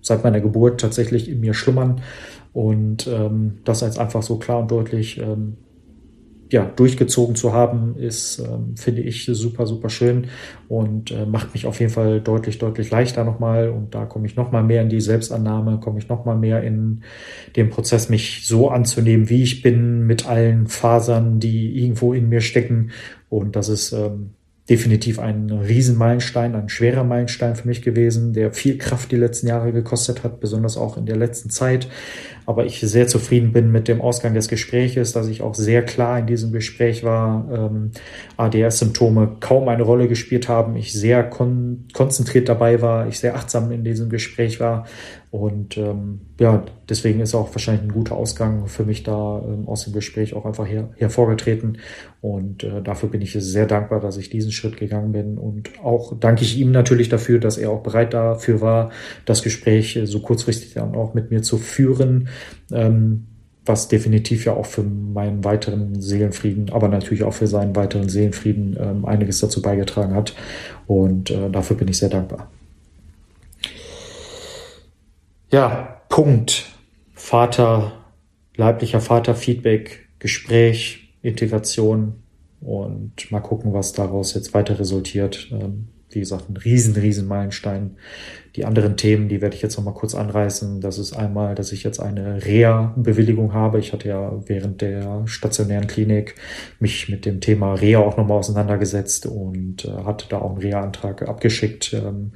seit 0.00 0.24
meiner 0.24 0.40
Geburt 0.40 0.80
tatsächlich 0.80 1.30
in 1.30 1.38
mir 1.38 1.54
schlummern 1.54 2.02
und 2.52 3.06
ähm, 3.06 3.58
das 3.64 3.84
als 3.84 3.96
einfach 3.96 4.22
so 4.22 4.38
klar 4.38 4.58
und 4.58 4.72
deutlich 4.72 5.18
ähm, 5.18 5.56
ja, 6.54 6.64
durchgezogen 6.64 7.34
zu 7.34 7.52
haben, 7.52 7.96
ist, 7.98 8.38
ähm, 8.38 8.76
finde 8.76 9.02
ich, 9.02 9.24
super, 9.24 9.66
super 9.66 9.88
schön 9.90 10.28
und 10.68 11.10
äh, 11.10 11.26
macht 11.26 11.52
mich 11.52 11.66
auf 11.66 11.80
jeden 11.80 11.90
Fall 11.90 12.20
deutlich, 12.20 12.58
deutlich 12.58 12.92
leichter 12.92 13.24
nochmal. 13.24 13.70
Und 13.70 13.92
da 13.92 14.04
komme 14.04 14.26
ich 14.26 14.36
nochmal 14.36 14.62
mehr 14.62 14.80
in 14.82 14.88
die 14.88 15.00
Selbstannahme, 15.00 15.80
komme 15.80 15.98
ich 15.98 16.08
nochmal 16.08 16.36
mehr 16.36 16.62
in 16.62 17.02
den 17.56 17.70
Prozess, 17.70 18.08
mich 18.08 18.46
so 18.46 18.70
anzunehmen, 18.70 19.28
wie 19.30 19.42
ich 19.42 19.62
bin, 19.62 20.06
mit 20.06 20.28
allen 20.28 20.68
Fasern, 20.68 21.40
die 21.40 21.76
irgendwo 21.82 22.12
in 22.12 22.28
mir 22.28 22.40
stecken. 22.40 22.92
Und 23.28 23.56
das 23.56 23.68
ist 23.68 23.90
ähm, 23.90 24.30
definitiv 24.68 25.18
ein 25.18 25.50
Riesenmeilenstein, 25.50 26.54
ein 26.54 26.70
schwerer 26.70 27.04
Meilenstein 27.04 27.54
für 27.54 27.68
mich 27.68 27.82
gewesen, 27.82 28.32
der 28.32 28.50
viel 28.52 28.78
Kraft 28.78 29.12
die 29.12 29.16
letzten 29.16 29.46
Jahre 29.46 29.72
gekostet 29.72 30.24
hat, 30.24 30.40
besonders 30.40 30.78
auch 30.78 30.96
in 30.96 31.04
der 31.04 31.16
letzten 31.16 31.50
Zeit. 31.50 31.88
Aber 32.46 32.64
ich 32.64 32.80
sehr 32.80 33.06
zufrieden 33.06 33.52
bin 33.52 33.70
mit 33.72 33.88
dem 33.88 34.00
Ausgang 34.00 34.32
des 34.32 34.48
Gespräches, 34.48 35.12
dass 35.12 35.28
ich 35.28 35.42
auch 35.42 35.54
sehr 35.54 35.82
klar 35.82 36.18
in 36.18 36.26
diesem 36.26 36.50
Gespräch 36.50 37.04
war, 37.04 37.46
ähm, 37.52 37.90
ADS-Symptome 38.38 39.36
kaum 39.40 39.68
eine 39.68 39.82
Rolle 39.82 40.08
gespielt 40.08 40.48
haben, 40.48 40.76
ich 40.76 40.94
sehr 40.94 41.24
kon 41.24 41.86
konzentriert 41.92 42.48
dabei 42.48 42.80
war, 42.80 43.06
ich 43.06 43.18
sehr 43.18 43.36
achtsam 43.36 43.70
in 43.70 43.84
diesem 43.84 44.08
Gespräch 44.08 44.60
war 44.60 44.86
und 45.34 45.76
ähm, 45.78 46.20
ja, 46.38 46.62
deswegen 46.88 47.18
ist 47.18 47.34
auch 47.34 47.52
wahrscheinlich 47.52 47.82
ein 47.82 47.92
guter 47.92 48.14
Ausgang 48.14 48.68
für 48.68 48.84
mich 48.84 49.02
da 49.02 49.42
ähm, 49.44 49.66
aus 49.66 49.82
dem 49.82 49.92
Gespräch 49.92 50.32
auch 50.32 50.44
einfach 50.44 50.64
her 50.64 50.90
hervorgetreten. 50.96 51.78
Und 52.24 52.64
äh, 52.64 52.80
dafür 52.80 53.10
bin 53.10 53.20
ich 53.20 53.34
sehr 53.34 53.66
dankbar, 53.66 54.00
dass 54.00 54.16
ich 54.16 54.30
diesen 54.30 54.50
Schritt 54.50 54.78
gegangen 54.78 55.12
bin. 55.12 55.36
Und 55.36 55.68
auch 55.82 56.14
danke 56.18 56.42
ich 56.42 56.58
ihm 56.58 56.70
natürlich 56.70 57.10
dafür, 57.10 57.38
dass 57.38 57.58
er 57.58 57.68
auch 57.70 57.82
bereit 57.82 58.14
dafür 58.14 58.62
war, 58.62 58.92
das 59.26 59.42
Gespräch 59.42 60.00
so 60.04 60.20
kurzfristig 60.20 60.72
dann 60.72 60.94
auch 60.94 61.12
mit 61.12 61.30
mir 61.30 61.42
zu 61.42 61.58
führen. 61.58 62.28
Ähm, 62.72 63.26
was 63.66 63.88
definitiv 63.88 64.46
ja 64.46 64.54
auch 64.54 64.64
für 64.64 64.82
meinen 64.82 65.44
weiteren 65.44 66.00
Seelenfrieden, 66.00 66.70
aber 66.70 66.88
natürlich 66.88 67.24
auch 67.24 67.34
für 67.34 67.46
seinen 67.46 67.76
weiteren 67.76 68.08
Seelenfrieden 68.08 68.78
ähm, 68.80 69.04
einiges 69.04 69.40
dazu 69.40 69.60
beigetragen 69.60 70.14
hat. 70.14 70.34
Und 70.86 71.30
äh, 71.30 71.50
dafür 71.50 71.76
bin 71.76 71.88
ich 71.88 71.98
sehr 71.98 72.08
dankbar. 72.08 72.50
Ja, 75.50 76.00
Punkt. 76.08 76.72
Vater, 77.12 77.92
leiblicher 78.56 79.02
Vater-Feedback, 79.02 80.08
Gespräch, 80.18 81.03
Integration 81.24 82.14
und 82.60 83.30
mal 83.30 83.40
gucken, 83.40 83.72
was 83.72 83.92
daraus 83.92 84.34
jetzt 84.34 84.54
weiter 84.54 84.78
resultiert. 84.78 85.48
Ähm, 85.52 85.88
wie 86.10 86.20
gesagt, 86.20 86.48
ein 86.48 86.56
riesen, 86.56 86.94
riesen 86.94 87.26
Meilenstein. 87.26 87.96
Die 88.54 88.64
anderen 88.64 88.96
Themen, 88.96 89.28
die 89.28 89.40
werde 89.40 89.56
ich 89.56 89.62
jetzt 89.62 89.76
nochmal 89.76 89.94
kurz 89.94 90.14
anreißen. 90.14 90.80
Das 90.80 90.98
ist 90.98 91.12
einmal, 91.12 91.56
dass 91.56 91.72
ich 91.72 91.82
jetzt 91.82 91.98
eine 91.98 92.44
Reha-Bewilligung 92.44 93.52
habe. 93.52 93.80
Ich 93.80 93.92
hatte 93.92 94.08
ja 94.08 94.32
während 94.46 94.80
der 94.80 95.26
stationären 95.26 95.88
Klinik 95.88 96.36
mich 96.78 97.08
mit 97.08 97.24
dem 97.24 97.40
Thema 97.40 97.74
Reha 97.74 97.98
auch 97.98 98.16
nochmal 98.16 98.38
auseinandergesetzt 98.38 99.26
und 99.26 99.86
äh, 99.86 99.90
hatte 100.04 100.26
da 100.28 100.38
auch 100.38 100.50
einen 100.50 100.60
Reha-Antrag 100.60 101.28
abgeschickt 101.28 101.94
ähm, 101.94 102.32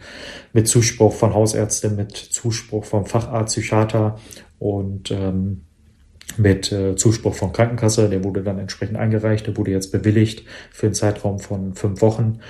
mit 0.53 0.66
Zuspruch 0.66 1.12
von 1.12 1.34
Hausärztin, 1.34 1.95
mit 1.95 2.16
Zuspruch 2.16 2.84
vom 2.84 3.07
Facharzt, 3.07 3.55
Psychiater 3.55 4.18
und 4.59 5.12
ähm, 5.12 5.68
mit 6.39 6.72
äh, 6.72 6.97
Zuspruch 6.97 7.34
von 7.34 7.53
Krankenkasse. 7.53 8.09
Der 8.09 8.24
wurde 8.24 8.43
dann 8.43 8.59
entsprechend 8.59 8.97
eingereicht, 8.97 9.47
der 9.47 9.57
wurde 9.57 9.70
jetzt 9.70 9.93
bewilligt 9.93 10.45
für 10.70 10.86
einen 10.86 10.95
Zeitraum 10.95 11.39
von 11.39 11.74
fünf 11.74 12.01
Wochen. 12.03 12.41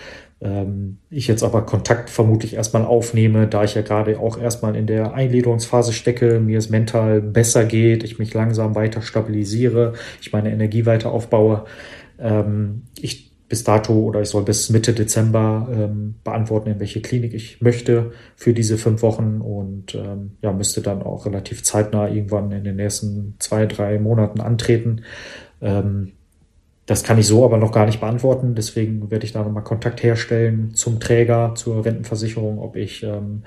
Ähm, 0.40 0.98
ich 1.10 1.26
jetzt 1.26 1.42
aber 1.42 1.62
Kontakt 1.62 2.10
vermutlich 2.10 2.54
erstmal 2.54 2.84
aufnehme, 2.84 3.48
da 3.48 3.64
ich 3.64 3.74
ja 3.74 3.82
gerade 3.82 4.18
auch 4.20 4.40
erstmal 4.40 4.76
in 4.76 4.86
der 4.86 5.14
Eingliederungsphase 5.14 5.92
stecke, 5.92 6.38
mir 6.38 6.58
es 6.58 6.70
mental 6.70 7.20
besser 7.20 7.64
geht, 7.64 8.04
ich 8.04 8.18
mich 8.18 8.34
langsam 8.34 8.74
weiter 8.74 9.02
stabilisiere, 9.02 9.94
ich 10.20 10.32
meine 10.32 10.52
Energie 10.52 10.86
weiter 10.86 11.10
aufbaue. 11.10 11.64
Ähm, 12.20 12.82
ich 13.00 13.27
bis 13.48 13.64
dato 13.64 13.94
oder 13.94 14.20
ich 14.20 14.28
soll 14.28 14.44
bis 14.44 14.68
Mitte 14.70 14.92
Dezember 14.92 15.68
ähm, 15.72 16.16
beantworten, 16.22 16.70
in 16.70 16.80
welche 16.80 17.00
Klinik 17.00 17.32
ich 17.32 17.60
möchte 17.60 18.12
für 18.36 18.52
diese 18.52 18.76
fünf 18.76 19.02
Wochen 19.02 19.40
und 19.40 19.94
ähm, 19.94 20.32
ja, 20.42 20.52
müsste 20.52 20.82
dann 20.82 21.02
auch 21.02 21.24
relativ 21.24 21.62
zeitnah 21.64 22.08
irgendwann 22.08 22.52
in 22.52 22.64
den 22.64 22.76
nächsten 22.76 23.36
zwei, 23.38 23.66
drei 23.66 23.98
Monaten 23.98 24.40
antreten. 24.40 25.02
Ähm, 25.62 26.12
das 26.84 27.04
kann 27.04 27.18
ich 27.18 27.26
so 27.26 27.44
aber 27.44 27.58
noch 27.58 27.72
gar 27.72 27.86
nicht 27.86 28.00
beantworten. 28.00 28.54
Deswegen 28.54 29.10
werde 29.10 29.24
ich 29.24 29.32
da 29.32 29.42
nochmal 29.42 29.64
Kontakt 29.64 30.02
herstellen 30.02 30.74
zum 30.74 31.00
Träger, 31.00 31.54
zur 31.54 31.84
Rentenversicherung, 31.84 32.58
ob 32.58 32.76
ich 32.76 33.02
ähm, 33.02 33.42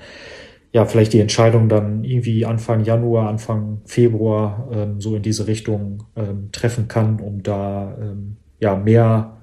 ja 0.72 0.84
vielleicht 0.84 1.12
die 1.12 1.20
Entscheidung 1.20 1.68
dann 1.68 2.02
irgendwie 2.02 2.44
Anfang 2.44 2.84
Januar, 2.84 3.28
Anfang 3.28 3.82
Februar 3.84 4.68
ähm, 4.72 5.00
so 5.00 5.14
in 5.16 5.22
diese 5.22 5.46
Richtung 5.46 6.04
ähm, 6.16 6.50
treffen 6.50 6.88
kann, 6.88 7.20
um 7.20 7.42
da 7.42 7.96
ähm, 8.00 8.36
ja 8.60 8.76
mehr 8.76 9.41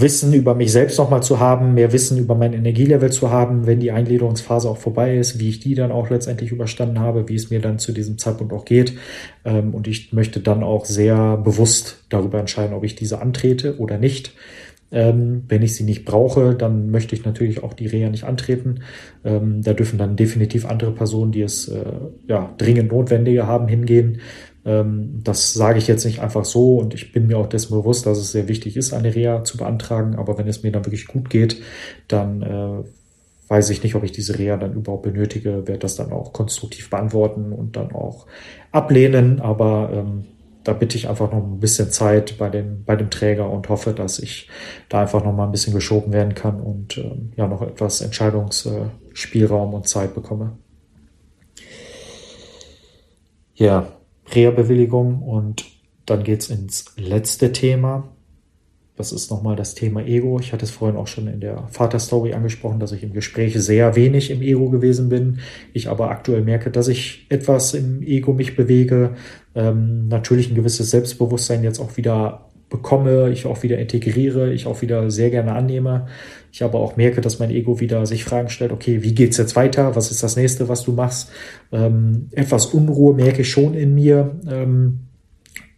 Wissen 0.00 0.32
über 0.32 0.54
mich 0.54 0.70
selbst 0.70 0.96
nochmal 0.96 1.24
zu 1.24 1.40
haben, 1.40 1.74
mehr 1.74 1.92
Wissen 1.92 2.18
über 2.18 2.36
mein 2.36 2.52
Energielevel 2.52 3.10
zu 3.10 3.30
haben, 3.30 3.66
wenn 3.66 3.80
die 3.80 3.90
Eingliederungsphase 3.90 4.70
auch 4.70 4.76
vorbei 4.76 5.16
ist, 5.16 5.40
wie 5.40 5.48
ich 5.48 5.58
die 5.58 5.74
dann 5.74 5.90
auch 5.90 6.08
letztendlich 6.08 6.52
überstanden 6.52 7.00
habe, 7.00 7.28
wie 7.28 7.34
es 7.34 7.50
mir 7.50 7.60
dann 7.60 7.80
zu 7.80 7.90
diesem 7.90 8.16
Zeitpunkt 8.16 8.52
auch 8.52 8.64
geht. 8.64 8.94
Ähm, 9.44 9.74
und 9.74 9.88
ich 9.88 10.12
möchte 10.12 10.38
dann 10.38 10.62
auch 10.62 10.84
sehr 10.84 11.36
bewusst 11.36 12.04
darüber 12.10 12.38
entscheiden, 12.38 12.74
ob 12.74 12.84
ich 12.84 12.94
diese 12.94 13.20
antrete 13.20 13.78
oder 13.78 13.98
nicht. 13.98 14.34
Ähm, 14.90 15.42
wenn 15.48 15.62
ich 15.62 15.74
sie 15.74 15.84
nicht 15.84 16.04
brauche, 16.04 16.54
dann 16.54 16.90
möchte 16.90 17.14
ich 17.14 17.24
natürlich 17.24 17.62
auch 17.62 17.74
die 17.74 17.88
Reha 17.88 18.08
nicht 18.08 18.24
antreten. 18.24 18.80
Ähm, 19.24 19.62
da 19.62 19.74
dürfen 19.74 19.98
dann 19.98 20.16
definitiv 20.16 20.64
andere 20.64 20.92
Personen, 20.92 21.32
die 21.32 21.42
es 21.42 21.68
äh, 21.68 21.84
ja, 22.26 22.54
dringend 22.56 22.92
notwendiger 22.92 23.46
haben, 23.46 23.68
hingehen. 23.68 24.20
Ähm, 24.68 25.20
das 25.24 25.54
sage 25.54 25.78
ich 25.78 25.88
jetzt 25.88 26.04
nicht 26.04 26.20
einfach 26.20 26.44
so 26.44 26.76
und 26.76 26.92
ich 26.92 27.10
bin 27.12 27.26
mir 27.26 27.38
auch 27.38 27.46
dessen 27.46 27.74
bewusst, 27.74 28.04
dass 28.04 28.18
es 28.18 28.32
sehr 28.32 28.48
wichtig 28.48 28.76
ist, 28.76 28.92
eine 28.92 29.14
Reha 29.14 29.42
zu 29.42 29.56
beantragen. 29.56 30.16
Aber 30.16 30.36
wenn 30.36 30.46
es 30.46 30.62
mir 30.62 30.70
dann 30.70 30.84
wirklich 30.84 31.06
gut 31.06 31.30
geht, 31.30 31.62
dann 32.06 32.42
äh, 32.42 32.84
weiß 33.48 33.70
ich 33.70 33.82
nicht, 33.82 33.94
ob 33.94 34.04
ich 34.04 34.12
diese 34.12 34.38
Reha 34.38 34.58
dann 34.58 34.74
überhaupt 34.74 35.04
benötige, 35.04 35.66
werde 35.66 35.78
das 35.78 35.96
dann 35.96 36.12
auch 36.12 36.34
konstruktiv 36.34 36.90
beantworten 36.90 37.52
und 37.52 37.76
dann 37.76 37.92
auch 37.92 38.26
ablehnen. 38.70 39.40
Aber 39.40 39.90
ähm, 39.92 40.26
da 40.64 40.74
bitte 40.74 40.98
ich 40.98 41.08
einfach 41.08 41.32
noch 41.32 41.42
ein 41.42 41.60
bisschen 41.60 41.90
Zeit 41.90 42.36
bei, 42.36 42.50
den, 42.50 42.84
bei 42.84 42.94
dem 42.94 43.08
Träger 43.08 43.50
und 43.50 43.70
hoffe, 43.70 43.94
dass 43.94 44.18
ich 44.18 44.50
da 44.90 45.00
einfach 45.00 45.24
noch 45.24 45.32
mal 45.32 45.46
ein 45.46 45.50
bisschen 45.52 45.72
geschoben 45.72 46.12
werden 46.12 46.34
kann 46.34 46.60
und 46.60 46.98
ähm, 46.98 47.32
ja 47.36 47.48
noch 47.48 47.62
etwas 47.62 48.02
Entscheidungsspielraum 48.02 49.72
und 49.72 49.88
Zeit 49.88 50.14
bekomme. 50.14 50.58
Ja, 53.54 53.97
Reha-Bewilligung 54.34 55.22
und 55.22 55.66
dann 56.06 56.24
geht's 56.24 56.48
ins 56.48 56.86
letzte 56.96 57.52
Thema. 57.52 58.08
Das 58.96 59.12
ist 59.12 59.30
nochmal 59.30 59.54
das 59.54 59.76
Thema 59.76 60.04
Ego. 60.04 60.40
Ich 60.40 60.52
hatte 60.52 60.64
es 60.64 60.72
vorhin 60.72 60.96
auch 60.96 61.06
schon 61.06 61.28
in 61.28 61.38
der 61.38 61.68
Vaterstory 61.68 62.32
angesprochen, 62.32 62.80
dass 62.80 62.90
ich 62.90 63.04
im 63.04 63.12
Gespräch 63.12 63.54
sehr 63.54 63.94
wenig 63.94 64.32
im 64.32 64.42
Ego 64.42 64.70
gewesen 64.70 65.08
bin. 65.08 65.38
Ich 65.72 65.88
aber 65.88 66.10
aktuell 66.10 66.42
merke, 66.42 66.72
dass 66.72 66.88
ich 66.88 67.26
etwas 67.28 67.74
im 67.74 68.02
Ego 68.02 68.32
mich 68.32 68.56
bewege. 68.56 69.14
Ähm, 69.54 70.08
natürlich 70.08 70.50
ein 70.50 70.56
gewisses 70.56 70.90
Selbstbewusstsein 70.90 71.62
jetzt 71.62 71.78
auch 71.78 71.96
wieder 71.96 72.47
bekomme, 72.68 73.30
ich 73.30 73.46
auch 73.46 73.62
wieder 73.62 73.78
integriere, 73.78 74.52
ich 74.52 74.66
auch 74.66 74.82
wieder 74.82 75.10
sehr 75.10 75.30
gerne 75.30 75.52
annehme. 75.52 76.06
Ich 76.52 76.62
aber 76.62 76.78
auch 76.80 76.96
merke, 76.96 77.20
dass 77.20 77.38
mein 77.38 77.50
Ego 77.50 77.80
wieder 77.80 78.04
sich 78.06 78.24
Fragen 78.24 78.48
stellt, 78.48 78.72
okay, 78.72 79.02
wie 79.02 79.14
geht's 79.14 79.36
jetzt 79.36 79.56
weiter? 79.56 79.96
Was 79.96 80.10
ist 80.10 80.22
das 80.22 80.36
nächste, 80.36 80.68
was 80.68 80.84
du 80.84 80.92
machst? 80.92 81.30
Ähm, 81.72 82.28
etwas 82.32 82.66
Unruhe 82.66 83.14
merke 83.14 83.42
ich 83.42 83.50
schon 83.50 83.74
in 83.74 83.94
mir. 83.94 84.38
Ähm, 84.50 85.00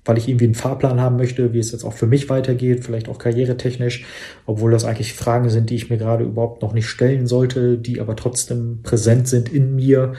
weil 0.05 0.19
ich 0.19 0.29
irgendwie 0.29 0.47
einen 0.47 0.55
Fahrplan 0.55 1.01
haben 1.01 1.17
möchte, 1.17 1.53
wie 1.53 1.59
es 1.59 1.73
jetzt 1.73 1.85
auch 1.85 1.93
für 1.93 2.07
mich 2.07 2.29
weitergeht, 2.31 2.85
vielleicht 2.85 3.09
auch 3.09 3.19
karrieretechnisch, 3.19 4.05
obwohl 4.47 4.71
das 4.71 4.85
eigentlich 4.85 5.13
Fragen 5.13 5.51
sind, 5.51 5.71
die 5.71 5.77
ich 5.77 5.91
mir 5.91 5.99
gerade 5.99 6.25
überhaupt 6.25 6.63
noch 6.63 6.73
nicht 6.73 6.87
stellen 6.87 7.27
sollte, 7.27 7.77
die 7.79 8.01
aber 8.01 8.17
trotzdem 8.17 8.81
präsent 8.83 9.29
sind 9.29 9.51
in 9.51 9.77
mir. 9.77 10.15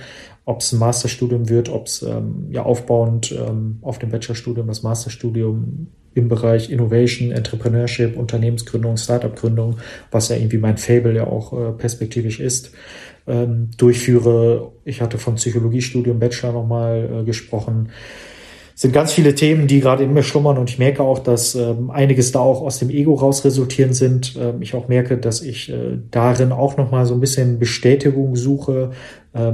Ob 0.45 0.61
es 0.61 0.71
ein 0.71 0.79
Masterstudium 0.79 1.49
wird, 1.49 1.69
ob 1.69 1.87
es 1.87 2.03
ähm, 2.03 2.47
ja 2.51 2.63
aufbauend 2.63 3.31
ähm, 3.31 3.79
auf 3.81 3.99
dem 3.99 4.11
Bachelorstudium, 4.11 4.67
das 4.67 4.83
Masterstudium 4.83 5.87
im 6.13 6.27
Bereich 6.27 6.69
Innovation, 6.69 7.31
Entrepreneurship, 7.31 8.17
Unternehmensgründung, 8.17 8.97
Startup-Gründung, 8.97 9.77
was 10.11 10.29
ja 10.29 10.35
irgendwie 10.35 10.57
mein 10.57 10.77
Fable 10.77 11.15
ja 11.15 11.27
auch 11.27 11.53
äh, 11.53 11.71
perspektivisch 11.71 12.39
ist, 12.39 12.71
ähm, 13.27 13.69
durchführe. 13.77 14.71
Ich 14.83 15.01
hatte 15.01 15.17
vom 15.17 15.35
Psychologiestudium 15.35 16.19
Bachelor 16.19 16.53
nochmal 16.53 17.21
äh, 17.21 17.23
gesprochen 17.23 17.89
sind 18.81 18.93
ganz 18.93 19.13
viele 19.13 19.35
Themen, 19.35 19.67
die 19.67 19.79
gerade 19.79 20.03
in 20.03 20.11
mir 20.11 20.23
schlummern 20.23 20.57
und 20.57 20.67
ich 20.67 20.79
merke 20.79 21.03
auch, 21.03 21.19
dass 21.19 21.53
ähm, 21.53 21.91
einiges 21.91 22.31
da 22.31 22.39
auch 22.39 22.61
aus 22.63 22.79
dem 22.79 22.89
Ego 22.89 23.13
raus 23.13 23.45
resultieren 23.45 23.93
sind. 23.93 24.35
Ähm, 24.39 24.63
ich 24.63 24.73
auch 24.73 24.87
merke, 24.87 25.17
dass 25.17 25.43
ich 25.43 25.71
äh, 25.71 25.99
darin 26.09 26.51
auch 26.51 26.77
nochmal 26.77 27.05
so 27.05 27.13
ein 27.13 27.19
bisschen 27.19 27.59
Bestätigung 27.59 28.35
suche. 28.35 28.91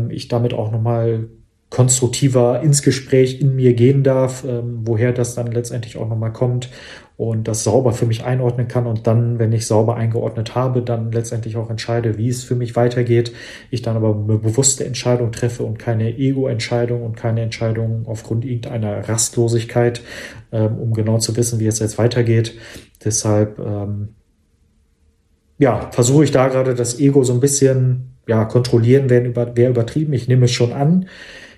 Ich 0.09 0.27
damit 0.27 0.55
auch 0.55 0.71
nochmal 0.71 1.27
konstruktiver 1.69 2.61
ins 2.61 2.81
Gespräch 2.81 3.41
in 3.41 3.55
mir 3.55 3.73
gehen 3.73 4.03
darf, 4.03 4.45
ähm, 4.47 4.81
woher 4.85 5.11
das 5.11 5.35
dann 5.35 5.47
letztendlich 5.51 5.97
auch 5.97 6.07
nochmal 6.07 6.31
kommt 6.31 6.69
und 7.17 7.47
das 7.47 7.63
sauber 7.63 7.93
für 7.93 8.05
mich 8.05 8.23
einordnen 8.23 8.67
kann 8.67 8.85
und 8.85 9.07
dann, 9.07 9.39
wenn 9.39 9.51
ich 9.51 9.65
sauber 9.65 9.95
eingeordnet 9.95 10.53
habe, 10.53 10.83
dann 10.83 11.11
letztendlich 11.11 11.57
auch 11.57 11.69
entscheide, 11.69 12.17
wie 12.17 12.29
es 12.29 12.43
für 12.43 12.55
mich 12.55 12.75
weitergeht. 12.75 13.33
Ich 13.71 13.81
dann 13.81 13.97
aber 13.97 14.15
eine 14.15 14.37
bewusste 14.37 14.85
Entscheidung 14.85 15.31
treffe 15.31 15.63
und 15.63 15.79
keine 15.79 16.15
Ego-Entscheidung 16.15 17.03
und 17.03 17.17
keine 17.17 17.41
Entscheidung 17.41 18.05
aufgrund 18.05 18.45
irgendeiner 18.45 19.09
Rastlosigkeit, 19.09 20.01
ähm, 20.51 20.77
um 20.77 20.93
genau 20.93 21.17
zu 21.17 21.35
wissen, 21.35 21.59
wie 21.59 21.65
es 21.65 21.79
jetzt 21.79 21.97
weitergeht. 21.97 22.53
Deshalb, 23.03 23.57
ähm, 23.59 24.09
ja, 25.57 25.89
versuche 25.91 26.23
ich 26.23 26.31
da 26.31 26.47
gerade 26.49 26.75
das 26.75 26.99
Ego 26.99 27.23
so 27.23 27.33
ein 27.33 27.39
bisschen, 27.39 28.11
ja, 28.27 28.45
kontrollieren, 28.45 29.09
wäre 29.09 29.25
über, 29.25 29.57
wär 29.57 29.71
übertrieben. 29.71 30.13
Ich 30.13 30.27
nehme 30.27 30.45
es 30.45 30.51
schon 30.51 30.71
an. 30.71 31.07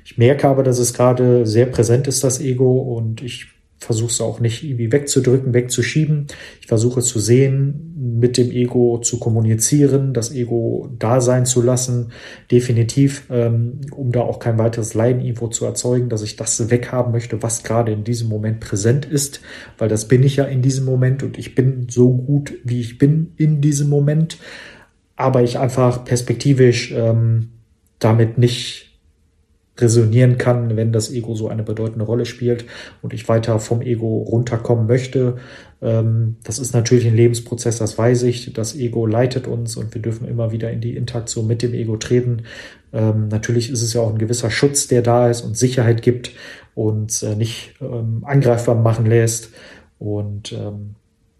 Ich 0.09 0.17
merke 0.17 0.47
aber, 0.47 0.63
dass 0.63 0.79
es 0.79 0.95
gerade 0.95 1.45
sehr 1.45 1.67
präsent 1.67 2.07
ist, 2.07 2.23
das 2.23 2.41
Ego, 2.41 2.79
und 2.79 3.21
ich 3.21 3.45
versuche 3.77 4.09
es 4.09 4.21
auch 4.21 4.39
nicht 4.39 4.63
irgendwie 4.63 4.91
wegzudrücken, 4.91 5.53
wegzuschieben. 5.53 6.25
Ich 6.61 6.65
versuche 6.65 7.01
zu 7.01 7.19
sehen, 7.19 8.17
mit 8.19 8.35
dem 8.35 8.49
Ego 8.49 8.97
zu 8.97 9.19
kommunizieren, 9.19 10.15
das 10.15 10.31
Ego 10.33 10.89
da 10.97 11.21
sein 11.21 11.45
zu 11.45 11.61
lassen, 11.61 12.11
definitiv, 12.49 13.27
ähm, 13.29 13.81
um 13.95 14.11
da 14.11 14.21
auch 14.21 14.39
kein 14.39 14.57
weiteres 14.57 14.95
Leiden 14.95 15.21
irgendwo 15.21 15.47
zu 15.47 15.63
erzeugen, 15.65 16.09
dass 16.09 16.23
ich 16.23 16.35
das 16.37 16.71
weghaben 16.71 17.11
möchte, 17.11 17.43
was 17.43 17.61
gerade 17.61 17.91
in 17.91 18.03
diesem 18.03 18.29
Moment 18.29 18.61
präsent 18.61 19.05
ist, 19.05 19.41
weil 19.77 19.89
das 19.89 20.07
bin 20.07 20.23
ich 20.23 20.37
ja 20.37 20.45
in 20.45 20.63
diesem 20.63 20.85
Moment 20.85 21.21
und 21.21 21.37
ich 21.37 21.53
bin 21.53 21.85
so 21.87 22.11
gut, 22.11 22.53
wie 22.63 22.79
ich 22.79 22.97
bin 22.97 23.33
in 23.37 23.61
diesem 23.61 23.89
Moment, 23.89 24.39
aber 25.15 25.43
ich 25.43 25.59
einfach 25.59 26.03
perspektivisch 26.03 26.91
ähm, 26.95 27.49
damit 27.99 28.39
nicht 28.39 28.88
resonieren 29.81 30.37
kann, 30.37 30.75
wenn 30.75 30.91
das 30.91 31.11
Ego 31.11 31.35
so 31.35 31.47
eine 31.47 31.63
bedeutende 31.63 32.05
Rolle 32.05 32.25
spielt 32.25 32.65
und 33.01 33.13
ich 33.13 33.27
weiter 33.29 33.59
vom 33.59 33.81
Ego 33.81 34.23
runterkommen 34.23 34.87
möchte. 34.87 35.37
Ähm, 35.81 36.37
das 36.43 36.59
ist 36.59 36.73
natürlich 36.73 37.07
ein 37.07 37.15
Lebensprozess, 37.15 37.77
das 37.77 37.97
weiß 37.97 38.23
ich. 38.23 38.53
Das 38.53 38.75
Ego 38.75 39.05
leitet 39.05 39.47
uns 39.47 39.75
und 39.77 39.93
wir 39.93 40.01
dürfen 40.01 40.27
immer 40.27 40.51
wieder 40.51 40.71
in 40.71 40.81
die 40.81 40.95
Interaktion 40.95 41.47
mit 41.47 41.61
dem 41.61 41.73
Ego 41.73 41.97
treten. 41.97 42.43
Ähm, 42.91 43.27
natürlich 43.27 43.69
ist 43.69 43.81
es 43.81 43.93
ja 43.93 44.01
auch 44.01 44.11
ein 44.11 44.17
gewisser 44.17 44.49
Schutz, 44.49 44.87
der 44.87 45.01
da 45.01 45.29
ist 45.29 45.41
und 45.41 45.57
Sicherheit 45.57 46.01
gibt 46.01 46.31
und 46.75 47.23
äh, 47.23 47.35
nicht 47.35 47.75
ähm, 47.81 48.23
angreifbar 48.25 48.75
machen 48.75 49.05
lässt. 49.05 49.49
Und 49.99 50.53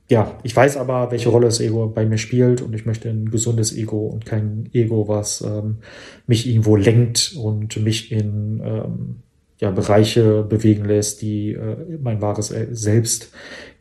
ja, 0.09 0.37
ich 0.41 0.55
weiß 0.55 0.77
aber, 0.77 1.11
welche 1.11 1.29
Rolle 1.29 1.45
das 1.45 1.59
Ego 1.61 1.87
bei 1.87 2.05
mir 2.05 2.17
spielt 2.17 2.61
und 2.61 2.73
ich 2.73 2.85
möchte 2.85 3.09
ein 3.09 3.29
gesundes 3.29 3.75
Ego 3.75 4.07
und 4.07 4.25
kein 4.25 4.67
Ego, 4.73 5.07
was 5.07 5.41
ähm, 5.41 5.77
mich 6.25 6.47
irgendwo 6.47 6.75
lenkt 6.75 7.35
und 7.37 7.77
mich 7.83 8.11
in 8.11 8.59
ähm, 8.63 9.15
ja, 9.59 9.71
Bereiche 9.71 10.43
bewegen 10.43 10.85
lässt, 10.85 11.21
die 11.21 11.51
äh, 11.51 11.75
mein 12.01 12.21
wahres 12.21 12.53
Selbst 12.71 13.31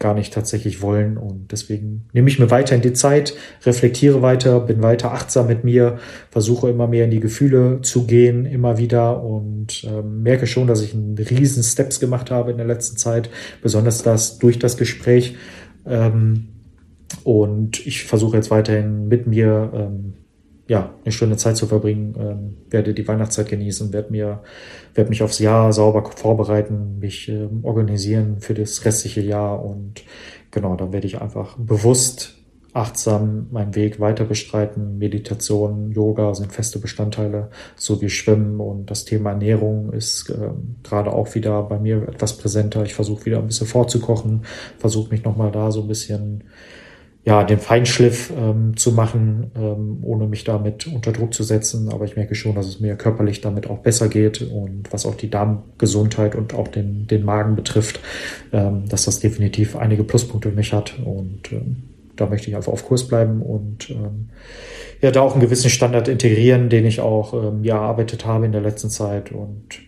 gar 0.01 0.13
nicht 0.13 0.35
tatsächlich 0.35 0.83
wollen. 0.83 1.17
Und 1.17 1.53
deswegen 1.53 2.09
nehme 2.13 2.29
ich 2.29 2.39
mir 2.39 2.51
weiter 2.51 2.75
in 2.75 2.83
die 2.83 2.93
Zeit, 2.93 3.35
reflektiere 3.65 4.21
weiter, 4.21 4.59
bin 4.61 4.83
weiter 4.83 5.13
achtsam 5.13 5.47
mit 5.47 5.63
mir, 5.63 5.99
versuche 6.31 6.69
immer 6.69 6.89
mehr 6.89 7.05
in 7.05 7.13
die 7.13 7.21
Gefühle 7.21 7.81
zu 7.83 8.07
gehen, 8.07 8.45
immer 8.45 8.77
wieder 8.77 9.23
und 9.23 9.85
ähm, 9.85 10.23
merke 10.25 10.49
schon, 10.49 10.67
dass 10.67 10.83
ich 10.83 10.95
einen 10.95 11.17
riesen 11.17 11.63
Steps 11.63 12.01
gemacht 12.01 12.33
habe 12.33 12.51
in 12.51 12.57
der 12.57 12.67
letzten 12.67 12.97
Zeit, 12.97 13.31
besonders 13.63 14.03
das 14.03 14.39
durch 14.39 14.59
das 14.59 14.77
Gespräch 14.77 15.37
ähm, 15.89 16.49
und 17.25 17.87
ich 17.87 18.05
versuche 18.05 18.37
jetzt 18.37 18.51
weiterhin 18.51 19.09
mit 19.09 19.27
mir 19.27 19.71
ähm, 19.75 20.15
ja, 20.69 20.95
eine 21.03 21.13
schöne 21.13 21.37
Zeit 21.37 21.57
zu 21.57 21.67
verbringen, 21.67 22.15
ähm, 22.19 22.57
werde 22.71 22.93
die 22.93 23.09
Weihnachtszeit 23.09 23.49
genießen, 23.49 23.93
werde 23.93 24.13
mir, 24.13 24.43
werde 24.95 25.09
mich 25.09 25.23
aufs 25.23 25.39
Jahr 25.39 25.73
sauber 25.73 26.11
vorbereiten, 26.15 26.99
mich 26.99 27.29
ähm, 27.29 27.61
organisieren 27.63 28.41
für 28.41 28.53
das 28.53 28.85
restliche 28.85 29.23
Jahr 29.23 29.65
und 29.65 30.05
genau, 30.51 30.77
dann 30.77 30.93
werde 30.93 31.07
ich 31.07 31.21
einfach 31.21 31.57
bewusst 31.57 32.38
achtsam 32.79 33.49
meinen 33.51 33.75
Weg 33.75 34.01
weiter 34.01 34.25
bestreiten. 34.25 34.99
Meditation, 34.99 35.91
Yoga 35.91 36.35
sind 36.35 36.53
feste 36.53 36.79
Bestandteile, 36.79 37.51
so 37.77 38.01
wie 38.01 38.09
Schwimmen 38.09 38.61
und 38.61 38.91
das 38.91 39.05
Thema 39.05 39.31
Ernährung 39.31 39.93
ist 39.93 40.31
äh, 40.31 40.51
gerade 40.83 41.13
auch 41.13 41.35
wieder 41.35 41.63
bei 41.65 41.79
mir 41.79 42.09
etwas 42.09 42.37
präsenter. 42.39 42.85
Ich 42.85 42.95
versuche 42.95 43.27
wieder 43.27 43.39
ein 43.39 43.47
bisschen 43.47 43.67
vorzukochen, 43.67 44.43
versuche 44.79 45.11
mich 45.11 45.25
nochmal 45.25 45.51
da 45.51 45.71
so 45.71 45.83
ein 45.83 45.89
bisschen 45.89 46.45
ja, 47.25 47.45
den 47.45 47.59
Feinschliff 47.59 48.33
ähm, 48.35 48.77
zu 48.77 48.93
machen, 48.93 49.51
ähm, 49.55 49.99
ohne 50.03 50.27
mich 50.27 50.45
damit 50.45 50.87
unter 50.87 51.13
Druck 51.13 51.35
zu 51.35 51.43
setzen. 51.43 51.91
Aber 51.93 52.07
ich 52.07 52.17
merke 52.17 52.35
schon, 52.35 52.55
dass 52.55 52.67
es 52.67 52.81
mir 52.81 52.97
körperlich 52.97 53.43
damit 53.43 53.69
auch 53.69 53.81
besser 53.81 54.09
geht 54.09 54.41
und 54.41 54.85
was 54.91 55.05
auch 55.05 55.15
die 55.15 55.29
Darmgesundheit 55.29 56.35
und 56.35 56.55
auch 56.55 56.69
den, 56.69 57.07
den 57.07 57.25
Magen 57.25 57.55
betrifft, 57.55 58.01
ähm, 58.53 58.89
dass 58.89 59.05
das 59.05 59.21
definitiv 59.21 59.77
einige 59.77 60.05
Pluspunkte 60.05 60.49
für 60.49 60.57
mich 60.57 60.73
hat. 60.73 60.99
Und 61.05 61.53
ähm, 61.53 61.88
da 62.19 62.27
möchte 62.27 62.51
ich 62.51 62.57
einfach 62.57 62.73
auf 62.73 62.85
Kurs 62.85 63.07
bleiben 63.07 63.43
und 63.43 63.91
ähm, 63.91 64.31
ja, 65.01 65.11
da 65.11 65.21
auch 65.21 65.33
einen 65.33 65.41
gewissen 65.41 65.71
Standard 65.71 66.09
integrieren, 66.09 66.69
den 66.69 66.85
ich 66.85 67.01
auch 67.01 67.33
ähm, 67.33 67.63
ja 67.63 67.77
erarbeitet 67.77 68.27
habe 68.27 68.47
in 68.47 68.53
der 68.53 68.61
letzten 68.61 68.91
Zeit. 68.91 69.31
Und 69.31 69.81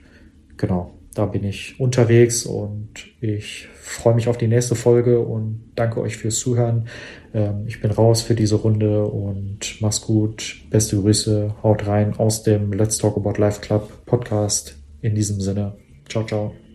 genau, 0.57 0.93
da 1.15 1.27
bin 1.27 1.45
ich 1.45 1.81
unterwegs 1.81 2.47
und 2.47 2.89
ich 3.21 3.69
freue 3.75 4.15
mich 4.15 4.29
auf 4.29 4.39
die 4.39 4.47
nächste 4.47 4.77
Folge 4.77 5.21
und 5.21 5.73
danke 5.75 6.01
euch 6.01 6.17
fürs 6.17 6.39
Zuhören. 6.39 6.87
Ähm, 7.35 7.65
ich 7.67 7.81
bin 7.81 7.91
raus 7.91 8.23
für 8.23 8.35
diese 8.35 8.57
Runde 8.57 9.05
und 9.05 9.81
mach's 9.81 10.01
gut. 10.01 10.57
Beste 10.71 10.97
Grüße, 10.97 11.57
haut 11.63 11.87
rein 11.87 12.15
aus 12.17 12.45
dem 12.45 12.73
Let's 12.73 12.99
Talk 12.99 13.17
About 13.17 13.41
Life 13.41 13.61
Club 13.61 13.91
Podcast. 14.07 14.77
In 15.03 15.15
diesem 15.15 15.41
Sinne, 15.41 15.75
ciao, 16.09 16.25
ciao. 16.25 16.70